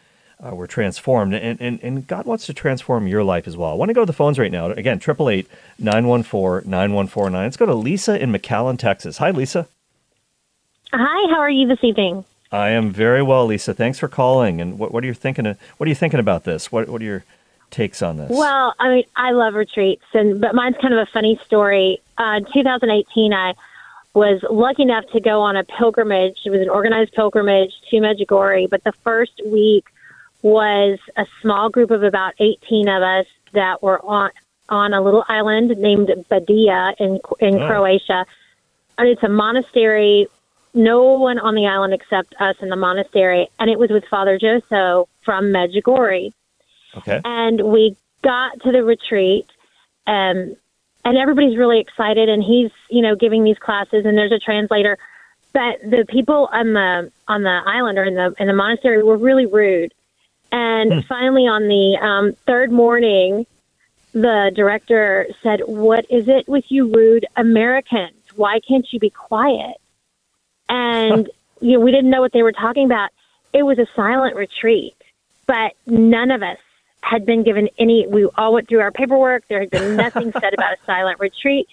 uh, 0.44 0.54
we're 0.54 0.66
transformed. 0.66 1.34
And, 1.34 1.60
and, 1.60 1.80
and 1.82 2.06
God 2.06 2.26
wants 2.26 2.46
to 2.46 2.54
transform 2.54 3.06
your 3.06 3.24
life 3.24 3.46
as 3.46 3.56
well. 3.56 3.70
I 3.70 3.74
want 3.74 3.88
to 3.88 3.94
go 3.94 4.02
to 4.02 4.06
the 4.06 4.12
phones 4.12 4.38
right 4.38 4.52
now. 4.52 4.66
Again, 4.66 4.98
888 4.98 5.48
914 5.78 6.70
9149. 6.70 7.42
Let's 7.44 7.56
go 7.56 7.66
to 7.66 7.74
Lisa 7.74 8.20
in 8.20 8.32
McAllen, 8.32 8.78
Texas. 8.78 9.18
Hi, 9.18 9.30
Lisa. 9.30 9.66
Hi, 10.92 11.32
how 11.32 11.40
are 11.40 11.50
you 11.50 11.66
this 11.66 11.82
evening? 11.82 12.24
I 12.52 12.70
am 12.70 12.92
very 12.92 13.22
well, 13.22 13.46
Lisa. 13.46 13.74
Thanks 13.74 13.98
for 13.98 14.08
calling. 14.08 14.60
And 14.60 14.78
what, 14.78 14.92
what 14.92 15.02
are 15.02 15.06
you 15.06 15.14
thinking? 15.14 15.46
Of, 15.46 15.58
what 15.78 15.86
are 15.86 15.88
you 15.88 15.94
thinking 15.94 16.20
about 16.20 16.44
this? 16.44 16.70
What 16.70 16.88
What 16.88 17.02
are 17.02 17.04
your 17.04 17.24
takes 17.70 18.02
on 18.02 18.16
this? 18.18 18.30
Well, 18.30 18.74
I 18.78 18.88
mean, 18.88 19.04
I 19.16 19.32
love 19.32 19.54
retreats, 19.54 20.04
and 20.14 20.40
but 20.40 20.54
mine's 20.54 20.76
kind 20.80 20.94
of 20.94 21.00
a 21.00 21.10
funny 21.10 21.40
story. 21.44 22.00
Uh, 22.16 22.40
2018, 22.54 23.32
I 23.32 23.54
was 24.14 24.42
lucky 24.48 24.82
enough 24.82 25.04
to 25.12 25.20
go 25.20 25.40
on 25.42 25.56
a 25.56 25.64
pilgrimage. 25.64 26.38
It 26.44 26.50
was 26.50 26.60
an 26.60 26.68
organized 26.68 27.12
pilgrimage 27.12 27.72
to 27.90 27.96
Medjugorje, 27.96 28.70
but 28.70 28.84
the 28.84 28.92
first 29.04 29.40
week 29.44 29.86
was 30.42 30.98
a 31.16 31.26
small 31.42 31.68
group 31.70 31.90
of 31.90 32.02
about 32.02 32.34
18 32.38 32.88
of 32.88 33.02
us 33.02 33.26
that 33.52 33.82
were 33.82 34.04
on 34.04 34.30
on 34.68 34.92
a 34.92 35.00
little 35.00 35.24
island 35.28 35.68
named 35.78 36.08
Badija 36.30 36.94
in 36.98 37.20
in 37.40 37.60
Oh. 37.60 37.66
Croatia. 37.68 38.26
And 38.98 39.08
it's 39.08 39.22
a 39.22 39.28
monastery. 39.28 40.26
No 40.74 41.02
one 41.14 41.38
on 41.38 41.54
the 41.54 41.66
island 41.66 41.94
except 41.94 42.34
us 42.40 42.56
in 42.60 42.68
the 42.68 42.76
monastery, 42.76 43.48
and 43.58 43.70
it 43.70 43.78
was 43.78 43.90
with 43.90 44.04
Father 44.06 44.38
Jozo 44.38 45.06
from 45.22 45.46
Medjugorje. 45.46 46.32
Okay. 46.98 47.20
And 47.24 47.62
we 47.62 47.96
got 48.22 48.60
to 48.62 48.72
the 48.72 48.82
retreat, 48.84 49.46
um, 50.06 50.56
and 51.04 51.16
everybody's 51.18 51.56
really 51.56 51.78
excited, 51.80 52.28
and 52.28 52.42
he's 52.42 52.70
you 52.90 53.02
know 53.02 53.14
giving 53.14 53.44
these 53.44 53.58
classes, 53.58 54.04
and 54.04 54.16
there's 54.18 54.32
a 54.32 54.38
translator. 54.38 54.98
But 55.52 55.80
the 55.82 56.04
people 56.08 56.48
on 56.52 56.72
the 56.74 57.10
on 57.28 57.42
the 57.42 57.62
island 57.64 57.98
or 57.98 58.04
in 58.04 58.14
the 58.14 58.34
in 58.38 58.46
the 58.46 58.52
monastery 58.52 59.02
were 59.02 59.16
really 59.16 59.46
rude. 59.46 59.94
And 60.56 61.04
finally, 61.04 61.42
on 61.42 61.68
the 61.68 61.98
um, 62.00 62.32
third 62.46 62.72
morning, 62.72 63.46
the 64.12 64.50
director 64.54 65.26
said, 65.42 65.60
"What 65.66 66.06
is 66.10 66.28
it 66.28 66.48
with 66.48 66.64
you 66.68 66.90
rude 66.90 67.26
Americans? 67.36 68.16
Why 68.34 68.60
can't 68.60 68.86
you 68.90 68.98
be 68.98 69.10
quiet?" 69.10 69.76
And 70.68 71.28
you 71.60 71.72
know, 71.72 71.80
we 71.80 71.90
didn't 71.90 72.10
know 72.10 72.22
what 72.22 72.32
they 72.32 72.42
were 72.42 72.52
talking 72.52 72.86
about. 72.86 73.10
It 73.52 73.64
was 73.64 73.78
a 73.78 73.86
silent 73.94 74.34
retreat, 74.34 74.96
but 75.46 75.74
none 75.86 76.30
of 76.30 76.42
us 76.42 76.58
had 77.02 77.26
been 77.26 77.42
given 77.42 77.68
any. 77.78 78.06
We 78.06 78.24
all 78.36 78.54
went 78.54 78.68
through 78.68 78.80
our 78.80 78.92
paperwork. 78.92 79.46
There 79.48 79.60
had 79.60 79.70
been 79.70 79.94
nothing 79.96 80.32
said 80.32 80.54
about 80.54 80.72
a 80.72 80.78
silent 80.86 81.20
retreat. 81.20 81.68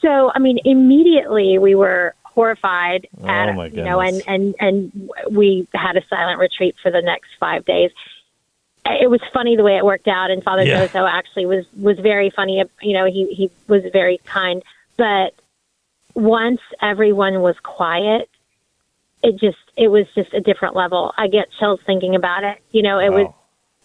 So, 0.00 0.32
I 0.34 0.38
mean, 0.38 0.58
immediately 0.64 1.58
we 1.58 1.74
were 1.74 2.14
horrified 2.34 3.06
Oh, 3.22 3.28
at 3.28 3.72
you 3.72 3.82
know, 3.82 4.00
and 4.00 4.22
and 4.26 4.54
and 4.60 5.10
we 5.30 5.68
had 5.74 5.96
a 5.96 6.02
silent 6.08 6.40
retreat 6.40 6.74
for 6.82 6.90
the 6.90 7.02
next 7.02 7.30
five 7.38 7.64
days. 7.64 7.90
It 8.86 9.10
was 9.10 9.20
funny 9.32 9.56
the 9.56 9.62
way 9.62 9.76
it 9.76 9.84
worked 9.84 10.08
out, 10.08 10.30
and 10.30 10.42
Father 10.42 10.64
Yeah. 10.64 10.86
Jozo 10.86 11.08
actually 11.10 11.46
was 11.46 11.64
was 11.80 11.98
very 11.98 12.30
funny. 12.30 12.62
You 12.82 12.92
know, 12.92 13.06
he 13.06 13.32
he 13.32 13.50
was 13.66 13.82
very 13.92 14.18
kind, 14.24 14.62
but 14.96 15.34
once 16.14 16.60
everyone 16.82 17.40
was 17.40 17.56
quiet, 17.62 18.28
it 19.22 19.36
just 19.36 19.58
it 19.76 19.88
was 19.88 20.06
just 20.14 20.32
a 20.34 20.40
different 20.40 20.76
level. 20.76 21.12
I 21.16 21.28
get 21.28 21.48
chills 21.58 21.80
thinking 21.86 22.14
about 22.14 22.44
it. 22.44 22.58
You 22.72 22.82
know, 22.82 22.98
it 22.98 23.10
was 23.10 23.32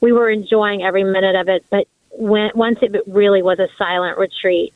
we 0.01 0.11
were 0.11 0.29
enjoying 0.29 0.83
every 0.83 1.03
minute 1.03 1.35
of 1.35 1.47
it, 1.47 1.65
but 1.69 1.87
when 2.11 2.51
once 2.55 2.79
it 2.81 2.95
really 3.07 3.41
was 3.41 3.59
a 3.59 3.69
silent 3.77 4.17
retreat, 4.17 4.73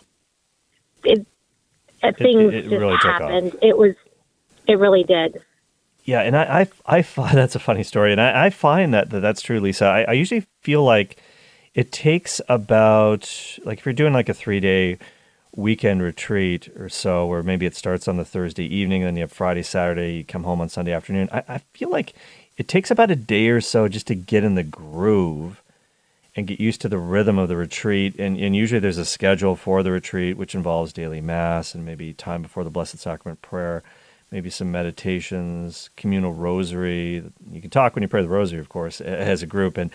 it, 1.04 1.26
it 2.02 2.18
things 2.18 2.54
it 2.54 2.62
just 2.62 2.72
really 2.72 2.96
happened. 2.96 3.56
It 3.62 3.78
was 3.78 3.96
it 4.68 4.80
really 4.80 5.04
did. 5.04 5.42
Yeah, 6.04 6.22
and 6.22 6.36
I, 6.36 6.62
I, 6.62 6.98
I 6.98 7.02
find 7.04 7.38
that's 7.38 7.56
a 7.56 7.60
funny 7.60 7.84
story, 7.84 8.12
and 8.12 8.22
I, 8.22 8.46
I 8.46 8.50
find 8.50 8.94
that, 8.94 9.10
that 9.12 9.22
that's 9.22 9.42
true, 9.42 9.60
Lisa. 9.60 9.86
I, 9.86 10.02
I 10.04 10.12
usually 10.14 10.46
feel 10.62 10.84
like 10.84 11.18
it 11.74 11.92
takes 11.92 12.40
about 12.50 13.58
like 13.66 13.80
if 13.80 13.86
you're 13.86 13.94
doing 13.94 14.14
like 14.14 14.30
a 14.30 14.34
three 14.34 14.60
day 14.60 14.98
weekend 15.56 16.02
retreat 16.02 16.70
or 16.78 16.90
so, 16.90 17.26
where 17.26 17.44
maybe 17.44 17.66
it 17.66 17.76
starts 17.76 18.08
on 18.08 18.18
the 18.18 18.26
Thursday 18.26 18.66
evening, 18.66 19.02
and 19.04 19.08
then 19.08 19.16
you 19.16 19.22
have 19.22 19.32
Friday, 19.32 19.64
Saturday, 19.64 20.16
you 20.18 20.24
come 20.24 20.44
home 20.44 20.62
on 20.62 20.70
Sunday 20.70 20.94
afternoon. 20.94 21.30
I, 21.32 21.44
I 21.48 21.58
feel 21.74 21.90
like 21.90 22.14
it 22.58 22.68
takes 22.68 22.92
about 22.92 23.12
a 23.12 23.16
day 23.16 23.50
or 23.50 23.62
so 23.62 23.88
just 23.88 24.08
to 24.08 24.16
get 24.16 24.44
in 24.44 24.56
the 24.56 24.64
groove 24.64 25.62
and 26.36 26.48
get 26.48 26.60
used 26.60 26.82
to 26.82 26.90
the 26.90 26.98
rhythm 26.98 27.38
of 27.38 27.50
the 27.50 27.56
retreat. 27.56 28.16
And, 28.18 28.38
and 28.40 28.56
usually 28.56 28.80
there's 28.80 28.98
a 28.98 29.06
schedule 29.06 29.56
for 29.56 29.84
the 29.84 29.92
retreat, 29.92 30.38
which 30.38 30.56
involves 30.56 30.94
daily 30.94 31.22
mass 31.22 31.76
and 31.76 31.86
maybe 31.86 32.14
time 32.14 32.42
before 32.42 32.64
the 32.64 32.70
Blessed 32.70 32.98
Sacrament 32.98 33.42
prayer, 33.42 33.84
maybe 34.34 34.50
some 34.50 34.72
meditations, 34.72 35.92
communal 35.96 36.34
rosary. 36.34 37.24
You 37.52 37.62
can 37.62 37.70
talk 37.70 37.94
when 37.94 38.02
you 38.02 38.08
pray 38.08 38.24
the 38.24 38.28
rosary, 38.28 38.60
of 38.60 38.68
course, 38.68 39.00
as 39.00 39.44
a 39.44 39.46
group. 39.46 39.78
And 39.78 39.92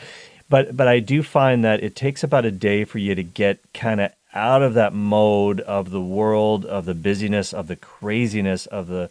but 0.49 0.77
but 0.77 0.87
I 0.87 1.01
do 1.01 1.25
find 1.25 1.65
that 1.65 1.83
it 1.83 1.97
takes 1.97 2.23
about 2.23 2.45
a 2.45 2.53
day 2.53 2.85
for 2.85 2.99
you 2.99 3.17
to 3.17 3.25
get 3.25 3.59
kind 3.75 4.01
of 4.01 4.13
out 4.33 4.63
of 4.63 4.75
that 4.75 4.95
mode 4.95 5.61
of 5.63 5.91
the 5.91 6.01
world, 6.01 6.65
of 6.65 6.85
the 6.85 6.95
busyness, 6.95 7.53
of 7.53 7.67
the 7.67 7.75
craziness, 7.77 8.67
of 8.67 8.87
the 8.87 9.11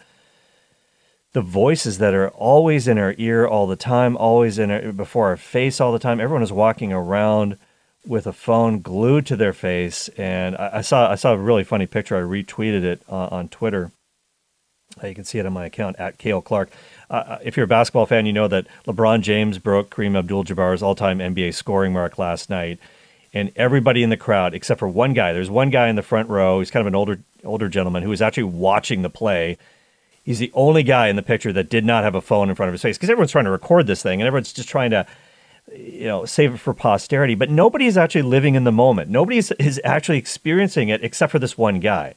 the 1.34 1.42
voices 1.42 1.98
that 1.98 2.14
are 2.14 2.30
always 2.30 2.88
in 2.88 2.98
our 2.98 3.14
ear 3.18 3.46
all 3.46 3.68
the 3.68 3.76
time, 3.76 4.16
always 4.16 4.58
in 4.58 4.72
our, 4.72 4.94
before 4.94 5.28
our 5.28 5.38
face 5.38 5.82
all 5.82 5.92
the 5.92 6.00
time. 6.00 6.22
Everyone 6.22 6.42
is 6.42 6.54
walking 6.54 6.94
around 6.94 7.58
with 8.06 8.26
a 8.26 8.34
phone 8.34 8.80
glued 8.80 9.26
to 9.26 9.36
their 9.36 9.52
face, 9.52 10.08
and 10.18 10.56
I, 10.56 10.78
I 10.78 10.82
saw 10.82 11.12
I 11.12 11.16
saw 11.16 11.34
a 11.34 11.38
really 11.38 11.66
funny 11.66 11.86
picture. 11.86 12.16
I 12.16 12.22
retweeted 12.22 12.84
it 12.84 13.02
uh, 13.10 13.28
on 13.30 13.50
Twitter. 13.50 13.92
Uh, 15.02 15.08
you 15.08 15.16
can 15.16 15.24
see 15.24 15.40
it 15.40 15.46
on 15.46 15.54
my 15.54 15.66
account 15.66 15.96
at 16.00 16.18
Cale 16.18 16.42
Clark. 16.42 16.70
Uh, 17.10 17.38
if 17.44 17.56
you're 17.56 17.66
a 17.66 17.68
basketball 17.68 18.06
fan, 18.06 18.26
you 18.26 18.34
know 18.34 18.48
that 18.48 18.68
LeBron 18.86 19.22
James 19.22 19.60
broke 19.60 19.90
Kareem 19.90 20.18
Abdul-Jabbar's 20.18 20.84
all-time 20.84 21.20
NBA 21.20 21.54
scoring 21.54 21.94
mark 21.94 22.18
last 22.18 22.50
night, 22.50 22.80
and 23.34 23.52
everybody 23.56 24.04
in 24.04 24.10
the 24.10 24.18
crowd 24.18 24.54
except 24.54 24.80
for 24.80 24.88
one 24.88 25.14
guy. 25.14 25.34
There's 25.34 25.50
one 25.50 25.70
guy 25.70 25.88
in 25.88 25.96
the 25.96 26.02
front 26.02 26.30
row. 26.30 26.60
He's 26.60 26.72
kind 26.72 26.82
of 26.82 26.88
an 26.88 26.96
older 26.96 27.20
older 27.44 27.70
gentleman 27.70 28.04
who 28.04 28.10
was 28.10 28.22
actually 28.22 28.44
watching 28.44 29.02
the 29.02 29.10
play. 29.10 29.58
He's 30.24 30.40
the 30.40 30.52
only 30.54 30.84
guy 30.84 31.08
in 31.08 31.16
the 31.16 31.24
picture 31.24 31.54
that 31.54 31.70
did 31.70 31.86
not 31.86 32.04
have 32.04 32.16
a 32.16 32.22
phone 32.22 32.50
in 32.50 32.56
front 32.56 32.68
of 32.68 32.74
his 32.74 32.82
face 32.82 32.98
because 32.98 33.10
everyone's 33.10 33.32
trying 33.32 33.46
to 33.46 33.52
record 33.52 33.88
this 33.88 34.04
thing 34.04 34.22
and 34.22 34.28
everyone's 34.28 34.52
just 34.52 34.68
trying 34.68 34.92
to, 34.92 35.06
you 35.74 36.06
know, 36.06 36.26
save 36.26 36.56
it 36.56 36.58
for 36.58 36.74
posterity. 36.74 37.36
But 37.36 37.50
nobody 37.50 37.86
is 37.86 37.98
actually 37.98 38.24
living 38.24 38.56
in 38.56 38.66
the 38.66 38.72
moment. 38.72 39.10
Nobody 39.10 39.38
is 39.38 39.82
actually 39.86 40.18
experiencing 40.18 40.90
it 40.90 41.04
except 41.04 41.32
for 41.32 41.40
this 41.40 41.58
one 41.58 41.80
guy. 41.80 42.14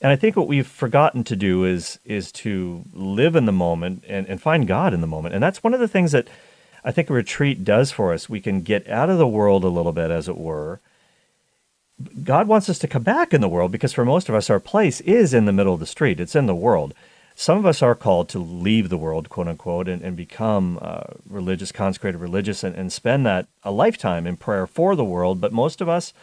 And 0.00 0.12
I 0.12 0.16
think 0.16 0.36
what 0.36 0.48
we've 0.48 0.66
forgotten 0.66 1.24
to 1.24 1.36
do 1.36 1.64
is 1.64 1.98
is 2.04 2.30
to 2.32 2.84
live 2.92 3.34
in 3.34 3.46
the 3.46 3.52
moment 3.52 4.04
and, 4.06 4.26
and 4.28 4.40
find 4.40 4.66
God 4.66 4.92
in 4.92 5.00
the 5.00 5.06
moment. 5.06 5.34
And 5.34 5.42
that's 5.42 5.64
one 5.64 5.74
of 5.74 5.80
the 5.80 5.88
things 5.88 6.12
that 6.12 6.28
I 6.84 6.92
think 6.92 7.10
a 7.10 7.14
retreat 7.14 7.64
does 7.64 7.90
for 7.90 8.12
us. 8.12 8.28
We 8.28 8.40
can 8.40 8.60
get 8.60 8.88
out 8.88 9.10
of 9.10 9.18
the 9.18 9.26
world 9.26 9.64
a 9.64 9.68
little 9.68 9.92
bit, 9.92 10.10
as 10.10 10.28
it 10.28 10.38
were. 10.38 10.80
God 12.22 12.46
wants 12.46 12.68
us 12.68 12.78
to 12.80 12.88
come 12.88 13.02
back 13.02 13.32
in 13.32 13.40
the 13.40 13.48
world 13.48 13.72
because 13.72 13.92
for 13.92 14.04
most 14.04 14.28
of 14.28 14.34
us, 14.34 14.50
our 14.50 14.60
place 14.60 15.00
is 15.00 15.32
in 15.32 15.46
the 15.46 15.52
middle 15.52 15.74
of 15.74 15.80
the 15.80 15.86
street. 15.86 16.20
It's 16.20 16.36
in 16.36 16.46
the 16.46 16.54
world. 16.54 16.94
Some 17.34 17.58
of 17.58 17.66
us 17.66 17.82
are 17.82 17.94
called 17.94 18.28
to 18.30 18.38
leave 18.38 18.88
the 18.88 18.96
world, 18.96 19.28
quote 19.28 19.48
unquote, 19.48 19.88
and, 19.88 20.00
and 20.00 20.16
become 20.16 20.78
uh, 20.80 21.04
religious, 21.28 21.72
consecrated 21.72 22.18
religious, 22.18 22.62
and, 22.62 22.74
and 22.74 22.92
spend 22.92 23.26
that 23.26 23.46
a 23.62 23.70
lifetime 23.70 24.26
in 24.26 24.36
prayer 24.36 24.66
for 24.66 24.94
the 24.94 25.04
world. 25.04 25.40
But 25.40 25.52
most 25.52 25.80
of 25.80 25.88
us, 25.88 26.14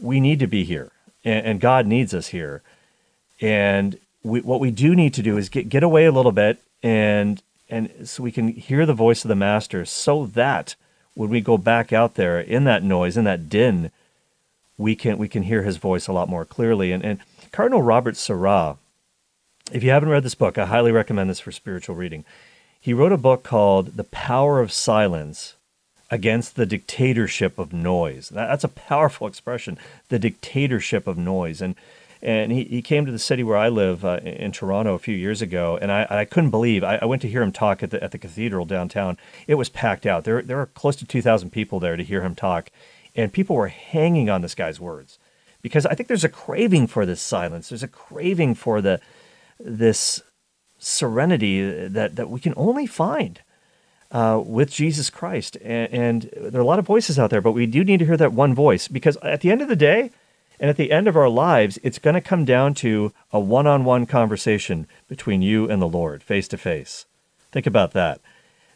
we 0.00 0.20
need 0.20 0.38
to 0.38 0.46
be 0.46 0.64
here, 0.64 0.90
and, 1.26 1.46
and 1.46 1.60
God 1.60 1.86
needs 1.86 2.14
us 2.14 2.28
here. 2.28 2.62
And 3.40 3.98
we, 4.22 4.40
what 4.40 4.60
we 4.60 4.70
do 4.70 4.94
need 4.94 5.12
to 5.14 5.22
do 5.22 5.36
is 5.36 5.50
get, 5.50 5.68
get 5.68 5.82
away 5.82 6.06
a 6.06 6.12
little 6.12 6.32
bit, 6.32 6.62
and 6.82 7.42
and 7.68 8.08
so 8.08 8.22
we 8.22 8.30
can 8.30 8.48
hear 8.48 8.86
the 8.86 8.94
voice 8.94 9.24
of 9.24 9.28
the 9.28 9.34
Master, 9.34 9.84
so 9.84 10.26
that 10.26 10.76
when 11.14 11.28
we 11.28 11.40
go 11.40 11.58
back 11.58 11.92
out 11.92 12.14
there 12.14 12.40
in 12.40 12.64
that 12.64 12.84
noise, 12.84 13.16
in 13.16 13.24
that 13.24 13.50
din, 13.50 13.90
we 14.78 14.94
can 14.94 15.18
we 15.18 15.28
can 15.28 15.42
hear 15.42 15.64
His 15.64 15.76
voice 15.76 16.06
a 16.06 16.12
lot 16.12 16.28
more 16.28 16.44
clearly. 16.44 16.92
And, 16.92 17.04
and 17.04 17.18
Cardinal 17.52 17.82
Robert 17.82 18.16
Sarah, 18.16 18.76
if 19.72 19.82
you 19.82 19.90
haven't 19.90 20.08
read 20.08 20.22
this 20.22 20.34
book, 20.34 20.56
I 20.56 20.66
highly 20.66 20.92
recommend 20.92 21.28
this 21.28 21.40
for 21.40 21.52
spiritual 21.52 21.96
reading. 21.96 22.24
He 22.80 22.94
wrote 22.94 23.12
a 23.12 23.18
book 23.18 23.42
called 23.42 23.96
The 23.96 24.04
Power 24.04 24.60
of 24.60 24.70
Silence 24.70 25.55
Against 26.08 26.54
the 26.54 26.66
Dictatorship 26.66 27.58
of 27.58 27.72
Noise. 27.72 28.28
That's 28.28 28.62
a 28.62 28.68
powerful 28.68 29.26
expression, 29.26 29.76
the 30.08 30.20
dictatorship 30.20 31.06
of 31.06 31.18
noise. 31.18 31.60
And 31.60 31.74
and 32.22 32.52
he, 32.52 32.64
he 32.64 32.80
came 32.80 33.06
to 33.06 33.12
the 33.12 33.18
city 33.18 33.42
where 33.42 33.56
I 33.56 33.68
live 33.68 34.04
uh, 34.04 34.20
in 34.22 34.52
Toronto 34.52 34.94
a 34.94 34.98
few 34.98 35.14
years 35.14 35.42
ago, 35.42 35.78
and 35.80 35.92
I, 35.92 36.06
I 36.08 36.24
couldn't 36.24 36.50
believe 36.50 36.82
I, 36.84 36.98
I 37.02 37.04
went 37.04 37.22
to 37.22 37.28
hear 37.28 37.42
him 37.42 37.52
talk 37.52 37.82
at 37.82 37.90
the 37.90 38.02
at 38.02 38.12
the 38.12 38.18
cathedral 38.18 38.64
downtown. 38.64 39.18
It 39.46 39.56
was 39.56 39.68
packed 39.68 40.06
out. 40.06 40.24
There 40.24 40.42
there 40.42 40.56
were 40.56 40.66
close 40.66 40.96
to 40.96 41.06
two 41.06 41.22
thousand 41.22 41.50
people 41.50 41.80
there 41.80 41.96
to 41.96 42.04
hear 42.04 42.22
him 42.22 42.34
talk, 42.34 42.70
and 43.14 43.32
people 43.32 43.56
were 43.56 43.68
hanging 43.68 44.30
on 44.30 44.42
this 44.42 44.54
guy's 44.54 44.80
words 44.80 45.18
because 45.60 45.86
I 45.86 45.94
think 45.94 46.08
there's 46.08 46.24
a 46.24 46.28
craving 46.28 46.86
for 46.86 47.04
this 47.04 47.20
silence. 47.20 47.68
There's 47.68 47.82
a 47.82 47.88
craving 47.88 48.54
for 48.54 48.80
the 48.80 49.00
this 49.58 50.22
serenity 50.78 51.88
that 51.88 52.14
that 52.14 52.30
we 52.30 52.38
can 52.38 52.54
only 52.56 52.86
find 52.86 53.40
uh, 54.10 54.42
with 54.44 54.70
Jesus 54.70 55.10
Christ. 55.10 55.56
And, 55.62 55.92
and 55.92 56.50
there 56.50 56.60
are 56.60 56.64
a 56.64 56.66
lot 56.66 56.78
of 56.78 56.86
voices 56.86 57.18
out 57.18 57.30
there, 57.30 57.40
but 57.40 57.52
we 57.52 57.66
do 57.66 57.84
need 57.84 57.98
to 57.98 58.06
hear 58.06 58.16
that 58.16 58.32
one 58.32 58.54
voice 58.54 58.88
because 58.88 59.16
at 59.18 59.40
the 59.40 59.50
end 59.50 59.62
of 59.62 59.68
the 59.68 59.76
day, 59.76 60.10
and 60.58 60.70
at 60.70 60.76
the 60.76 60.90
end 60.90 61.06
of 61.06 61.16
our 61.16 61.28
lives, 61.28 61.78
it's 61.82 61.98
going 61.98 62.14
to 62.14 62.20
come 62.20 62.44
down 62.44 62.74
to 62.74 63.12
a 63.30 63.38
one-on-one 63.38 64.06
conversation 64.06 64.86
between 65.06 65.42
you 65.42 65.68
and 65.68 65.82
the 65.82 65.88
Lord, 65.88 66.22
face 66.22 66.48
to 66.48 66.56
face. 66.56 67.04
Think 67.52 67.66
about 67.66 67.92
that. 67.92 68.20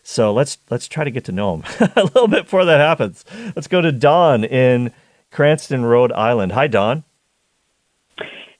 So 0.02 0.32
let's 0.32 0.58
let's 0.70 0.88
try 0.88 1.04
to 1.04 1.10
get 1.10 1.24
to 1.24 1.32
know 1.32 1.56
him 1.56 1.64
a 1.96 2.04
little 2.04 2.28
bit 2.28 2.44
before 2.44 2.64
that 2.64 2.80
happens. 2.80 3.24
Let's 3.54 3.68
go 3.68 3.80
to 3.80 3.92
Don 3.92 4.44
in 4.44 4.92
Cranston, 5.30 5.84
Rhode 5.84 6.12
Island. 6.12 6.52
Hi, 6.52 6.66
Don. 6.66 7.04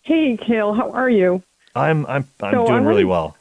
Hey, 0.02 0.36
Cale, 0.36 0.74
how 0.74 0.90
are 0.90 1.10
you? 1.10 1.42
I'm 1.74 2.04
I'm 2.06 2.26
I'm 2.40 2.52
So 2.52 2.66
doing 2.66 2.84
really 2.84 3.04
well. 3.04 3.36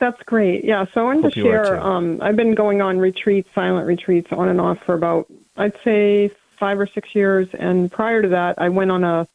That's 0.00 0.20
great. 0.22 0.64
Yeah. 0.64 0.86
So 0.92 1.02
I 1.02 1.04
wanted 1.04 1.24
Hope 1.24 1.32
to 1.34 1.42
share. 1.42 1.80
Um, 1.80 2.20
I've 2.22 2.34
been 2.34 2.54
going 2.54 2.80
on 2.80 2.98
retreats, 2.98 3.50
silent 3.54 3.86
retreats, 3.86 4.32
on 4.32 4.48
and 4.48 4.60
off 4.60 4.82
for 4.84 4.94
about, 4.94 5.30
I'd 5.56 5.74
say, 5.84 6.30
five 6.58 6.80
or 6.80 6.86
six 6.86 7.14
years. 7.14 7.48
And 7.52 7.92
prior 7.92 8.22
to 8.22 8.28
that, 8.28 8.54
I 8.58 8.70
went 8.70 8.90
on 8.90 9.04
a 9.04 9.28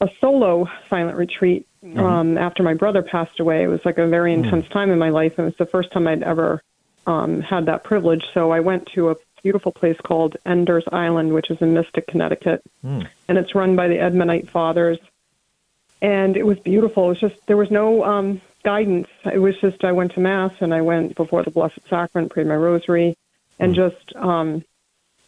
a 0.00 0.08
solo 0.20 0.66
silent 0.88 1.18
retreat 1.18 1.66
um, 1.96 2.38
after 2.38 2.62
my 2.62 2.72
brother 2.72 3.02
passed 3.02 3.38
away. 3.38 3.62
It 3.64 3.66
was 3.66 3.84
like 3.84 3.98
a 3.98 4.06
very 4.06 4.32
intense 4.32 4.66
time 4.68 4.90
in 4.90 4.98
my 4.98 5.10
life. 5.10 5.36
And 5.36 5.46
it 5.46 5.50
was 5.50 5.56
the 5.56 5.66
first 5.66 5.92
time 5.92 6.06
I'd 6.06 6.22
ever 6.22 6.62
um, 7.06 7.42
had 7.42 7.66
that 7.66 7.84
privilege. 7.84 8.24
So 8.32 8.50
I 8.50 8.60
went 8.60 8.86
to 8.94 9.10
a 9.10 9.16
beautiful 9.42 9.72
place 9.72 9.98
called 10.02 10.36
Enders 10.46 10.84
Island, 10.92 11.34
which 11.34 11.50
is 11.50 11.60
in 11.60 11.74
Mystic, 11.74 12.06
Connecticut, 12.06 12.62
and 13.28 13.36
it's 13.36 13.54
run 13.54 13.76
by 13.76 13.88
the 13.88 13.96
Edmundite 13.96 14.48
Fathers. 14.48 14.98
And 16.00 16.36
it 16.36 16.46
was 16.46 16.58
beautiful. 16.60 17.06
It 17.06 17.08
was 17.08 17.20
just 17.20 17.46
there 17.46 17.58
was 17.58 17.70
no 17.70 18.04
um, 18.04 18.40
guidance. 18.62 19.08
It 19.24 19.38
was 19.38 19.56
just 19.60 19.84
I 19.84 19.92
went 19.92 20.12
to 20.14 20.20
mass 20.20 20.52
and 20.60 20.74
I 20.74 20.80
went 20.80 21.16
before 21.16 21.42
the 21.42 21.50
Blessed 21.50 21.80
Sacrament, 21.88 22.32
prayed 22.32 22.46
my 22.46 22.56
rosary, 22.56 23.16
and 23.58 23.74
just 23.74 24.14
um, 24.16 24.64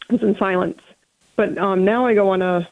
was 0.09 0.21
in 0.21 0.37
silence. 0.37 0.81
But 1.35 1.57
um, 1.57 1.85
now 1.85 2.05
I 2.05 2.13
go 2.13 2.29
on 2.29 2.41
a 2.41 2.67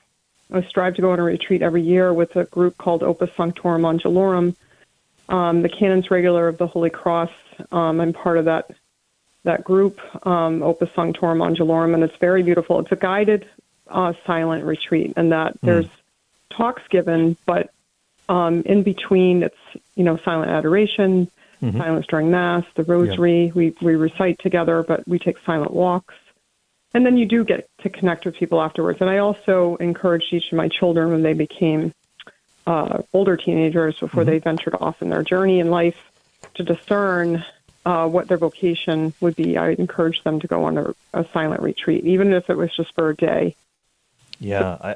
I 0.52 0.62
strive 0.64 0.96
to 0.96 1.02
go 1.02 1.12
on 1.12 1.20
a 1.20 1.24
retreat 1.24 1.62
every 1.62 1.82
year 1.82 2.14
with 2.14 2.36
a 2.36 2.44
group 2.46 2.78
called 2.78 3.04
Opus 3.04 3.30
Sanctorum 3.36 3.84
Angelorum, 3.84 4.56
um, 5.30 5.62
the 5.62 5.70
Canons 5.70 6.12
Regular 6.12 6.48
of 6.48 6.58
the 6.58 6.68
Holy 6.68 6.90
Cross. 6.90 7.32
Um, 7.72 8.02
I'm 8.02 8.14
part 8.14 8.38
of 8.38 8.46
that 8.46 8.72
that 9.44 9.64
group, 9.64 10.00
um, 10.28 10.62
Opus 10.62 10.90
Sanctorum 10.96 11.40
Angelorum, 11.40 11.96
and 11.96 12.04
it's 12.04 12.16
very 12.18 12.44
beautiful. 12.44 12.80
It's 12.80 12.92
a 12.92 12.96
guided 12.96 13.48
uh, 13.88 14.14
silent 14.26 14.66
retreat, 14.66 15.14
and 15.16 15.32
that 15.32 15.60
there's 15.62 15.88
talks 16.52 16.84
given, 16.90 17.38
but 17.46 17.72
um, 18.32 18.62
in 18.66 18.82
between, 18.84 19.44
it's 19.44 19.64
you 19.96 20.04
know 20.04 20.18
silent 20.24 20.52
adoration, 20.52 21.30
Mhm. 21.62 21.78
silence 21.78 22.06
during 22.08 22.32
mass, 22.32 22.64
the 22.76 22.84
rosary. 22.84 23.52
We 23.54 23.76
we 23.82 23.96
recite 23.96 24.38
together, 24.40 24.84
but 24.88 25.08
we 25.08 25.20
take 25.20 25.38
silent 25.46 25.74
walks. 25.74 26.16
And 26.94 27.06
then 27.06 27.18
you 27.18 27.26
do 27.26 27.44
get 27.46 27.70
to 27.84 27.90
connect 27.90 28.26
with 28.26 28.36
people 28.36 28.62
afterwards. 28.62 29.00
And 29.02 29.10
I 29.10 29.20
also 29.20 29.76
encouraged 29.80 30.34
each 30.34 30.52
of 30.52 30.58
my 30.58 30.68
children 30.68 31.12
when 31.12 31.24
they 31.24 31.34
became 31.34 31.94
uh, 32.68 33.02
older 33.14 33.38
teenagers 33.38 34.00
before 34.00 34.24
they 34.26 34.40
ventured 34.40 34.76
off 34.80 35.02
in 35.02 35.10
their 35.10 35.24
journey 35.24 35.60
in 35.60 35.70
life 35.70 35.98
to 36.56 36.64
discern 36.64 37.46
uh, 37.86 38.08
what 38.08 38.28
their 38.28 38.38
vocation 38.38 39.14
would 39.22 39.36
be. 39.36 39.58
I 39.58 39.70
encouraged 39.72 40.24
them 40.24 40.40
to 40.42 40.48
go 40.48 40.66
on 40.66 40.78
a, 40.78 40.94
a 41.14 41.26
silent 41.34 41.62
retreat, 41.62 42.06
even 42.06 42.34
if 42.34 42.50
it 42.50 42.58
was 42.58 42.76
just 42.76 42.94
for 42.94 43.10
a 43.10 43.16
day. 43.16 43.56
Yeah, 44.40 44.78
I, 44.82 44.96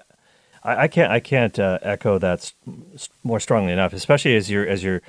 I, 0.66 0.84
I 0.84 0.88
can't, 0.88 1.12
I 1.12 1.20
can't 1.20 1.58
uh, 1.60 1.80
echo 1.82 2.18
that 2.20 2.40
s- 2.40 2.54
s- 2.96 3.10
more 3.24 3.40
strongly 3.40 3.72
enough. 3.72 3.94
Especially 3.94 4.36
as 4.36 4.50
you're, 4.50 4.68
as 4.68 4.84
you're 4.84 5.02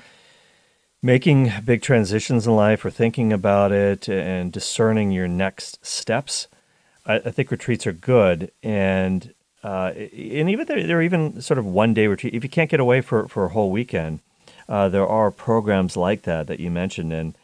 making 1.01 1.51
big 1.65 1.81
transitions 1.81 2.47
in 2.47 2.55
life, 2.55 2.85
or 2.85 2.89
thinking 2.89 3.33
about 3.33 3.71
it, 3.71 4.07
and 4.07 4.51
discerning 4.51 5.11
your 5.11 5.27
next 5.27 5.85
steps. 5.85 6.47
I, 7.05 7.15
I 7.15 7.31
think 7.31 7.51
retreats 7.51 7.87
are 7.87 7.93
good, 7.93 8.51
and 8.63 9.33
uh, 9.63 9.91
and 9.95 10.49
even 10.49 10.65
they're, 10.67 10.85
they're 10.85 11.01
even 11.01 11.41
sort 11.41 11.57
of 11.57 11.65
one 11.65 11.93
day 11.93 12.07
retreat. 12.07 12.33
If 12.35 12.43
you 12.43 12.49
can't 12.49 12.69
get 12.69 12.79
away 12.79 13.01
for 13.01 13.27
for 13.27 13.45
a 13.45 13.49
whole 13.49 13.71
weekend, 13.71 14.19
uh, 14.69 14.89
there 14.89 15.07
are 15.07 15.31
programs 15.31 15.97
like 15.97 16.23
that 16.23 16.47
that 16.47 16.59
you 16.59 16.69
mentioned, 16.71 17.13
and 17.13 17.35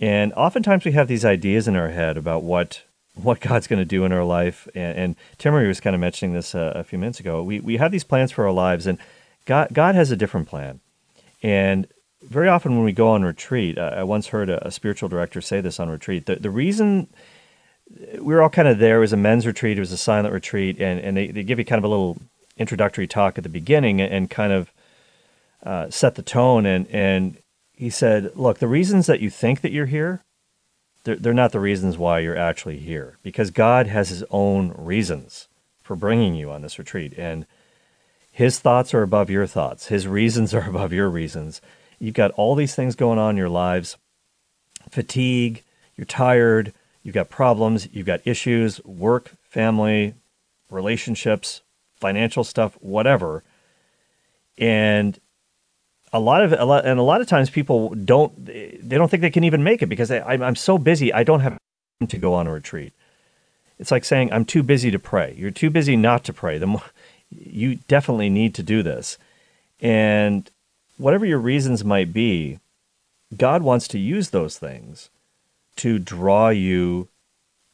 and 0.00 0.32
oftentimes 0.34 0.84
we 0.84 0.92
have 0.92 1.08
these 1.08 1.24
ideas 1.24 1.66
in 1.66 1.76
our 1.76 1.90
head 1.90 2.16
about 2.16 2.42
what 2.42 2.82
what 3.22 3.40
God's 3.40 3.66
going 3.66 3.80
to 3.80 3.84
do 3.84 4.04
in 4.04 4.12
our 4.12 4.24
life. 4.24 4.68
And, 4.74 4.98
and 4.98 5.16
Timmerie 5.38 5.68
was 5.68 5.80
kind 5.80 5.94
of 5.94 6.00
mentioning 6.00 6.34
this 6.34 6.54
uh, 6.54 6.72
a 6.74 6.84
few 6.84 6.98
minutes 6.98 7.20
ago. 7.20 7.42
We 7.42 7.60
we 7.60 7.76
have 7.76 7.90
these 7.90 8.04
plans 8.04 8.32
for 8.32 8.46
our 8.46 8.52
lives, 8.52 8.86
and 8.86 8.98
God 9.44 9.68
God 9.72 9.94
has 9.94 10.10
a 10.10 10.16
different 10.16 10.48
plan. 10.48 10.80
And 11.42 11.86
very 12.22 12.48
often 12.48 12.74
when 12.74 12.84
we 12.84 12.92
go 12.92 13.10
on 13.10 13.24
retreat, 13.24 13.78
uh, 13.78 13.92
I 13.96 14.02
once 14.02 14.28
heard 14.28 14.50
a, 14.50 14.66
a 14.66 14.70
spiritual 14.70 15.08
director 15.08 15.40
say 15.40 15.60
this 15.60 15.80
on 15.80 15.88
retreat. 15.88 16.26
The 16.26 16.36
the 16.36 16.50
reason 16.50 17.08
we 18.14 18.34
were 18.34 18.42
all 18.42 18.50
kind 18.50 18.68
of 18.68 18.78
there 18.78 19.00
was 19.00 19.12
a 19.12 19.16
men's 19.16 19.46
retreat, 19.46 19.78
it 19.78 19.80
was 19.80 19.92
a 19.92 19.96
silent 19.96 20.32
retreat, 20.32 20.80
and 20.80 21.00
and 21.00 21.16
they, 21.16 21.28
they 21.28 21.42
give 21.42 21.58
you 21.58 21.64
kind 21.64 21.78
of 21.78 21.84
a 21.84 21.88
little 21.88 22.18
introductory 22.56 23.06
talk 23.06 23.38
at 23.38 23.44
the 23.44 23.50
beginning 23.50 24.00
and, 24.00 24.12
and 24.12 24.30
kind 24.30 24.52
of 24.52 24.72
uh, 25.62 25.90
set 25.90 26.14
the 26.14 26.22
tone. 26.22 26.66
And 26.66 26.86
and 26.88 27.38
he 27.72 27.90
said, 27.90 28.32
look, 28.34 28.58
the 28.58 28.66
reasons 28.66 29.06
that 29.06 29.20
you 29.20 29.30
think 29.30 29.60
that 29.60 29.72
you're 29.72 29.86
here 29.86 30.22
they're, 31.08 31.16
they're 31.16 31.32
not 31.32 31.52
the 31.52 31.60
reasons 31.60 31.96
why 31.96 32.18
you're 32.18 32.36
actually 32.36 32.76
here 32.76 33.16
because 33.22 33.50
God 33.50 33.86
has 33.86 34.10
his 34.10 34.22
own 34.30 34.74
reasons 34.76 35.48
for 35.82 35.96
bringing 35.96 36.34
you 36.34 36.50
on 36.50 36.60
this 36.60 36.78
retreat. 36.78 37.14
And 37.16 37.46
his 38.30 38.58
thoughts 38.58 38.92
are 38.92 39.02
above 39.02 39.30
your 39.30 39.46
thoughts, 39.46 39.86
his 39.86 40.06
reasons 40.06 40.52
are 40.54 40.68
above 40.68 40.92
your 40.92 41.08
reasons. 41.08 41.62
You've 41.98 42.12
got 42.14 42.32
all 42.32 42.54
these 42.54 42.74
things 42.74 42.94
going 42.94 43.18
on 43.18 43.30
in 43.30 43.36
your 43.38 43.48
lives 43.48 43.96
fatigue, 44.90 45.64
you're 45.96 46.04
tired, 46.04 46.74
you've 47.02 47.14
got 47.14 47.30
problems, 47.30 47.88
you've 47.90 48.06
got 48.06 48.20
issues, 48.26 48.84
work, 48.84 49.32
family, 49.42 50.12
relationships, 50.70 51.62
financial 51.96 52.44
stuff, 52.44 52.76
whatever. 52.80 53.44
And 54.58 55.18
a 56.12 56.20
lot 56.20 56.42
of 56.42 56.52
a 56.52 56.64
lot, 56.64 56.86
and 56.86 56.98
a 56.98 57.02
lot 57.02 57.20
of 57.20 57.26
times 57.26 57.50
people 57.50 57.90
don't 57.90 58.46
they 58.46 58.96
don't 58.96 59.10
think 59.10 59.20
they 59.20 59.30
can 59.30 59.44
even 59.44 59.62
make 59.62 59.82
it 59.82 59.86
because 59.86 60.08
they, 60.08 60.20
I'm, 60.20 60.42
I'm 60.42 60.56
so 60.56 60.78
busy 60.78 61.12
I 61.12 61.22
don't 61.22 61.40
have 61.40 61.58
time 62.00 62.08
to 62.08 62.18
go 62.18 62.34
on 62.34 62.46
a 62.46 62.52
retreat. 62.52 62.92
It's 63.78 63.90
like 63.90 64.04
saying 64.04 64.32
I'm 64.32 64.44
too 64.44 64.62
busy 64.62 64.90
to 64.90 64.98
pray. 64.98 65.34
You're 65.36 65.50
too 65.50 65.70
busy 65.70 65.96
not 65.96 66.24
to 66.24 66.32
pray. 66.32 66.58
The 66.58 66.66
more, 66.66 66.82
you 67.30 67.76
definitely 67.88 68.30
need 68.30 68.54
to 68.54 68.62
do 68.62 68.82
this, 68.82 69.18
and 69.80 70.50
whatever 70.96 71.26
your 71.26 71.38
reasons 71.38 71.84
might 71.84 72.12
be, 72.12 72.58
God 73.36 73.62
wants 73.62 73.86
to 73.88 73.98
use 73.98 74.30
those 74.30 74.58
things 74.58 75.10
to 75.76 75.98
draw 75.98 76.48
you 76.48 77.08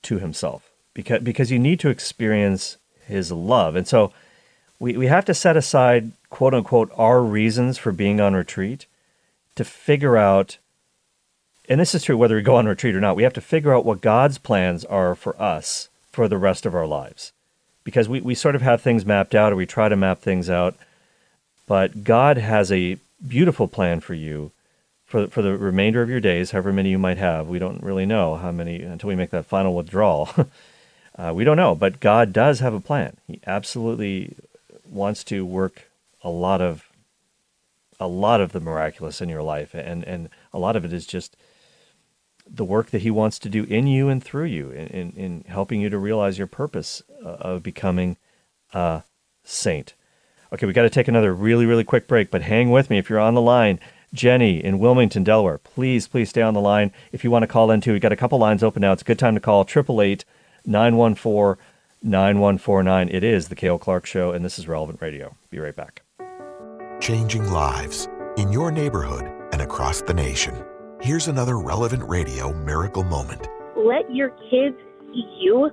to 0.02 0.18
Himself 0.18 0.70
because 0.92 1.22
because 1.22 1.50
you 1.50 1.58
need 1.58 1.80
to 1.80 1.88
experience 1.88 2.78
His 3.06 3.30
love, 3.30 3.76
and 3.76 3.86
so 3.86 4.12
we, 4.84 4.98
we 4.98 5.06
have 5.06 5.24
to 5.24 5.32
set 5.32 5.56
aside 5.56 6.12
quote 6.28 6.52
unquote 6.52 6.92
our 6.94 7.22
reasons 7.22 7.78
for 7.78 7.90
being 7.90 8.20
on 8.20 8.34
retreat 8.34 8.84
to 9.54 9.64
figure 9.64 10.18
out 10.18 10.58
and 11.70 11.80
this 11.80 11.94
is 11.94 12.02
true 12.02 12.18
whether 12.18 12.36
we 12.36 12.42
go 12.42 12.56
on 12.56 12.66
retreat 12.66 12.94
or 12.94 13.00
not 13.00 13.16
we 13.16 13.22
have 13.22 13.32
to 13.32 13.40
figure 13.40 13.74
out 13.74 13.86
what 13.86 14.02
god's 14.02 14.36
plans 14.36 14.84
are 14.84 15.14
for 15.14 15.40
us 15.40 15.88
for 16.12 16.28
the 16.28 16.36
rest 16.36 16.64
of 16.66 16.74
our 16.74 16.86
lives. 16.86 17.32
Because 17.82 18.08
we, 18.08 18.20
we 18.20 18.34
sort 18.34 18.54
of 18.54 18.62
have 18.62 18.82
things 18.82 19.04
mapped 19.06 19.34
out 19.34 19.52
or 19.52 19.56
we 19.56 19.64
try 19.64 19.88
to 19.88 19.96
map 19.96 20.18
things 20.18 20.50
out 20.50 20.76
but 21.66 22.04
god 22.04 22.36
has 22.36 22.70
a 22.70 22.98
beautiful 23.26 23.66
plan 23.66 24.00
for 24.00 24.12
you 24.12 24.52
for, 25.06 25.28
for 25.28 25.40
the 25.40 25.56
remainder 25.56 26.02
of 26.02 26.10
your 26.10 26.20
days 26.20 26.50
however 26.50 26.74
many 26.74 26.90
you 26.90 26.98
might 26.98 27.16
have. 27.16 27.48
We 27.48 27.58
don't 27.58 27.82
really 27.82 28.04
know 28.04 28.36
how 28.36 28.52
many 28.52 28.82
until 28.82 29.08
we 29.08 29.16
make 29.16 29.30
that 29.30 29.46
final 29.46 29.74
withdrawal. 29.74 30.28
Uh, 31.16 31.32
we 31.32 31.44
don't 31.44 31.56
know 31.56 31.76
but 31.76 32.00
god 32.00 32.32
does 32.32 32.58
have 32.58 32.74
a 32.74 32.80
plan. 32.80 33.16
He 33.28 33.40
absolutely 33.46 34.34
wants 34.94 35.24
to 35.24 35.44
work 35.44 35.90
a 36.22 36.30
lot 36.30 36.60
of 36.60 36.88
a 38.00 38.06
lot 38.06 38.40
of 38.40 38.52
the 38.52 38.60
miraculous 38.60 39.20
in 39.20 39.28
your 39.28 39.42
life 39.42 39.74
and 39.74 40.04
and 40.04 40.28
a 40.52 40.58
lot 40.58 40.76
of 40.76 40.84
it 40.84 40.92
is 40.92 41.06
just 41.06 41.36
the 42.46 42.64
work 42.64 42.90
that 42.90 43.02
he 43.02 43.10
wants 43.10 43.38
to 43.38 43.48
do 43.48 43.64
in 43.64 43.86
you 43.86 44.08
and 44.08 44.22
through 44.22 44.44
you 44.44 44.70
in, 44.70 44.86
in, 44.88 45.10
in 45.12 45.44
helping 45.48 45.80
you 45.80 45.88
to 45.88 45.96
realize 45.96 46.36
your 46.36 46.46
purpose 46.46 47.02
uh, 47.24 47.28
of 47.28 47.62
becoming 47.62 48.16
a 48.74 49.02
saint. 49.42 49.94
Okay 50.52 50.66
we 50.66 50.72
got 50.72 50.82
to 50.82 50.90
take 50.90 51.08
another 51.08 51.34
really 51.34 51.66
really 51.66 51.84
quick 51.84 52.06
break 52.06 52.30
but 52.30 52.42
hang 52.42 52.70
with 52.70 52.90
me. 52.90 52.98
If 52.98 53.08
you're 53.08 53.20
on 53.20 53.34
the 53.34 53.40
line 53.40 53.80
jenny 54.12 54.62
in 54.62 54.78
wilmington 54.78 55.24
delaware 55.24 55.58
please 55.58 56.06
please 56.06 56.30
stay 56.30 56.42
on 56.42 56.54
the 56.54 56.60
line. 56.60 56.92
If 57.12 57.24
you 57.24 57.30
want 57.30 57.42
to 57.42 57.48
call 57.48 57.70
in 57.70 57.80
too 57.80 57.92
we 57.92 58.00
got 58.00 58.12
a 58.12 58.16
couple 58.16 58.38
lines 58.38 58.62
open 58.62 58.82
now. 58.82 58.92
It's 58.92 59.02
a 59.02 59.06
good 59.06 59.18
time 59.18 59.34
to 59.34 59.40
call 59.40 59.62
888 59.62 60.24
914 60.66 61.56
9149 62.04 63.08
it 63.08 63.24
is 63.24 63.48
the 63.48 63.54
cale 63.54 63.78
clark 63.78 64.04
show 64.04 64.32
and 64.32 64.44
this 64.44 64.58
is 64.58 64.68
relevant 64.68 65.00
radio. 65.00 65.34
Be 65.48 65.58
right 65.58 65.74
back. 65.74 66.02
Changing 67.00 67.50
lives 67.50 68.08
in 68.36 68.52
your 68.52 68.70
neighborhood 68.70 69.24
and 69.52 69.62
across 69.62 70.02
the 70.02 70.12
nation. 70.12 70.54
Here's 71.00 71.28
another 71.28 71.58
relevant 71.58 72.06
radio 72.06 72.52
miracle 72.52 73.04
moment. 73.04 73.48
let 73.74 74.14
your 74.14 74.28
kids 74.50 74.76
see 75.00 75.24
you 75.40 75.70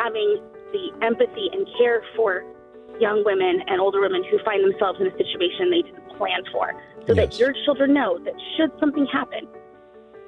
having 0.00 0.40
the 0.72 0.90
empathy 1.02 1.50
and 1.52 1.66
care 1.76 2.02
for 2.14 2.44
young 3.00 3.24
women 3.24 3.60
and 3.66 3.80
older 3.80 4.00
women 4.00 4.22
who 4.30 4.38
find 4.44 4.62
themselves 4.62 5.00
in 5.00 5.08
a 5.08 5.16
situation 5.16 5.70
they 5.70 5.82
didn't 5.82 6.16
plan 6.16 6.42
for, 6.52 6.72
so 7.06 7.14
that 7.14 7.36
your 7.38 7.52
children 7.64 7.92
know 7.94 8.18
that 8.24 8.34
should 8.56 8.70
something 8.78 9.06
happen, 9.12 9.48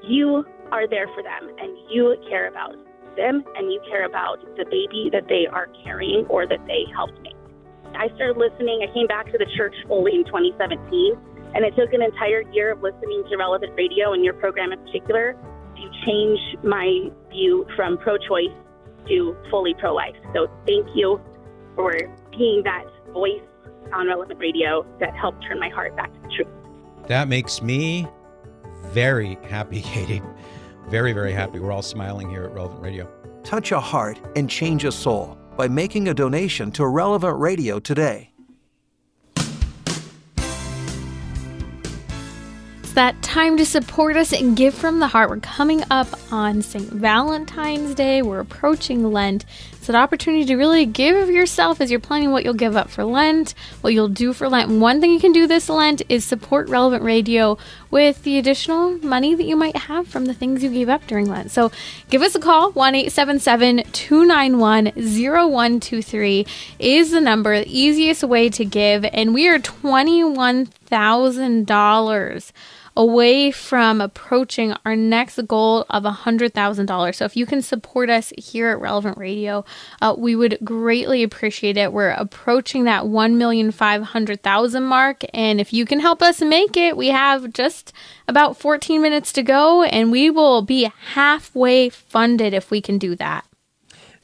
you 0.09 0.45
are 0.73 0.89
there 0.89 1.07
for 1.15 1.23
them 1.23 1.55
and 1.59 1.77
you 1.89 2.17
care 2.29 2.49
about 2.49 2.75
them 3.17 3.45
and 3.57 3.73
you 3.73 3.81
care 3.89 4.05
about 4.05 4.41
the 4.57 4.65
baby 4.65 5.11
that 5.13 5.29
they 5.29 5.47
are 5.47 5.69
carrying 5.85 6.27
or 6.27 6.47
that 6.47 6.61
they 6.67 6.85
helped 6.95 7.21
make. 7.23 7.37
I 7.95 8.09
started 8.15 8.37
listening. 8.37 8.87
I 8.89 8.93
came 8.95 9.07
back 9.07 9.27
to 9.33 9.39
the 9.39 9.47
church 9.57 9.75
fully 9.87 10.15
in 10.15 10.25
2017, 10.25 11.17
and 11.55 11.65
it 11.65 11.75
took 11.77 11.93
an 11.93 12.03
entire 12.03 12.43
year 12.53 12.73
of 12.73 12.83
listening 12.83 13.25
to 13.29 13.37
relevant 13.37 13.73
radio 13.77 14.13
and 14.13 14.25
your 14.25 14.35
program 14.35 14.73
in 14.73 14.79
particular 14.79 15.37
to 15.77 15.83
change 16.07 16.39
my 16.63 17.11
view 17.31 17.67
from 17.77 17.99
pro 17.99 18.17
choice 18.19 18.55
to 19.09 19.37
fully 19.51 19.75
pro 19.79 19.95
life. 19.95 20.15
So 20.35 20.47
thank 20.67 20.87
you 20.95 21.21
for 21.75 21.93
being 22.31 22.63
that 22.65 22.85
voice 23.13 23.43
on 23.93 24.07
relevant 24.07 24.39
radio 24.39 24.87
that 25.01 25.17
helped 25.17 25.45
turn 25.47 25.59
my 25.59 25.69
heart 25.69 25.97
back 25.97 26.13
to 26.13 26.21
the 26.21 26.29
truth. 26.29 26.49
That 27.09 27.29
makes 27.29 27.61
me 27.61 28.07
very 28.87 29.39
happy, 29.49 29.83
Katie. 29.83 30.23
Very, 30.91 31.13
very 31.13 31.33
happy. 31.33 31.61
We're 31.61 31.71
all 31.71 31.83
smiling 31.83 32.29
here 32.29 32.43
at 32.43 32.53
Relevant 32.53 32.83
Radio. 32.83 33.09
Touch 33.45 33.71
a 33.71 33.79
heart 33.79 34.19
and 34.35 34.51
change 34.51 34.85
a 34.85 34.91
soul 34.91 35.39
by 35.57 35.69
making 35.69 36.09
a 36.09 36.15
donation 36.15 36.73
to 36.73 36.85
Relevant 36.85 37.39
Radio 37.39 37.79
today. 37.79 38.33
It's 42.83 42.93
that 42.95 43.23
time 43.23 43.57
to 43.59 43.65
support 43.65 44.17
us 44.17 44.33
and 44.33 44.57
give 44.57 44.75
from 44.75 44.99
the 44.99 45.07
heart. 45.07 45.31
We're 45.31 45.39
coming 45.39 45.85
up 45.93 46.09
on 46.33 46.61
St. 46.61 46.89
Valentine's 46.89 47.95
Day. 47.95 48.21
We're 48.21 48.41
approaching 48.41 49.13
Lent. 49.13 49.45
An 49.91 49.97
opportunity 49.97 50.45
to 50.45 50.55
really 50.55 50.87
give 50.87 51.31
yourself 51.31 51.81
as 51.81 51.91
you're 51.91 51.99
planning 51.99 52.31
what 52.31 52.45
you'll 52.45 52.55
give 52.55 52.77
up 52.77 52.91
for 52.91 53.03
Lent, 53.03 53.57
what 53.81 53.93
you'll 53.93 54.07
do 54.07 54.33
for 54.33 54.49
Lent. 54.49 54.71
one 54.71 55.01
thing 55.01 55.11
you 55.11 55.19
can 55.19 55.33
do 55.33 55.49
this 55.49 55.69
Lent 55.69 56.01
is 56.09 56.25
support 56.25 56.69
Relevant 56.69 57.03
Radio 57.03 57.59
with 57.91 58.23
the 58.23 58.39
additional 58.39 58.99
money 58.99 59.35
that 59.35 59.43
you 59.43 59.57
might 59.57 59.77
have 59.77 60.07
from 60.07 60.27
the 60.27 60.33
things 60.33 60.63
you 60.63 60.71
gave 60.71 60.89
up 60.89 61.05
during 61.09 61.27
Lent. 61.27 61.51
So 61.51 61.73
give 62.09 62.23
us 62.23 62.37
a 62.37 62.39
call. 62.39 62.71
1 62.71 62.95
877 62.95 63.83
291 63.91 64.93
0123 64.95 66.47
is 66.79 67.11
the 67.11 67.21
number, 67.21 67.59
the 67.59 67.77
easiest 67.77 68.23
way 68.23 68.49
to 68.49 68.65
give. 68.65 69.05
And 69.13 69.35
we 69.35 69.49
are 69.49 69.59
$21,000 70.91 72.53
away 72.97 73.51
from 73.51 74.01
approaching 74.01 74.75
our 74.85 74.97
next 74.97 75.41
goal 75.47 75.87
of 75.91 76.05
a 76.05 76.11
$100,000. 76.11 77.15
So 77.15 77.25
if 77.25 77.37
you 77.37 77.47
can 77.47 77.63
support 77.63 78.11
us 78.11 78.33
here 78.37 78.69
at 78.71 78.81
Relevant 78.81 79.17
Radio, 79.17 79.65
uh, 80.03 80.15
we 80.19 80.35
would 80.35 80.59
greatly 80.65 81.23
appreciate 81.23 81.77
it. 81.77 81.93
We're 81.93 82.11
approaching 82.11 82.85
that 82.85 83.05
1,500,000 83.05 84.83
mark. 84.83 85.23
And 85.33 85.61
if 85.61 85.73
you 85.73 85.87
can 85.87 86.01
help 86.01 86.21
us 86.21 86.41
make 86.41 86.77
it, 86.77 86.97
we 86.97 87.09
have 87.09 87.53
just 87.53 87.93
about 88.27 88.57
14 88.57 89.01
minutes 89.01 89.33
to 89.33 89.43
go 89.43 89.85
and 89.85 90.11
we 90.11 90.31
will 90.31 90.63
be 90.63 90.91
halfway 91.15 91.89
funded 91.89 92.53
if 92.53 92.71
we 92.71 92.81
can 92.81 92.99
do 92.99 93.15
that. 93.17 93.47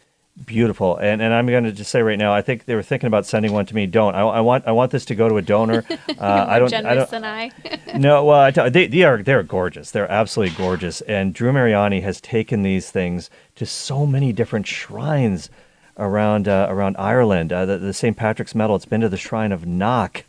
beautiful. 0.45 0.97
And 0.97 1.21
and 1.21 1.33
I'm 1.33 1.47
going 1.47 1.63
to 1.63 1.71
just 1.71 1.91
say 1.91 2.01
right 2.01 2.17
now, 2.17 2.33
I 2.33 2.41
think 2.41 2.65
they 2.65 2.75
were 2.75 2.83
thinking 2.83 3.07
about 3.07 3.25
sending 3.25 3.53
one 3.53 3.65
to 3.67 3.75
me. 3.75 3.85
Don't. 3.85 4.15
I, 4.15 4.21
I 4.21 4.39
want 4.41 4.65
I 4.67 4.71
want 4.71 4.91
this 4.91 5.05
to 5.05 5.15
go 5.15 5.29
to 5.29 5.37
a 5.37 5.41
donor. 5.41 5.83
Uh, 6.19 6.45
I 6.47 6.59
don't. 6.59 6.73
I 6.73 6.95
don't. 6.95 7.09
Than 7.09 7.25
I. 7.25 7.51
no. 7.97 8.23
Well, 8.23 8.39
I 8.39 8.51
tell, 8.51 8.69
they 8.69 8.87
they 8.87 9.03
are 9.03 9.21
they're 9.21 9.43
gorgeous. 9.43 9.91
They're 9.91 10.09
absolutely 10.09 10.55
gorgeous. 10.55 11.01
And 11.01 11.33
Drew 11.33 11.51
Mariani 11.51 12.01
has 12.01 12.21
taken 12.21 12.63
these 12.63 12.91
things 12.91 13.29
to 13.55 13.65
so 13.65 14.05
many 14.05 14.31
different 14.31 14.67
shrines 14.67 15.49
around 15.97 16.47
uh, 16.47 16.67
around 16.69 16.95
Ireland. 16.97 17.51
Uh, 17.51 17.65
the, 17.65 17.77
the 17.77 17.93
St. 17.93 18.15
Patrick's 18.15 18.55
Medal. 18.55 18.75
It's 18.75 18.85
been 18.85 19.01
to 19.01 19.09
the 19.09 19.17
shrine 19.17 19.51
of 19.51 19.65
Knock. 19.65 20.23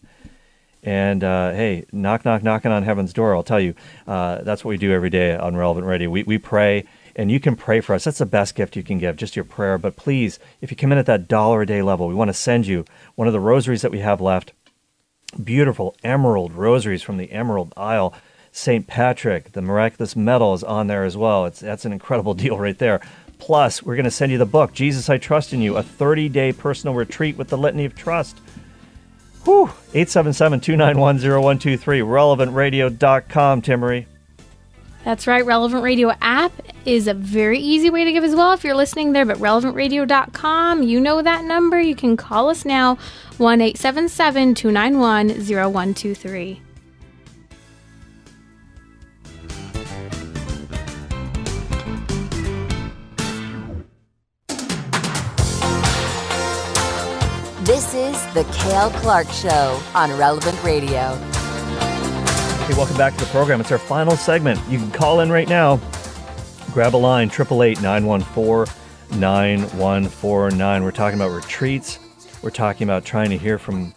And 0.83 1.25
uh, 1.25 1.53
hey, 1.53 1.87
knock, 1.93 2.25
knock, 2.25 2.43
knocking 2.43 2.71
on 2.71 2.83
heaven's 2.83 3.13
door. 3.13 3.35
I'll 3.35 3.43
tell 3.43 3.61
you, 3.61 3.75
uh, 4.07 4.43
that's 4.43 4.65
what 4.65 4.71
we 4.71 4.77
do 4.77 4.93
every 4.93 5.11
day 5.11 5.35
on 5.35 5.57
Relevant 5.57 5.87
Radio. 5.87 6.11
We, 6.11 6.25
we 6.25 6.39
pray 6.39 6.85
and 7.17 7.31
you 7.31 7.41
can 7.41 7.57
pray 7.57 7.81
for 7.81 7.95
us. 7.95 8.05
That's 8.05 8.19
the 8.19 8.27
best 8.27 8.55
gift 8.55 8.77
you 8.77 8.83
can 8.83 8.99
give, 8.99 9.17
just 9.17 9.37
your 9.37 9.45
prayer. 9.45 9.79
But 9.79 9.97
please, 9.97 10.39
if 10.61 10.71
you 10.71 10.77
come 10.77 10.93
in 10.93 10.99
at 10.99 11.07
that 11.07 11.29
dollar 11.29 11.63
a 11.63 11.67
day 11.67 11.83
level, 11.83 12.09
we 12.09 12.15
want 12.15 12.29
to 12.29 12.35
send 12.35 12.67
you 12.67 12.85
one 13.15 13.27
of 13.27 13.33
the 13.33 13.41
rosaries 13.41 13.83
that 13.83 13.93
we 13.93 14.01
have 14.01 14.21
left. 14.21 14.53
Beautiful 15.43 15.97
emerald 16.05 16.53
rosaries 16.53 17.03
from 17.03 17.17
the 17.17 17.33
Emerald 17.33 17.73
Isle. 17.77 18.15
St. 18.53 18.87
Patrick, 18.87 19.51
the 19.51 19.63
miraculous 19.63 20.15
medal 20.15 20.55
is 20.55 20.63
on 20.63 20.87
there 20.87 21.05
as 21.05 21.17
well. 21.17 21.45
It's 21.47 21.59
that's 21.59 21.85
an 21.85 21.93
incredible 21.93 22.35
deal 22.35 22.57
right 22.59 22.79
there. 22.79 23.01
Plus, 23.39 23.83
we're 23.83 23.97
going 23.97 24.05
to 24.05 24.11
send 24.11 24.31
you 24.31 24.39
the 24.39 24.47
book, 24.47 24.73
Jesus 24.73 25.11
I 25.11 25.19
Trust 25.19 25.53
in 25.53 25.61
You, 25.61 25.77
a 25.77 25.83
30 25.83 26.29
day 26.29 26.53
personal 26.53 26.95
retreat 26.95 27.37
with 27.37 27.49
the 27.49 27.59
Litany 27.59 27.85
of 27.85 27.95
Trust. 27.95 28.39
Whew, 29.45 29.71
877 29.93 30.61
291 30.61 31.17
0123, 31.19 32.01
relevantradio.com, 32.01 33.63
Timmerie. 33.63 34.07
That's 35.05 35.27
right. 35.27 35.45
Relevant 35.45 35.83
Radio 35.83 36.13
app 36.23 36.53
is 36.87 37.07
a 37.09 37.15
very 37.15 37.59
easy 37.59 37.91
way 37.91 38.05
to 38.05 38.13
give 38.13 38.25
as 38.25 38.35
well 38.35 38.53
if 38.53 38.65
you're 38.65 38.75
listening 38.75 39.13
there, 39.13 39.25
but 39.25 39.39
relevantradio.com, 39.39 40.83
you 40.83 41.01
know 41.01 41.23
that 41.23 41.45
number. 41.45 41.81
You 41.81 41.95
can 41.95 42.17
call 42.17 42.51
us 42.51 42.65
now 42.65 42.97
1 43.39 43.61
877 43.61 44.55
291 44.55 45.29
0123. 45.29 46.61
This 57.65 57.95
is 57.95 58.35
the 58.35 58.45
Cale 58.53 58.91
Clark 59.01 59.27
Show 59.31 59.81
on 59.95 60.15
Relevant 60.19 60.63
Radio. 60.63 61.15
Hey, 62.67 62.75
welcome 62.75 62.97
back 62.99 63.15
to 63.15 63.25
the 63.25 63.31
program. 63.31 63.61
It's 63.61 63.73
our 63.73 63.79
final 63.79 64.17
segment. 64.17 64.61
You 64.69 64.79
can 64.79 64.91
call 64.91 65.21
in 65.21 65.33
right 65.33 65.49
now. 65.49 65.81
Grab 66.75 66.97
a 66.97 66.99
line, 66.99 67.29
888 67.29 67.81
914 67.83 68.75
9149. 69.21 70.83
We're 70.83 70.91
talking 70.91 71.21
about 71.21 71.31
retreats. 71.31 72.01
We're 72.43 72.51
talking 72.51 72.85
about 72.85 73.05
trying 73.05 73.31
to 73.31 73.39
hear 73.39 73.59
from 73.59 73.95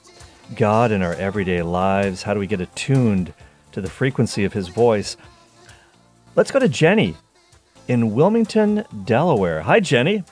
God 0.55 0.91
in 0.91 1.01
our 1.01 1.15
everyday 1.15 1.63
lives. 1.63 2.21
How 2.21 2.35
do 2.35 2.39
we 2.39 2.45
get 2.45 2.61
attuned 2.61 3.33
to 3.71 3.81
the 3.81 3.89
frequency 3.89 4.43
of 4.43 4.53
His 4.53 4.67
voice? 4.67 5.17
Let's 6.35 6.51
go 6.51 6.59
to 6.59 6.69
Jenny 6.69 7.15
in 7.87 8.13
Wilmington, 8.13 8.85
Delaware. 9.05 9.63
Hi, 9.63 9.79
Jenny. 9.79 10.23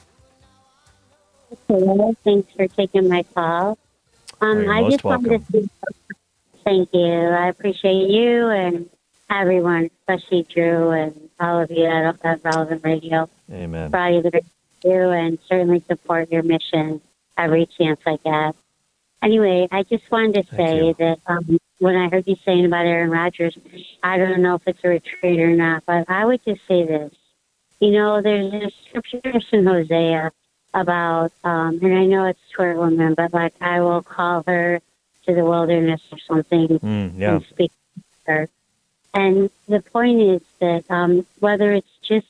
Hello. 1.68 2.14
Thanks 2.24 2.54
for 2.54 2.68
taking 2.68 3.10
my 3.10 3.24
call. 3.34 3.80
Um, 4.40 4.70
I 4.70 4.88
just 4.88 5.04
welcome. 5.04 5.32
wanted 5.32 5.48
to 5.52 5.70
Thank 6.64 6.90
you. 6.94 7.12
I 7.12 7.48
appreciate 7.48 8.08
you 8.08 8.50
and 8.50 8.88
everyone, 9.32 9.90
especially 10.08 10.44
Drew 10.44 10.92
and 10.92 11.25
all 11.40 11.62
of 11.62 11.72
you 11.72 11.86
at, 11.86 12.18
at 12.24 12.44
Relevant 12.44 12.82
Radio. 12.84 13.30
Amen. 13.52 13.92
For 13.92 14.00
all 14.00 14.12
you 14.12 14.22
that 14.22 14.44
do 14.82 15.12
and 15.12 15.40
certainly 15.48 15.82
support 15.88 16.32
your 16.32 16.44
mission 16.44 17.02
every 17.38 17.66
chance 17.66 18.00
I 18.06 18.18
get. 18.24 18.56
Anyway, 19.22 19.68
I 19.72 19.84
just 19.84 20.10
wanted 20.12 20.48
to 20.48 20.56
say 20.56 20.94
that 21.00 21.20
um, 21.26 21.58
when 21.80 21.96
I 21.96 22.10
heard 22.10 22.28
you 22.28 22.36
saying 22.46 22.66
about 22.66 22.86
Aaron 22.86 23.10
Rodgers, 23.10 23.58
I 24.04 24.18
don't 24.18 24.42
know 24.42 24.56
if 24.56 24.68
it's 24.68 24.84
a 24.84 24.90
retreat 24.90 25.40
or 25.40 25.56
not, 25.56 25.84
but 25.86 26.10
I 26.10 26.26
would 26.26 26.44
just 26.46 26.62
say 26.68 26.86
this. 26.86 27.12
You 27.80 27.92
know, 27.92 28.22
there's 28.22 28.54
a 28.54 28.72
scripture 28.88 29.20
in 29.52 29.66
Hosea 29.66 30.32
about, 30.74 31.32
um, 31.44 31.80
and 31.82 31.98
I 31.98 32.06
know 32.06 32.26
it's 32.26 32.40
toward 32.54 32.78
women, 32.78 33.16
but 33.16 33.34
like, 33.34 33.54
I 33.62 33.82
will 33.82 34.04
call 34.04 34.44
her 34.48 34.80
to 35.26 35.34
the 35.34 35.44
wilderness 35.44 36.02
or 36.12 36.20
something 36.20 36.68
mm, 36.80 37.14
yeah. 37.18 37.36
and 37.36 37.46
speak 37.46 37.72
to 38.26 38.32
her. 38.32 38.50
And 39.16 39.50
the 39.70 39.80
point 39.80 40.22
is 40.22 40.42
that 40.60 40.84
um, 40.92 41.26
whether 41.40 41.72
it's 41.72 41.98
just 42.04 42.28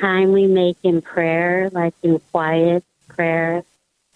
time 0.00 0.30
we 0.32 0.46
make 0.46 0.78
in 0.84 1.02
prayer, 1.02 1.68
like 1.72 1.94
in 2.02 2.20
quiet 2.30 2.84
prayer, 3.08 3.64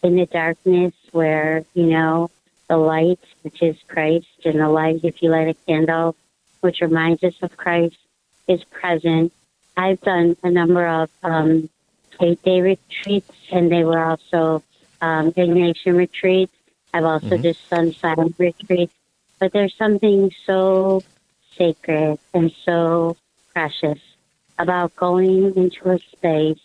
in 0.02 0.14
the 0.16 0.26
darkness 0.26 0.94
where, 1.10 1.64
you 1.74 1.86
know, 1.86 2.30
the 2.68 2.76
light, 2.76 3.18
which 3.42 3.60
is 3.60 3.76
Christ, 3.88 4.28
and 4.44 4.60
the 4.60 4.68
light, 4.68 5.00
if 5.02 5.20
you 5.20 5.30
light 5.30 5.48
a 5.48 5.54
candle, 5.66 6.14
which 6.60 6.80
reminds 6.80 7.24
us 7.24 7.34
of 7.42 7.56
Christ, 7.56 7.96
is 8.46 8.62
present. 8.64 9.32
I've 9.76 10.00
done 10.00 10.36
a 10.44 10.50
number 10.50 10.86
of 10.86 11.10
um, 11.24 11.68
eight 12.20 12.40
day 12.42 12.60
retreats, 12.60 13.36
and 13.50 13.70
they 13.70 13.82
were 13.82 13.98
also 13.98 14.62
um, 15.00 15.32
Ignatian 15.32 15.96
retreats. 15.96 16.52
I've 16.94 17.04
also 17.04 17.30
mm-hmm. 17.30 17.42
just 17.42 17.68
done 17.68 17.92
silent 17.92 18.36
retreats, 18.38 18.94
but 19.40 19.52
there's 19.52 19.74
something 19.74 20.32
so 20.46 21.02
sacred 21.56 22.18
and 22.34 22.52
so 22.64 23.16
precious 23.52 23.98
about 24.58 24.94
going 24.96 25.54
into 25.56 25.90
a 25.90 25.98
space 25.98 26.60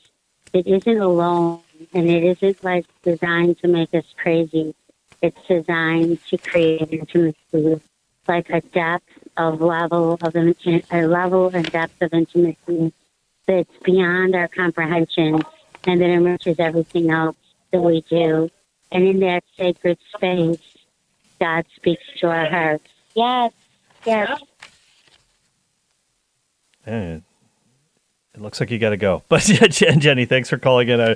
that 0.51 0.67
isn't 0.67 0.97
alone 0.97 1.61
and 1.93 2.09
it 2.09 2.23
isn't 2.23 2.63
like 2.63 2.85
designed 3.03 3.57
to 3.59 3.67
make 3.67 3.93
us 3.93 4.05
crazy. 4.17 4.75
It's 5.21 5.41
designed 5.47 6.23
to 6.27 6.37
create 6.37 6.91
intimacy, 6.91 7.81
like 8.27 8.49
a 8.49 8.61
depth 8.61 9.09
of 9.37 9.61
level 9.61 10.17
of 10.21 10.35
a 10.35 11.07
level 11.07 11.47
and 11.53 11.71
depth 11.71 12.01
of 12.01 12.13
intimacy 12.13 12.93
that's 13.45 13.77
beyond 13.83 14.35
our 14.35 14.47
comprehension 14.47 15.41
and 15.85 16.01
that 16.01 16.09
enriches 16.09 16.59
everything 16.59 17.11
else 17.11 17.37
that 17.71 17.81
we 17.81 18.01
do. 18.09 18.49
And 18.91 19.07
in 19.07 19.19
that 19.21 19.43
sacred 19.57 19.97
space, 20.15 20.59
God 21.39 21.65
speaks 21.75 22.03
to 22.19 22.27
our 22.27 22.49
hearts. 22.49 22.87
Yes, 23.13 23.51
yes. 24.05 24.41
Eh, 26.85 27.19
it 28.35 28.41
looks 28.41 28.59
like 28.59 28.69
you 28.69 28.79
got 28.79 28.91
to 28.91 28.97
go. 28.97 29.23
But 29.29 29.47
yeah, 29.47 29.67
Jen, 29.67 29.99
Jenny, 29.99 30.25
thanks 30.25 30.49
for 30.49 30.57
calling 30.57 30.89
in. 30.89 31.01
I, 31.01 31.15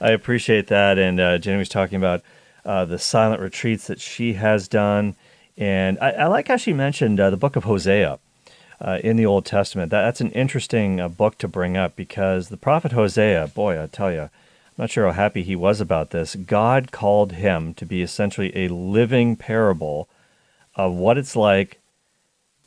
I 0.00 0.10
appreciate 0.10 0.68
that. 0.68 0.98
And 0.98 1.18
uh, 1.18 1.38
Jenny 1.38 1.58
was 1.58 1.68
talking 1.68 1.96
about 1.96 2.22
uh, 2.64 2.84
the 2.84 2.98
silent 2.98 3.40
retreats 3.40 3.86
that 3.86 4.00
she 4.00 4.34
has 4.34 4.68
done. 4.68 5.16
And 5.56 5.98
I, 6.00 6.10
I 6.10 6.26
like 6.26 6.48
how 6.48 6.56
she 6.56 6.72
mentioned 6.72 7.18
uh, 7.18 7.30
the 7.30 7.36
book 7.36 7.56
of 7.56 7.64
Hosea 7.64 8.18
uh, 8.80 8.98
in 9.02 9.16
the 9.16 9.26
Old 9.26 9.44
Testament. 9.44 9.90
That, 9.90 10.02
that's 10.02 10.20
an 10.20 10.30
interesting 10.32 11.00
uh, 11.00 11.08
book 11.08 11.38
to 11.38 11.48
bring 11.48 11.76
up 11.76 11.96
because 11.96 12.48
the 12.48 12.56
prophet 12.56 12.92
Hosea, 12.92 13.48
boy, 13.48 13.82
I 13.82 13.86
tell 13.86 14.12
you, 14.12 14.22
I'm 14.22 14.30
not 14.76 14.90
sure 14.90 15.06
how 15.06 15.12
happy 15.12 15.42
he 15.42 15.56
was 15.56 15.80
about 15.80 16.10
this. 16.10 16.36
God 16.36 16.92
called 16.92 17.32
him 17.32 17.74
to 17.74 17.84
be 17.84 18.02
essentially 18.02 18.56
a 18.56 18.68
living 18.68 19.34
parable 19.34 20.08
of 20.76 20.92
what 20.92 21.18
it's 21.18 21.34
like 21.34 21.80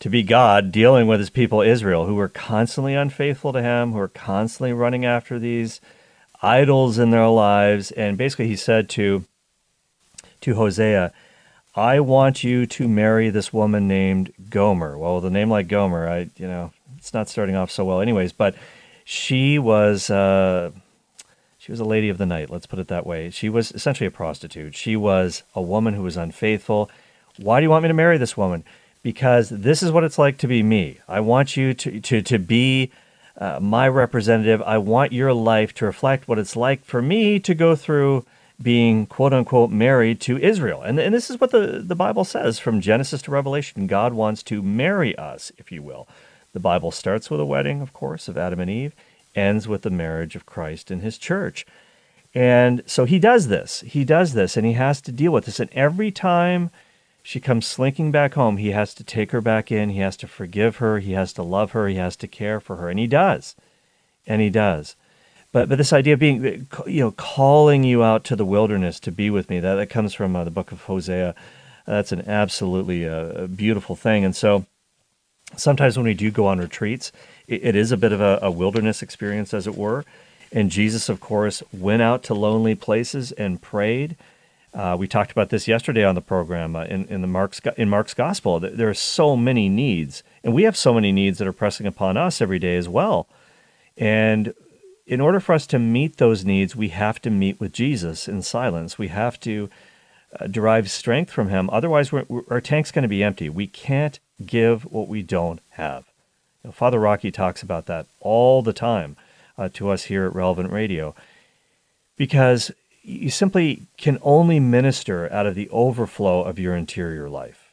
to 0.02 0.10
be 0.10 0.24
God 0.24 0.72
dealing 0.72 1.06
with 1.06 1.20
his 1.20 1.30
people 1.30 1.62
Israel, 1.62 2.08
who 2.08 2.16
were 2.16 2.28
constantly 2.28 2.96
unfaithful 2.96 3.54
to 3.54 3.62
him, 3.62 3.92
who 3.92 4.00
were 4.00 4.08
constantly 4.08 4.74
running 4.74 5.06
after 5.06 5.38
these 5.38 5.80
idols 6.42 6.98
in 6.98 7.12
their 7.12 7.28
lives. 7.28 7.92
And 7.92 8.18
basically, 8.18 8.48
he 8.48 8.56
said 8.56 8.90
to, 8.90 9.26
to 10.42 10.56
Hosea, 10.56 11.14
I 11.76 12.00
want 12.00 12.44
you 12.44 12.66
to 12.66 12.88
marry 12.88 13.30
this 13.30 13.54
woman 13.54 13.88
named 13.88 14.34
Gomer. 14.50 14.98
Well, 14.98 15.16
with 15.16 15.26
a 15.26 15.30
name 15.30 15.52
like 15.52 15.68
Gomer, 15.68 16.10
I, 16.10 16.30
you 16.36 16.48
know, 16.48 16.74
it's 16.98 17.14
not 17.14 17.30
starting 17.30 17.56
off 17.56 17.70
so 17.70 17.86
well, 17.86 18.02
anyways. 18.02 18.34
But 18.34 18.56
she 19.06 19.60
was, 19.60 20.10
uh, 20.10 20.72
she 21.60 21.72
was 21.72 21.80
a 21.80 21.86
lady 21.86 22.10
of 22.10 22.18
the 22.18 22.26
night. 22.26 22.50
Let's 22.50 22.66
put 22.66 22.80
it 22.80 22.88
that 22.88 23.06
way. 23.06 23.30
She 23.30 23.50
was 23.50 23.72
essentially 23.72 24.08
a 24.08 24.12
prostitute. 24.12 24.76
She 24.76 24.96
was 24.96 25.44
a 25.54 25.62
woman 25.62 25.94
who 25.94 26.02
was 26.02 26.18
unfaithful. 26.18 26.90
Why 27.38 27.60
do 27.60 27.66
you 27.66 27.70
want 27.70 27.84
me 27.84 27.88
to 27.90 27.94
marry 27.94 28.18
this 28.18 28.36
woman? 28.36 28.64
Because 29.04 29.50
this 29.50 29.82
is 29.82 29.92
what 29.92 30.04
it's 30.04 30.20
like 30.20 30.38
to 30.40 30.48
be 30.48 30.62
me. 30.62 31.00
I 31.08 31.20
want 31.20 31.58
you 31.58 31.74
to 31.74 32.00
to 32.02 32.22
to 32.22 32.38
be 32.38 32.92
uh, 33.38 33.60
my 33.60 33.88
representative. 33.88 34.62
I 34.62 34.78
want 34.78 35.12
your 35.12 35.34
life 35.34 35.74
to 35.76 35.86
reflect 35.86 36.28
what 36.28 36.38
it's 36.38 36.56
like 36.56 36.86
for 36.86 37.02
me 37.02 37.40
to 37.40 37.56
go 37.56 37.76
through 37.76 38.26
being 38.62 39.06
quote 39.08 39.34
unquote 39.34 39.72
married 39.72 40.20
to 40.22 40.38
Israel. 40.38 40.82
And, 40.82 41.00
and 41.00 41.14
this 41.14 41.30
is 41.30 41.40
what 41.40 41.52
the, 41.52 41.82
the 41.84 41.96
Bible 41.96 42.24
says 42.24 42.60
from 42.60 42.82
Genesis 42.82 43.22
to 43.24 43.32
Revelation. 43.32 43.88
God 43.88 44.14
wants 44.14 44.44
to 44.44 44.62
marry 44.62 45.18
us, 45.18 45.52
if 45.58 45.72
you 45.72 45.82
will. 45.82 46.08
The 46.54 46.60
Bible 46.60 46.92
starts 46.92 47.30
with 47.30 47.40
a 47.40 47.46
wedding, 47.46 47.82
of 47.82 47.94
course, 47.94 48.28
of 48.28 48.38
Adam 48.38 48.60
and 48.60 48.70
Eve, 48.70 48.94
ends 49.36 49.68
with 49.68 49.84
the 49.84 49.90
marriage 49.90 50.36
of 50.36 50.46
Christ 50.46 50.92
and 50.92 51.02
his 51.02 51.18
church. 51.18 51.66
And 52.34 52.84
so 52.86 53.06
he 53.06 53.20
does 53.20 53.48
this. 53.48 53.82
He 53.82 54.04
does 54.04 54.34
this, 54.34 54.56
and 54.56 54.66
he 54.66 54.74
has 54.74 55.02
to 55.02 55.12
deal 55.12 55.32
with 55.32 55.46
this. 55.46 55.60
And 55.60 55.70
every 55.72 56.12
time 56.12 56.70
she 57.24 57.40
comes 57.40 57.68
slinking 57.68 58.12
back 58.12 58.34
home, 58.34 58.58
he 58.58 58.72
has 58.72 58.94
to 58.96 59.04
take 59.04 59.32
her 59.32 59.42
back 59.42 59.72
in. 59.72 59.90
He 59.90 60.00
has 60.00 60.18
to 60.18 60.28
forgive 60.28 60.78
her. 60.78 61.00
He 61.00 61.12
has 61.12 61.34
to 61.34 61.44
love 61.44 61.72
her. 61.72 61.88
He 61.88 61.96
has 61.96 62.16
to 62.18 62.28
care 62.28 62.60
for 62.60 62.78
her. 62.78 62.90
And 62.90 63.00
he 63.00 63.08
does. 63.08 63.56
And 64.26 64.42
he 64.42 64.50
does. 64.50 64.96
But, 65.52 65.70
but 65.70 65.78
this 65.78 65.94
idea 65.94 66.14
of 66.14 66.20
being, 66.20 66.68
you 66.88 67.02
know, 67.02 67.12
calling 67.12 67.84
you 67.84 68.04
out 68.04 68.24
to 68.26 68.36
the 68.36 68.46
wilderness 68.46 69.00
to 69.02 69.12
be 69.12 69.30
with 69.30 69.50
me, 69.50 69.60
that, 69.60 69.76
that 69.76 69.90
comes 69.90 70.14
from 70.14 70.36
uh, 70.36 70.44
the 70.44 70.52
book 70.52 70.72
of 70.72 70.84
Hosea. 70.84 71.36
That's 71.86 72.12
an 72.12 72.28
absolutely 72.28 73.08
uh, 73.08 73.48
beautiful 73.48 73.96
thing. 73.96 74.24
And 74.24 74.36
so 74.36 74.66
sometimes 75.58 75.98
when 75.98 76.06
we 76.06 76.14
do 76.14 76.32
go 76.32 76.48
on 76.48 76.60
retreats, 76.60 77.12
it, 77.48 77.66
it 77.66 77.76
is 77.76 77.92
a 77.92 77.98
bit 77.98 78.14
of 78.14 78.22
a, 78.22 78.40
a 78.42 78.50
wilderness 78.50 79.02
experience, 79.02 79.54
as 79.54 79.68
it 79.68 79.76
were. 79.76 80.06
And 80.54 80.72
Jesus, 80.72 81.10
of 81.10 81.20
course, 81.20 81.62
went 81.72 82.02
out 82.02 82.24
to 82.24 82.34
lonely 82.34 82.76
places 82.76 83.32
and 83.34 83.62
prayed. 83.62 84.16
Uh, 84.74 84.96
we 84.98 85.08
talked 85.08 85.32
about 85.32 85.50
this 85.50 85.68
yesterday 85.68 86.04
on 86.04 86.16
the 86.16 86.22
program 86.22 86.76
uh, 86.76 86.86
in, 86.86 87.06
in 87.08 87.22
the 87.22 87.28
Mark's 87.28 87.60
in 87.76 87.90
Mark's 87.90 88.14
Gospel. 88.14 88.60
There 88.60 88.90
are 88.90 88.94
so 88.94 89.36
many 89.36 89.68
needs, 89.68 90.24
and 90.44 90.54
we 90.54 90.64
have 90.64 90.78
so 90.78 90.94
many 90.94 91.12
needs 91.12 91.40
that 91.40 91.48
are 91.48 91.54
pressing 91.54 91.86
upon 91.86 92.16
us 92.16 92.42
every 92.42 92.60
day 92.60 92.78
as 92.78 92.88
well. 92.88 93.28
And 93.98 94.54
in 95.06 95.20
order 95.20 95.42
for 95.42 95.54
us 95.54 95.68
to 95.68 95.80
meet 95.80 96.18
those 96.18 96.46
needs, 96.46 96.74
we 96.76 96.90
have 96.90 97.22
to 97.24 97.30
meet 97.30 97.60
with 97.60 97.74
Jesus 97.74 98.30
in 98.30 98.42
silence. 98.42 98.98
We 98.98 99.10
have 99.10 99.40
to 99.42 99.70
uh, 100.40 100.48
derive 100.48 100.90
strength 100.90 101.32
from 101.32 101.50
Him. 101.50 101.70
Otherwise, 101.70 102.14
we're, 102.14 102.26
we're, 102.30 102.44
our 102.50 102.62
tank's 102.62 102.92
going 102.92 103.04
to 103.04 103.10
be 103.10 103.24
empty. 103.24 103.50
We 103.50 103.68
can't 103.68 104.20
give 104.46 104.84
what 104.84 105.10
we 105.10 105.22
don't 105.22 105.60
have. 105.72 106.06
You 106.64 106.70
know, 106.70 106.72
Father 106.72 107.00
Rocky 107.00 107.30
talks 107.30 107.62
about 107.62 107.88
that 107.88 108.06
all 108.22 108.62
the 108.62 108.72
time 108.72 109.18
uh, 109.58 109.68
to 109.74 109.90
us 109.90 110.04
here 110.04 110.26
at 110.26 110.34
Relevant 110.34 110.72
Radio 110.72 111.14
because 112.16 112.72
you 113.04 113.30
simply 113.30 113.84
can 113.98 114.20
only 114.22 114.60
minister 114.60 115.32
out 115.32 115.48
of 115.48 115.56
the 115.56 115.70
overflow 115.70 116.44
of 116.44 116.60
your 116.60 116.76
interior 116.76 117.30
life. 117.30 117.72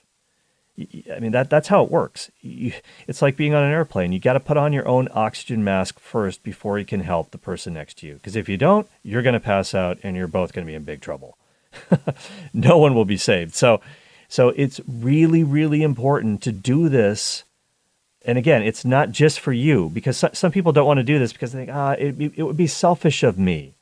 I 1.12 1.18
mean 1.18 1.32
that 1.32 1.50
that's 1.50 1.68
how 1.68 1.82
it 1.82 1.90
works. 1.90 2.30
You, 2.40 2.72
it's 3.08 3.20
like 3.20 3.36
being 3.36 3.52
on 3.52 3.64
an 3.64 3.72
airplane. 3.72 4.12
You 4.12 4.20
got 4.20 4.34
to 4.34 4.40
put 4.40 4.56
on 4.56 4.72
your 4.72 4.86
own 4.86 5.08
oxygen 5.12 5.64
mask 5.64 5.98
first 5.98 6.42
before 6.44 6.78
you 6.78 6.84
can 6.84 7.00
help 7.00 7.30
the 7.30 7.38
person 7.38 7.74
next 7.74 7.98
to 7.98 8.06
you. 8.06 8.14
Because 8.14 8.36
if 8.36 8.48
you 8.48 8.56
don't, 8.56 8.88
you're 9.02 9.22
going 9.22 9.34
to 9.34 9.40
pass 9.40 9.74
out 9.74 9.98
and 10.02 10.16
you're 10.16 10.28
both 10.28 10.52
going 10.52 10.64
to 10.64 10.70
be 10.70 10.76
in 10.76 10.84
big 10.84 11.00
trouble. 11.00 11.36
no 12.52 12.78
one 12.78 12.94
will 12.94 13.04
be 13.04 13.16
saved. 13.16 13.54
So 13.54 13.80
so 14.28 14.50
it's 14.50 14.80
really 14.86 15.42
really 15.42 15.82
important 15.82 16.42
to 16.42 16.52
do 16.52 16.88
this. 16.88 17.42
And 18.24 18.38
again, 18.38 18.62
it's 18.62 18.84
not 18.84 19.10
just 19.10 19.40
for 19.40 19.52
you 19.52 19.90
because 19.90 20.24
some 20.32 20.52
people 20.52 20.72
don't 20.72 20.86
want 20.86 20.98
to 20.98 21.04
do 21.04 21.18
this 21.18 21.32
because 21.32 21.52
they 21.52 21.60
think, 21.60 21.70
ah, 21.74 21.92
it, 21.92 22.20
it 22.36 22.42
would 22.42 22.56
be 22.56 22.66
selfish 22.66 23.22
of 23.22 23.38
me 23.38 23.74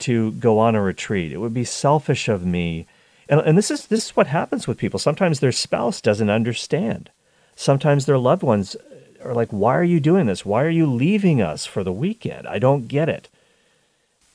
to 0.00 0.32
go 0.32 0.58
on 0.58 0.74
a 0.74 0.82
retreat. 0.82 1.32
It 1.32 1.38
would 1.38 1.54
be 1.54 1.64
selfish 1.64 2.28
of 2.28 2.44
me. 2.44 2.86
And, 3.28 3.40
and 3.40 3.58
this 3.58 3.70
is 3.70 3.86
this 3.86 4.06
is 4.06 4.16
what 4.16 4.26
happens 4.26 4.66
with 4.66 4.78
people. 4.78 4.98
Sometimes 4.98 5.40
their 5.40 5.52
spouse 5.52 6.00
doesn't 6.00 6.30
understand. 6.30 7.10
Sometimes 7.54 8.06
their 8.06 8.18
loved 8.18 8.42
ones 8.42 8.76
are 9.24 9.34
like, 9.34 9.48
"Why 9.50 9.76
are 9.76 9.84
you 9.84 10.00
doing 10.00 10.26
this? 10.26 10.44
Why 10.44 10.62
are 10.64 10.70
you 10.70 10.86
leaving 10.86 11.40
us 11.40 11.66
for 11.66 11.82
the 11.82 11.92
weekend? 11.92 12.46
I 12.46 12.58
don't 12.58 12.88
get 12.88 13.08
it." 13.08 13.28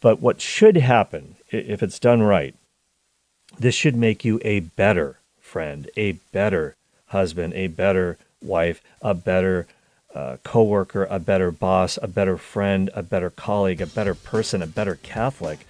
But 0.01 0.19
what 0.19 0.41
should 0.41 0.77
happen 0.77 1.35
if 1.51 1.83
it's 1.83 1.99
done 1.99 2.23
right, 2.23 2.55
this 3.59 3.75
should 3.75 3.95
make 3.95 4.25
you 4.25 4.41
a 4.43 4.61
better 4.61 5.19
friend, 5.39 5.89
a 5.95 6.13
better 6.31 6.75
husband, 7.07 7.53
a 7.53 7.67
better 7.67 8.17
wife, 8.41 8.81
a 9.01 9.13
better 9.13 9.67
uh, 10.15 10.37
coworker, 10.43 11.05
a 11.09 11.19
better 11.19 11.51
boss, 11.51 11.97
a 12.01 12.07
better 12.07 12.37
friend, 12.37 12.89
a 12.93 13.03
better 13.03 13.29
colleague, 13.29 13.81
a 13.81 13.85
better 13.85 14.13
person, 14.13 14.61
a 14.61 14.67
better 14.67 14.95
Catholic, 14.95 15.65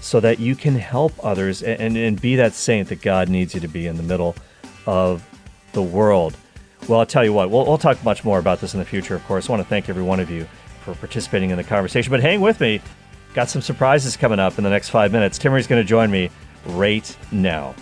so 0.00 0.20
that 0.20 0.38
you 0.38 0.54
can 0.54 0.76
help 0.76 1.12
others 1.24 1.62
and, 1.62 1.80
and, 1.80 1.96
and 1.96 2.20
be 2.20 2.36
that 2.36 2.54
saint 2.54 2.88
that 2.88 3.02
God 3.02 3.28
needs 3.28 3.54
you 3.54 3.60
to 3.60 3.68
be 3.68 3.86
in 3.86 3.96
the 3.96 4.02
middle 4.02 4.34
of 4.86 5.26
the 5.72 5.82
world. 5.82 6.36
Well, 6.88 7.00
I'll 7.00 7.06
tell 7.06 7.24
you 7.24 7.32
what, 7.32 7.50
we'll, 7.50 7.64
we'll 7.64 7.78
talk 7.78 8.02
much 8.04 8.24
more 8.24 8.38
about 8.38 8.60
this 8.60 8.74
in 8.74 8.80
the 8.80 8.86
future, 8.86 9.14
of 9.14 9.24
course. 9.26 9.48
I 9.48 9.52
want 9.52 9.62
to 9.62 9.68
thank 9.68 9.88
every 9.88 10.02
one 10.02 10.20
of 10.20 10.30
you 10.30 10.48
for 10.84 10.94
participating 10.96 11.50
in 11.50 11.56
the 11.56 11.64
conversation. 11.64 12.10
But 12.10 12.20
hang 12.20 12.40
with 12.40 12.60
me, 12.60 12.80
got 13.34 13.48
some 13.48 13.62
surprises 13.62 14.16
coming 14.16 14.40
up 14.40 14.58
in 14.58 14.64
the 14.64 14.70
next 14.70 14.88
five 14.88 15.12
minutes. 15.12 15.38
Timmerie's 15.38 15.68
going 15.68 15.80
to 15.80 15.88
join 15.88 16.10
me 16.10 16.30
right 16.66 17.16
now. 17.30 17.74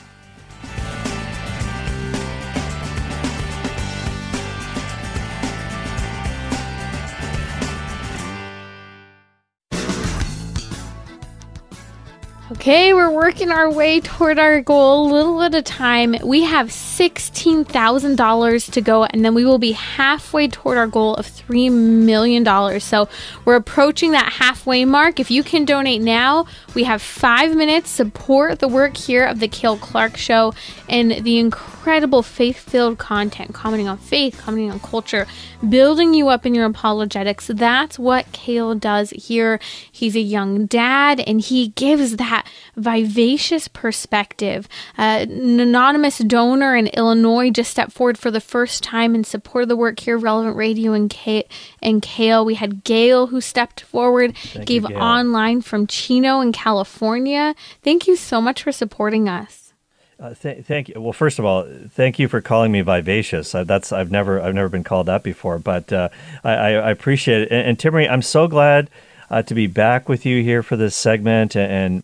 Okay, 12.52 12.92
we're 12.92 13.12
working 13.12 13.52
our 13.52 13.70
way 13.70 14.00
toward 14.00 14.40
our 14.40 14.60
goal 14.60 15.06
a 15.06 15.08
little 15.12 15.40
at 15.40 15.54
a 15.54 15.62
time. 15.62 16.16
We 16.24 16.42
have 16.42 16.66
$16,000 16.66 18.72
to 18.72 18.80
go, 18.80 19.04
and 19.04 19.24
then 19.24 19.34
we 19.34 19.44
will 19.44 19.60
be 19.60 19.70
halfway 19.70 20.48
toward 20.48 20.76
our 20.76 20.88
goal 20.88 21.14
of 21.14 21.28
$3 21.28 21.70
million. 21.70 22.80
So 22.80 23.08
we're 23.44 23.54
approaching 23.54 24.10
that 24.12 24.32
halfway 24.32 24.84
mark. 24.84 25.20
If 25.20 25.30
you 25.30 25.44
can 25.44 25.64
donate 25.64 26.02
now, 26.02 26.46
we 26.74 26.84
have 26.84 27.02
five 27.02 27.54
minutes. 27.56 27.90
Support 27.90 28.60
the 28.60 28.68
work 28.68 28.96
here 28.96 29.24
of 29.24 29.40
the 29.40 29.48
Cale 29.48 29.76
Clark 29.76 30.16
Show 30.16 30.54
and 30.88 31.10
the 31.10 31.38
incredible 31.38 32.22
faith 32.22 32.58
filled 32.58 32.98
content, 32.98 33.54
commenting 33.54 33.88
on 33.88 33.98
faith, 33.98 34.38
commenting 34.38 34.70
on 34.70 34.80
culture, 34.80 35.26
building 35.68 36.14
you 36.14 36.28
up 36.28 36.46
in 36.46 36.54
your 36.54 36.66
apologetics. 36.66 37.48
That's 37.48 37.98
what 37.98 38.30
Cale 38.32 38.74
does 38.74 39.10
here. 39.10 39.60
He's 39.90 40.16
a 40.16 40.20
young 40.20 40.66
dad, 40.66 41.20
and 41.20 41.40
he 41.40 41.68
gives 41.68 42.16
that 42.16 42.46
vivacious 42.76 43.68
perspective. 43.68 44.68
Uh, 44.98 45.26
an 45.28 45.60
anonymous 45.60 46.18
donor 46.18 46.76
in 46.76 46.86
Illinois 46.88 47.50
just 47.50 47.70
stepped 47.70 47.92
forward 47.92 48.18
for 48.18 48.30
the 48.30 48.40
first 48.40 48.82
time 48.82 49.14
in 49.14 49.24
support 49.24 49.62
of 49.62 49.68
the 49.68 49.76
work 49.76 50.00
here, 50.00 50.18
Relevant 50.18 50.56
Radio 50.56 50.92
and, 50.92 51.10
K- 51.10 51.48
and 51.82 52.02
Cale. 52.02 52.44
We 52.44 52.54
had 52.54 52.84
Gail 52.84 53.28
who 53.28 53.40
stepped 53.40 53.80
forward, 53.82 54.36
Thank 54.36 54.66
gave 54.66 54.88
you, 54.88 54.96
online 54.96 55.62
from 55.62 55.86
Chino 55.86 56.40
in 56.40 56.52
California. 56.60 57.54
Thank 57.82 58.06
you 58.06 58.16
so 58.16 58.40
much 58.40 58.62
for 58.62 58.72
supporting 58.72 59.28
us. 59.28 59.72
Uh, 60.20 60.34
th- 60.34 60.64
thank 60.66 60.88
you. 60.88 61.00
Well, 61.00 61.14
first 61.14 61.38
of 61.38 61.46
all, 61.46 61.66
thank 61.88 62.18
you 62.18 62.28
for 62.28 62.42
calling 62.42 62.70
me 62.70 62.82
vivacious. 62.82 63.54
Uh, 63.54 63.64
that's 63.64 63.90
I've 63.90 64.10
never 64.10 64.38
I've 64.38 64.54
never 64.54 64.68
been 64.68 64.84
called 64.84 65.06
that 65.06 65.22
before, 65.22 65.58
but 65.58 65.90
uh, 65.90 66.10
I, 66.44 66.52
I, 66.52 66.90
appreciate 66.90 67.42
it. 67.42 67.50
And, 67.50 67.82
and 67.82 68.06
I'm 68.10 68.20
so 68.20 68.46
glad 68.46 68.90
uh, 69.30 69.40
to 69.42 69.54
be 69.54 69.66
back 69.66 70.10
with 70.10 70.26
you 70.26 70.42
here 70.42 70.62
for 70.62 70.76
this 70.76 70.94
segment 70.94 71.56
and, 71.56 71.72
and 71.72 72.02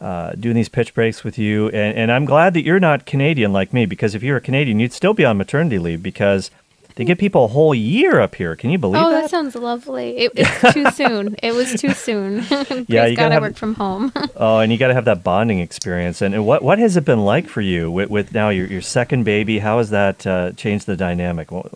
uh, 0.00 0.32
doing 0.38 0.54
these 0.54 0.68
pitch 0.68 0.94
breaks 0.94 1.24
with 1.24 1.38
you. 1.38 1.66
And, 1.70 1.98
and 1.98 2.12
I'm 2.12 2.24
glad 2.24 2.54
that 2.54 2.62
you're 2.62 2.78
not 2.78 3.06
Canadian 3.06 3.52
like 3.52 3.72
me 3.72 3.86
because 3.86 4.14
if 4.14 4.22
you're 4.22 4.36
a 4.36 4.40
Canadian, 4.40 4.78
you'd 4.78 4.92
still 4.92 5.14
be 5.14 5.24
on 5.24 5.36
maternity 5.36 5.80
leave 5.80 6.04
because 6.04 6.52
they 6.96 7.04
get 7.04 7.18
people 7.18 7.44
a 7.44 7.48
whole 7.48 7.74
year 7.74 8.20
up 8.20 8.34
here. 8.34 8.56
Can 8.56 8.70
you 8.70 8.78
believe 8.78 9.00
that? 9.00 9.06
oh, 9.06 9.10
that? 9.10 9.22
that 9.22 9.30
sounds 9.30 9.54
lovely. 9.54 10.16
It, 10.16 10.32
it's 10.36 10.72
too 10.72 10.90
soon. 10.90 11.36
It 11.42 11.54
was 11.54 11.78
too 11.78 11.90
soon. 11.90 12.44
yeah, 12.88 13.04
you 13.04 13.16
gotta 13.16 13.38
work 13.38 13.54
from 13.54 13.74
home. 13.74 14.12
oh, 14.36 14.58
and 14.58 14.72
you 14.72 14.78
got 14.78 14.88
to 14.88 14.94
have 14.94 15.04
that 15.04 15.22
bonding 15.22 15.60
experience. 15.60 16.22
And, 16.22 16.34
and, 16.34 16.46
what 16.46 16.62
what 16.62 16.78
has 16.78 16.96
it 16.96 17.04
been 17.04 17.24
like 17.24 17.48
for 17.48 17.60
you 17.60 17.90
with, 17.90 18.08
with 18.08 18.32
now 18.32 18.48
your 18.48 18.66
your 18.66 18.80
second 18.80 19.24
baby? 19.24 19.58
How 19.58 19.76
has 19.76 19.90
that 19.90 20.26
uh, 20.26 20.52
changed 20.52 20.86
the 20.86 20.96
dynamic? 20.96 21.52
Well, 21.52 21.68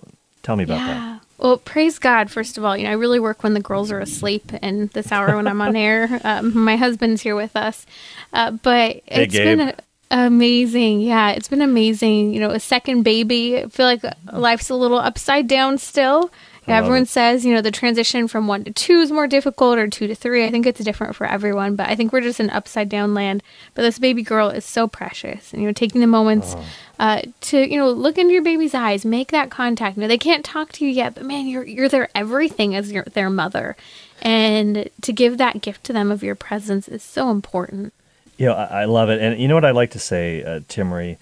tell 0.42 0.56
me 0.56 0.64
about 0.64 0.78
yeah. 0.78 0.86
that. 0.86 1.20
Well, 1.36 1.58
praise 1.58 1.98
God, 1.98 2.30
first 2.30 2.56
of 2.56 2.64
all. 2.64 2.74
You 2.74 2.84
know, 2.84 2.90
I 2.90 2.94
really 2.94 3.20
work 3.20 3.42
when 3.42 3.52
the 3.52 3.60
girls 3.60 3.92
are 3.92 4.00
asleep 4.00 4.52
and 4.62 4.88
this 4.90 5.12
hour 5.12 5.36
when 5.36 5.46
I'm 5.46 5.60
on 5.60 5.76
air. 5.76 6.20
Um, 6.24 6.56
my 6.64 6.76
husband's 6.76 7.20
here 7.20 7.36
with 7.36 7.56
us. 7.56 7.84
Uh, 8.32 8.52
but 8.52 9.02
hey, 9.06 9.24
it's 9.24 9.34
Gabe. 9.34 9.58
been 9.58 9.68
a, 9.68 9.74
Amazing. 10.10 11.00
Yeah, 11.00 11.30
it's 11.30 11.48
been 11.48 11.62
amazing. 11.62 12.34
You 12.34 12.40
know, 12.40 12.50
a 12.50 12.60
second 12.60 13.02
baby. 13.04 13.58
I 13.58 13.68
feel 13.68 13.86
like 13.86 14.02
life's 14.32 14.68
a 14.70 14.74
little 14.74 14.98
upside 14.98 15.46
down 15.46 15.78
still. 15.78 16.30
Yeah, 16.66 16.76
everyone 16.78 17.02
it. 17.02 17.08
says, 17.08 17.44
you 17.44 17.54
know, 17.54 17.62
the 17.62 17.70
transition 17.70 18.28
from 18.28 18.46
one 18.46 18.64
to 18.64 18.72
two 18.72 19.00
is 19.00 19.10
more 19.10 19.26
difficult 19.26 19.78
or 19.78 19.88
two 19.88 20.06
to 20.08 20.14
three. 20.14 20.44
I 20.44 20.50
think 20.50 20.66
it's 20.66 20.80
different 20.80 21.16
for 21.16 21.26
everyone, 21.26 21.74
but 21.74 21.88
I 21.88 21.96
think 21.96 22.12
we're 22.12 22.20
just 22.20 22.38
in 22.38 22.50
upside 22.50 22.88
down 22.88 23.14
land. 23.14 23.42
But 23.74 23.82
this 23.82 23.98
baby 23.98 24.22
girl 24.22 24.50
is 24.50 24.64
so 24.64 24.86
precious. 24.86 25.52
And, 25.52 25.62
you 25.62 25.68
know, 25.68 25.72
taking 25.72 26.00
the 26.00 26.06
moments 26.06 26.54
Oh. 26.56 26.64
uh, 26.98 27.22
to, 27.42 27.58
you 27.68 27.76
know, 27.78 27.90
look 27.90 28.18
into 28.18 28.34
your 28.34 28.42
baby's 28.42 28.74
eyes, 28.74 29.04
make 29.04 29.28
that 29.30 29.50
contact. 29.50 29.96
You 29.96 30.02
know, 30.02 30.08
they 30.08 30.18
can't 30.18 30.44
talk 30.44 30.70
to 30.72 30.84
you 30.84 30.90
yet, 30.90 31.14
but 31.14 31.24
man, 31.24 31.46
you're, 31.46 31.64
you're 31.66 31.88
their 31.88 32.08
everything 32.14 32.74
as 32.76 32.92
your, 32.92 33.04
their 33.04 33.30
mother. 33.30 33.74
And 34.20 34.90
to 35.00 35.12
give 35.12 35.38
that 35.38 35.62
gift 35.62 35.82
to 35.84 35.92
them 35.92 36.10
of 36.12 36.22
your 36.22 36.34
presence 36.34 36.88
is 36.88 37.02
so 37.02 37.30
important. 37.30 37.94
You 38.40 38.46
know, 38.46 38.54
I, 38.54 38.82
I 38.82 38.84
love 38.86 39.10
it. 39.10 39.20
And 39.20 39.38
you 39.38 39.48
know 39.48 39.54
what 39.54 39.66
I 39.66 39.70
like 39.70 39.90
to 39.90 39.98
say, 39.98 40.42
uh, 40.42 40.60
Timmerie? 40.60 41.18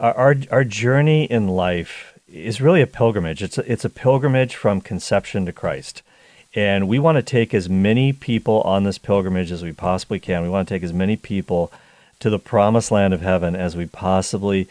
Our, 0.00 0.14
our, 0.14 0.36
our 0.50 0.64
journey 0.64 1.22
in 1.24 1.46
life 1.46 2.18
is 2.28 2.60
really 2.60 2.82
a 2.82 2.88
pilgrimage. 2.88 3.40
It's 3.40 3.56
a, 3.56 3.72
it's 3.72 3.84
a 3.84 3.88
pilgrimage 3.88 4.56
from 4.56 4.80
conception 4.80 5.46
to 5.46 5.52
Christ. 5.52 6.02
And 6.56 6.88
we 6.88 6.98
want 6.98 7.16
to 7.16 7.22
take 7.22 7.54
as 7.54 7.68
many 7.68 8.12
people 8.12 8.62
on 8.62 8.82
this 8.82 8.98
pilgrimage 8.98 9.52
as 9.52 9.62
we 9.62 9.70
possibly 9.70 10.18
can. 10.18 10.42
We 10.42 10.48
want 10.48 10.66
to 10.66 10.74
take 10.74 10.82
as 10.82 10.92
many 10.92 11.14
people 11.14 11.70
to 12.18 12.30
the 12.30 12.40
promised 12.40 12.90
land 12.90 13.14
of 13.14 13.20
heaven 13.20 13.54
as 13.54 13.76
we 13.76 13.86
possibly 13.86 14.66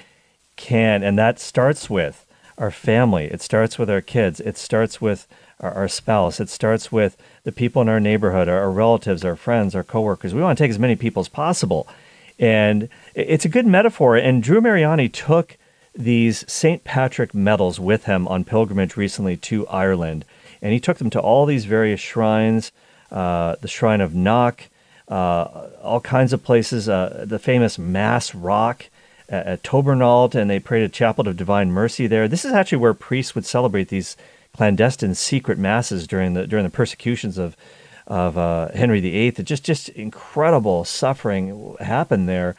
can. 0.58 1.02
And 1.02 1.18
that 1.18 1.40
starts 1.40 1.90
with 1.90 2.26
our 2.58 2.72
family, 2.72 3.26
it 3.26 3.42
starts 3.42 3.80
with 3.80 3.90
our 3.90 4.02
kids, 4.02 4.42
it 4.42 4.58
starts 4.58 5.00
with 5.00 5.28
our, 5.62 5.72
our 5.72 5.88
spouse, 5.88 6.42
it 6.42 6.50
starts 6.50 6.92
with 6.92 7.16
the 7.46 7.52
people 7.52 7.82
in 7.82 7.88
our 7.88 8.00
neighborhood, 8.00 8.50
our, 8.50 8.70
relatives, 8.72 9.24
our 9.24 9.36
friends, 9.36 9.76
our 9.76 9.84
coworkers. 9.84 10.34
We 10.34 10.42
want 10.42 10.58
to 10.58 10.64
take 10.64 10.72
as 10.72 10.80
many 10.80 10.96
people 10.96 11.22
as 11.22 11.30
possible. 11.30 11.88
And 12.38 12.90
it's 13.14 13.46
a 13.46 13.50
good 13.50 13.68
metaphor. 13.68 14.18
And 14.18 14.44
Drew 14.44 14.60
Mariani 14.60 15.08
took 15.08 15.58
these 15.96 16.44
St. 16.52 16.84
Patrick 16.84 17.34
medals 17.34 17.80
with 17.80 18.06
him 18.06 18.28
on 18.28 18.44
pilgrimage 18.44 18.98
recently 18.98 19.38
to 19.38 19.66
Ireland. 19.68 20.26
And 20.62 20.74
he 20.74 20.80
took 20.80 20.98
them 20.98 21.12
to 21.12 21.20
all 21.20 21.46
these 21.46 21.66
various 21.66 22.00
shrines, 22.00 22.72
uh, 23.12 23.56
the 23.62 23.68
Shrine 23.68 24.02
of 24.02 24.16
Knock, 24.16 24.64
uh, 25.08 25.70
all 25.84 26.02
kinds 26.02 26.34
of 26.34 26.44
places, 26.44 26.90
uh, 26.90 27.26
the 27.28 27.40
famous 27.40 27.78
Mass 27.78 28.34
Rock 28.34 28.88
at, 29.30 29.46
at 29.46 29.64
Tobernalt, 29.64 30.34
and 30.34 30.50
they 30.50 30.60
prayed 30.60 30.84
a 30.84 30.90
Chaplet 30.90 31.28
of 31.28 31.38
Divine 31.38 31.72
Mercy 31.72 32.08
there. 32.08 32.28
This 32.28 32.44
is 32.44 32.54
actually 32.54 32.80
where 32.80 32.96
priests 32.96 33.36
would 33.36 33.46
celebrate 33.46 33.90
these 33.90 34.18
clandestine 34.56 35.14
secret 35.16 35.58
masses 35.58 36.08
during 36.08 36.34
the 36.34 36.48
during 36.48 36.64
the 36.64 36.72
persecutions 36.72 37.38
of 37.38 37.58
of 38.08 38.38
uh, 38.38 38.70
Henry 38.70 39.02
VIII. 39.02 39.28
It 39.28 39.44
just 39.44 39.64
just 39.64 39.90
incredible 39.90 40.86
suffering 40.86 41.76
happened 41.80 42.30
there. 42.30 42.56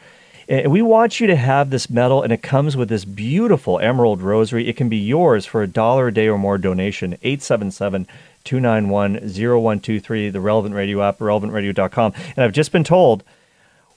And 0.49 0.70
we 0.70 0.80
want 0.80 1.18
you 1.18 1.26
to 1.26 1.34
have 1.34 1.70
this 1.70 1.90
medal, 1.90 2.22
and 2.22 2.32
it 2.32 2.40
comes 2.40 2.76
with 2.76 2.88
this 2.88 3.05
beautiful 3.05 3.80
emerald 3.80 4.22
rosary. 4.22 4.68
It 4.68 4.76
can 4.76 4.88
be 4.88 4.97
yours 4.97 5.44
for 5.44 5.62
a 5.62 5.66
dollar 5.66 6.09
a 6.09 6.14
day 6.14 6.28
or 6.28 6.38
more 6.38 6.57
donation. 6.57 7.14
877 7.22 8.07
291 8.44 9.14
0123, 9.14 10.30
the 10.30 10.40
Relevant 10.40 10.74
Radio 10.74 11.03
app, 11.03 11.18
relevantradio.com. 11.18 12.12
And 12.36 12.44
I've 12.44 12.53
just 12.53 12.70
been 12.70 12.84
told 12.84 13.24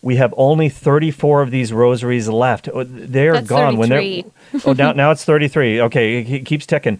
we 0.01 0.15
have 0.15 0.33
only 0.37 0.69
34 0.69 1.43
of 1.43 1.51
these 1.51 1.71
rosaries 1.71 2.27
left. 2.29 2.67
Oh, 2.73 2.83
They're 2.83 3.41
gone 3.43 3.77
when 3.77 3.89
they're. 3.89 4.23
oh, 4.65 4.73
now, 4.73 4.91
now 5.01 5.11
it's 5.11 5.25
33. 5.25 5.81
Okay, 5.81 6.19
it 6.21 6.45
keeps 6.45 6.65
ticking. 6.65 6.99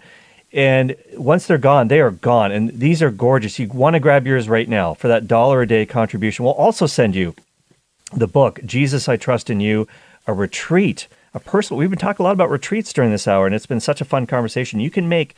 And 0.52 0.96
once 1.16 1.46
they're 1.46 1.58
gone, 1.58 1.88
they 1.88 2.00
are 2.00 2.10
gone. 2.10 2.50
And 2.50 2.70
these 2.70 3.02
are 3.02 3.10
gorgeous. 3.10 3.58
You 3.58 3.68
want 3.68 3.94
to 3.94 4.00
grab 4.00 4.26
yours 4.26 4.48
right 4.48 4.68
now 4.68 4.94
for 4.94 5.08
that 5.08 5.28
dollar 5.28 5.62
a 5.62 5.66
day 5.66 5.86
contribution. 5.86 6.44
We'll 6.44 6.54
also 6.54 6.86
send 6.86 7.14
you 7.14 7.34
the 8.12 8.26
book, 8.26 8.60
Jesus, 8.64 9.08
I 9.08 9.16
Trust 9.16 9.50
in 9.50 9.60
You, 9.60 9.86
a 10.26 10.32
retreat, 10.32 11.06
a 11.34 11.40
personal. 11.40 11.78
We've 11.78 11.90
been 11.90 11.98
talking 11.98 12.24
a 12.24 12.26
lot 12.26 12.32
about 12.32 12.50
retreats 12.50 12.92
during 12.92 13.12
this 13.12 13.28
hour, 13.28 13.46
and 13.46 13.54
it's 13.54 13.66
been 13.66 13.80
such 13.80 14.00
a 14.00 14.04
fun 14.04 14.26
conversation. 14.26 14.80
You 14.80 14.90
can 14.90 15.08
make, 15.08 15.36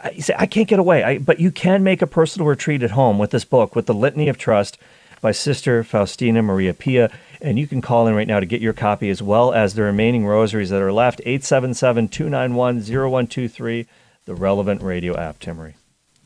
I- 0.00 0.14
say, 0.18 0.34
I 0.38 0.46
can't 0.46 0.68
get 0.68 0.78
away, 0.78 1.02
I, 1.02 1.18
but 1.18 1.40
you 1.40 1.50
can 1.50 1.82
make 1.82 2.00
a 2.00 2.06
personal 2.06 2.46
retreat 2.46 2.84
at 2.84 2.92
home 2.92 3.18
with 3.18 3.32
this 3.32 3.44
book, 3.44 3.74
with 3.74 3.86
the 3.86 3.94
Litany 3.94 4.28
of 4.28 4.38
Trust 4.38 4.78
by 5.20 5.32
Sister 5.32 5.82
Faustina 5.82 6.42
Maria 6.42 6.74
Pia. 6.74 7.10
And 7.40 7.58
you 7.58 7.66
can 7.66 7.80
call 7.80 8.06
in 8.06 8.14
right 8.14 8.26
now 8.26 8.38
to 8.38 8.46
get 8.46 8.60
your 8.60 8.72
copy 8.72 9.10
as 9.10 9.20
well 9.20 9.52
as 9.52 9.74
the 9.74 9.82
remaining 9.82 10.24
rosaries 10.24 10.70
that 10.70 10.80
are 10.80 10.92
left. 10.92 11.20
877 11.24 12.08
291 12.08 12.76
0123, 12.82 13.86
the 14.24 14.34
relevant 14.34 14.82
radio 14.82 15.16
app, 15.16 15.38
Timmerie. 15.38 15.74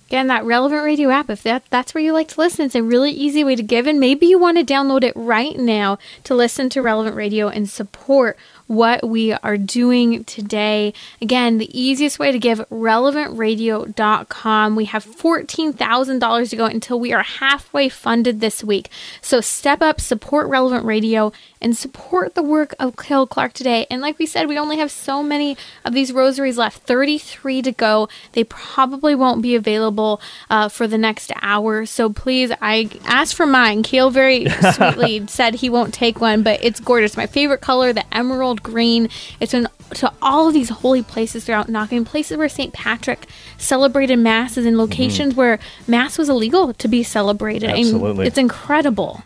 Again, 0.08 0.28
that 0.28 0.44
relevant 0.44 0.84
radio 0.84 1.10
app, 1.10 1.28
if 1.30 1.42
that 1.42 1.64
that's 1.68 1.92
where 1.92 2.04
you 2.04 2.12
like 2.12 2.28
to 2.28 2.40
listen, 2.40 2.66
it's 2.66 2.76
a 2.76 2.82
really 2.82 3.10
easy 3.10 3.42
way 3.42 3.56
to 3.56 3.62
give. 3.62 3.88
And 3.88 3.98
maybe 3.98 4.26
you 4.26 4.38
want 4.38 4.56
to 4.56 4.64
download 4.64 5.02
it 5.02 5.12
right 5.16 5.58
now 5.58 5.98
to 6.22 6.34
listen 6.34 6.68
to 6.70 6.82
relevant 6.82 7.16
radio 7.16 7.48
and 7.48 7.68
support 7.68 8.38
what 8.66 9.08
we 9.08 9.32
are 9.32 9.56
doing 9.56 10.24
today. 10.24 10.92
Again, 11.20 11.58
the 11.58 11.78
easiest 11.78 12.18
way 12.18 12.32
to 12.32 12.38
give 12.38 12.58
relevantradio.com. 12.70 14.76
We 14.76 14.86
have 14.86 15.04
$14,000 15.04 16.50
to 16.50 16.56
go 16.56 16.64
until 16.64 16.98
we 16.98 17.12
are 17.12 17.22
halfway 17.22 17.88
funded 17.88 18.40
this 18.40 18.64
week. 18.64 18.90
So 19.20 19.40
step 19.40 19.80
up, 19.82 20.00
support 20.00 20.48
Relevant 20.48 20.84
Radio, 20.84 21.32
and 21.60 21.76
support 21.76 22.34
the 22.34 22.42
work 22.42 22.74
of 22.78 22.96
Cale 22.96 23.26
Clark 23.26 23.52
today. 23.52 23.86
And 23.90 24.02
like 24.02 24.18
we 24.18 24.26
said, 24.26 24.48
we 24.48 24.58
only 24.58 24.78
have 24.78 24.90
so 24.90 25.22
many 25.22 25.56
of 25.84 25.94
these 25.94 26.12
rosaries 26.12 26.58
left 26.58 26.82
33 26.82 27.62
to 27.62 27.72
go. 27.72 28.08
They 28.32 28.44
probably 28.44 29.14
won't 29.14 29.42
be 29.42 29.54
available 29.54 30.20
uh, 30.50 30.68
for 30.68 30.86
the 30.86 30.98
next 30.98 31.32
hour. 31.40 31.86
So 31.86 32.10
please, 32.10 32.52
I 32.60 32.90
asked 33.04 33.34
for 33.34 33.46
mine. 33.46 33.82
Cale 33.82 34.10
very 34.10 34.48
sweetly 34.72 35.26
said 35.26 35.54
he 35.54 35.70
won't 35.70 35.94
take 35.94 36.20
one, 36.20 36.42
but 36.42 36.62
it's 36.62 36.80
gorgeous. 36.80 37.16
My 37.16 37.26
favorite 37.26 37.60
color, 37.60 37.92
the 37.92 38.04
emerald 38.14 38.55
green. 38.62 39.08
It's 39.40 39.52
been 39.52 39.68
to 39.94 40.12
all 40.20 40.48
of 40.48 40.54
these 40.54 40.68
holy 40.68 41.02
places 41.02 41.44
throughout 41.44 41.68
Knocking, 41.68 42.04
places 42.04 42.36
where 42.36 42.48
St. 42.48 42.72
Patrick 42.72 43.26
celebrated 43.58 44.18
masses 44.18 44.66
in 44.66 44.72
mm-hmm. 44.72 44.80
locations 44.80 45.34
where 45.34 45.58
mass 45.86 46.18
was 46.18 46.28
illegal 46.28 46.72
to 46.74 46.88
be 46.88 47.02
celebrated. 47.02 47.70
And 47.70 47.78
Absolutely. 47.78 48.26
it's 48.26 48.38
incredible. 48.38 49.22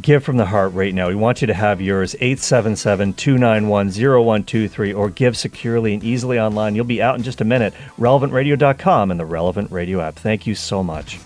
Give 0.00 0.22
from 0.24 0.36
the 0.36 0.46
heart 0.46 0.72
right 0.72 0.94
now. 0.94 1.08
We 1.08 1.14
want 1.14 1.40
you 1.40 1.46
to 1.48 1.54
have 1.54 1.80
yours 1.80 2.14
877 2.14 3.14
291 3.14 3.88
0123 3.88 4.92
or 4.92 5.10
give 5.10 5.36
securely 5.36 5.94
and 5.94 6.02
easily 6.02 6.38
online. 6.38 6.74
You'll 6.74 6.84
be 6.84 7.02
out 7.02 7.16
in 7.16 7.22
just 7.22 7.40
a 7.40 7.44
minute. 7.44 7.74
RelevantRadio.com 7.98 9.10
and 9.10 9.20
the 9.20 9.26
Relevant 9.26 9.70
Radio 9.70 10.00
app. 10.00 10.14
Thank 10.14 10.46
you 10.46 10.54
so 10.54 10.82
much. 10.82 11.18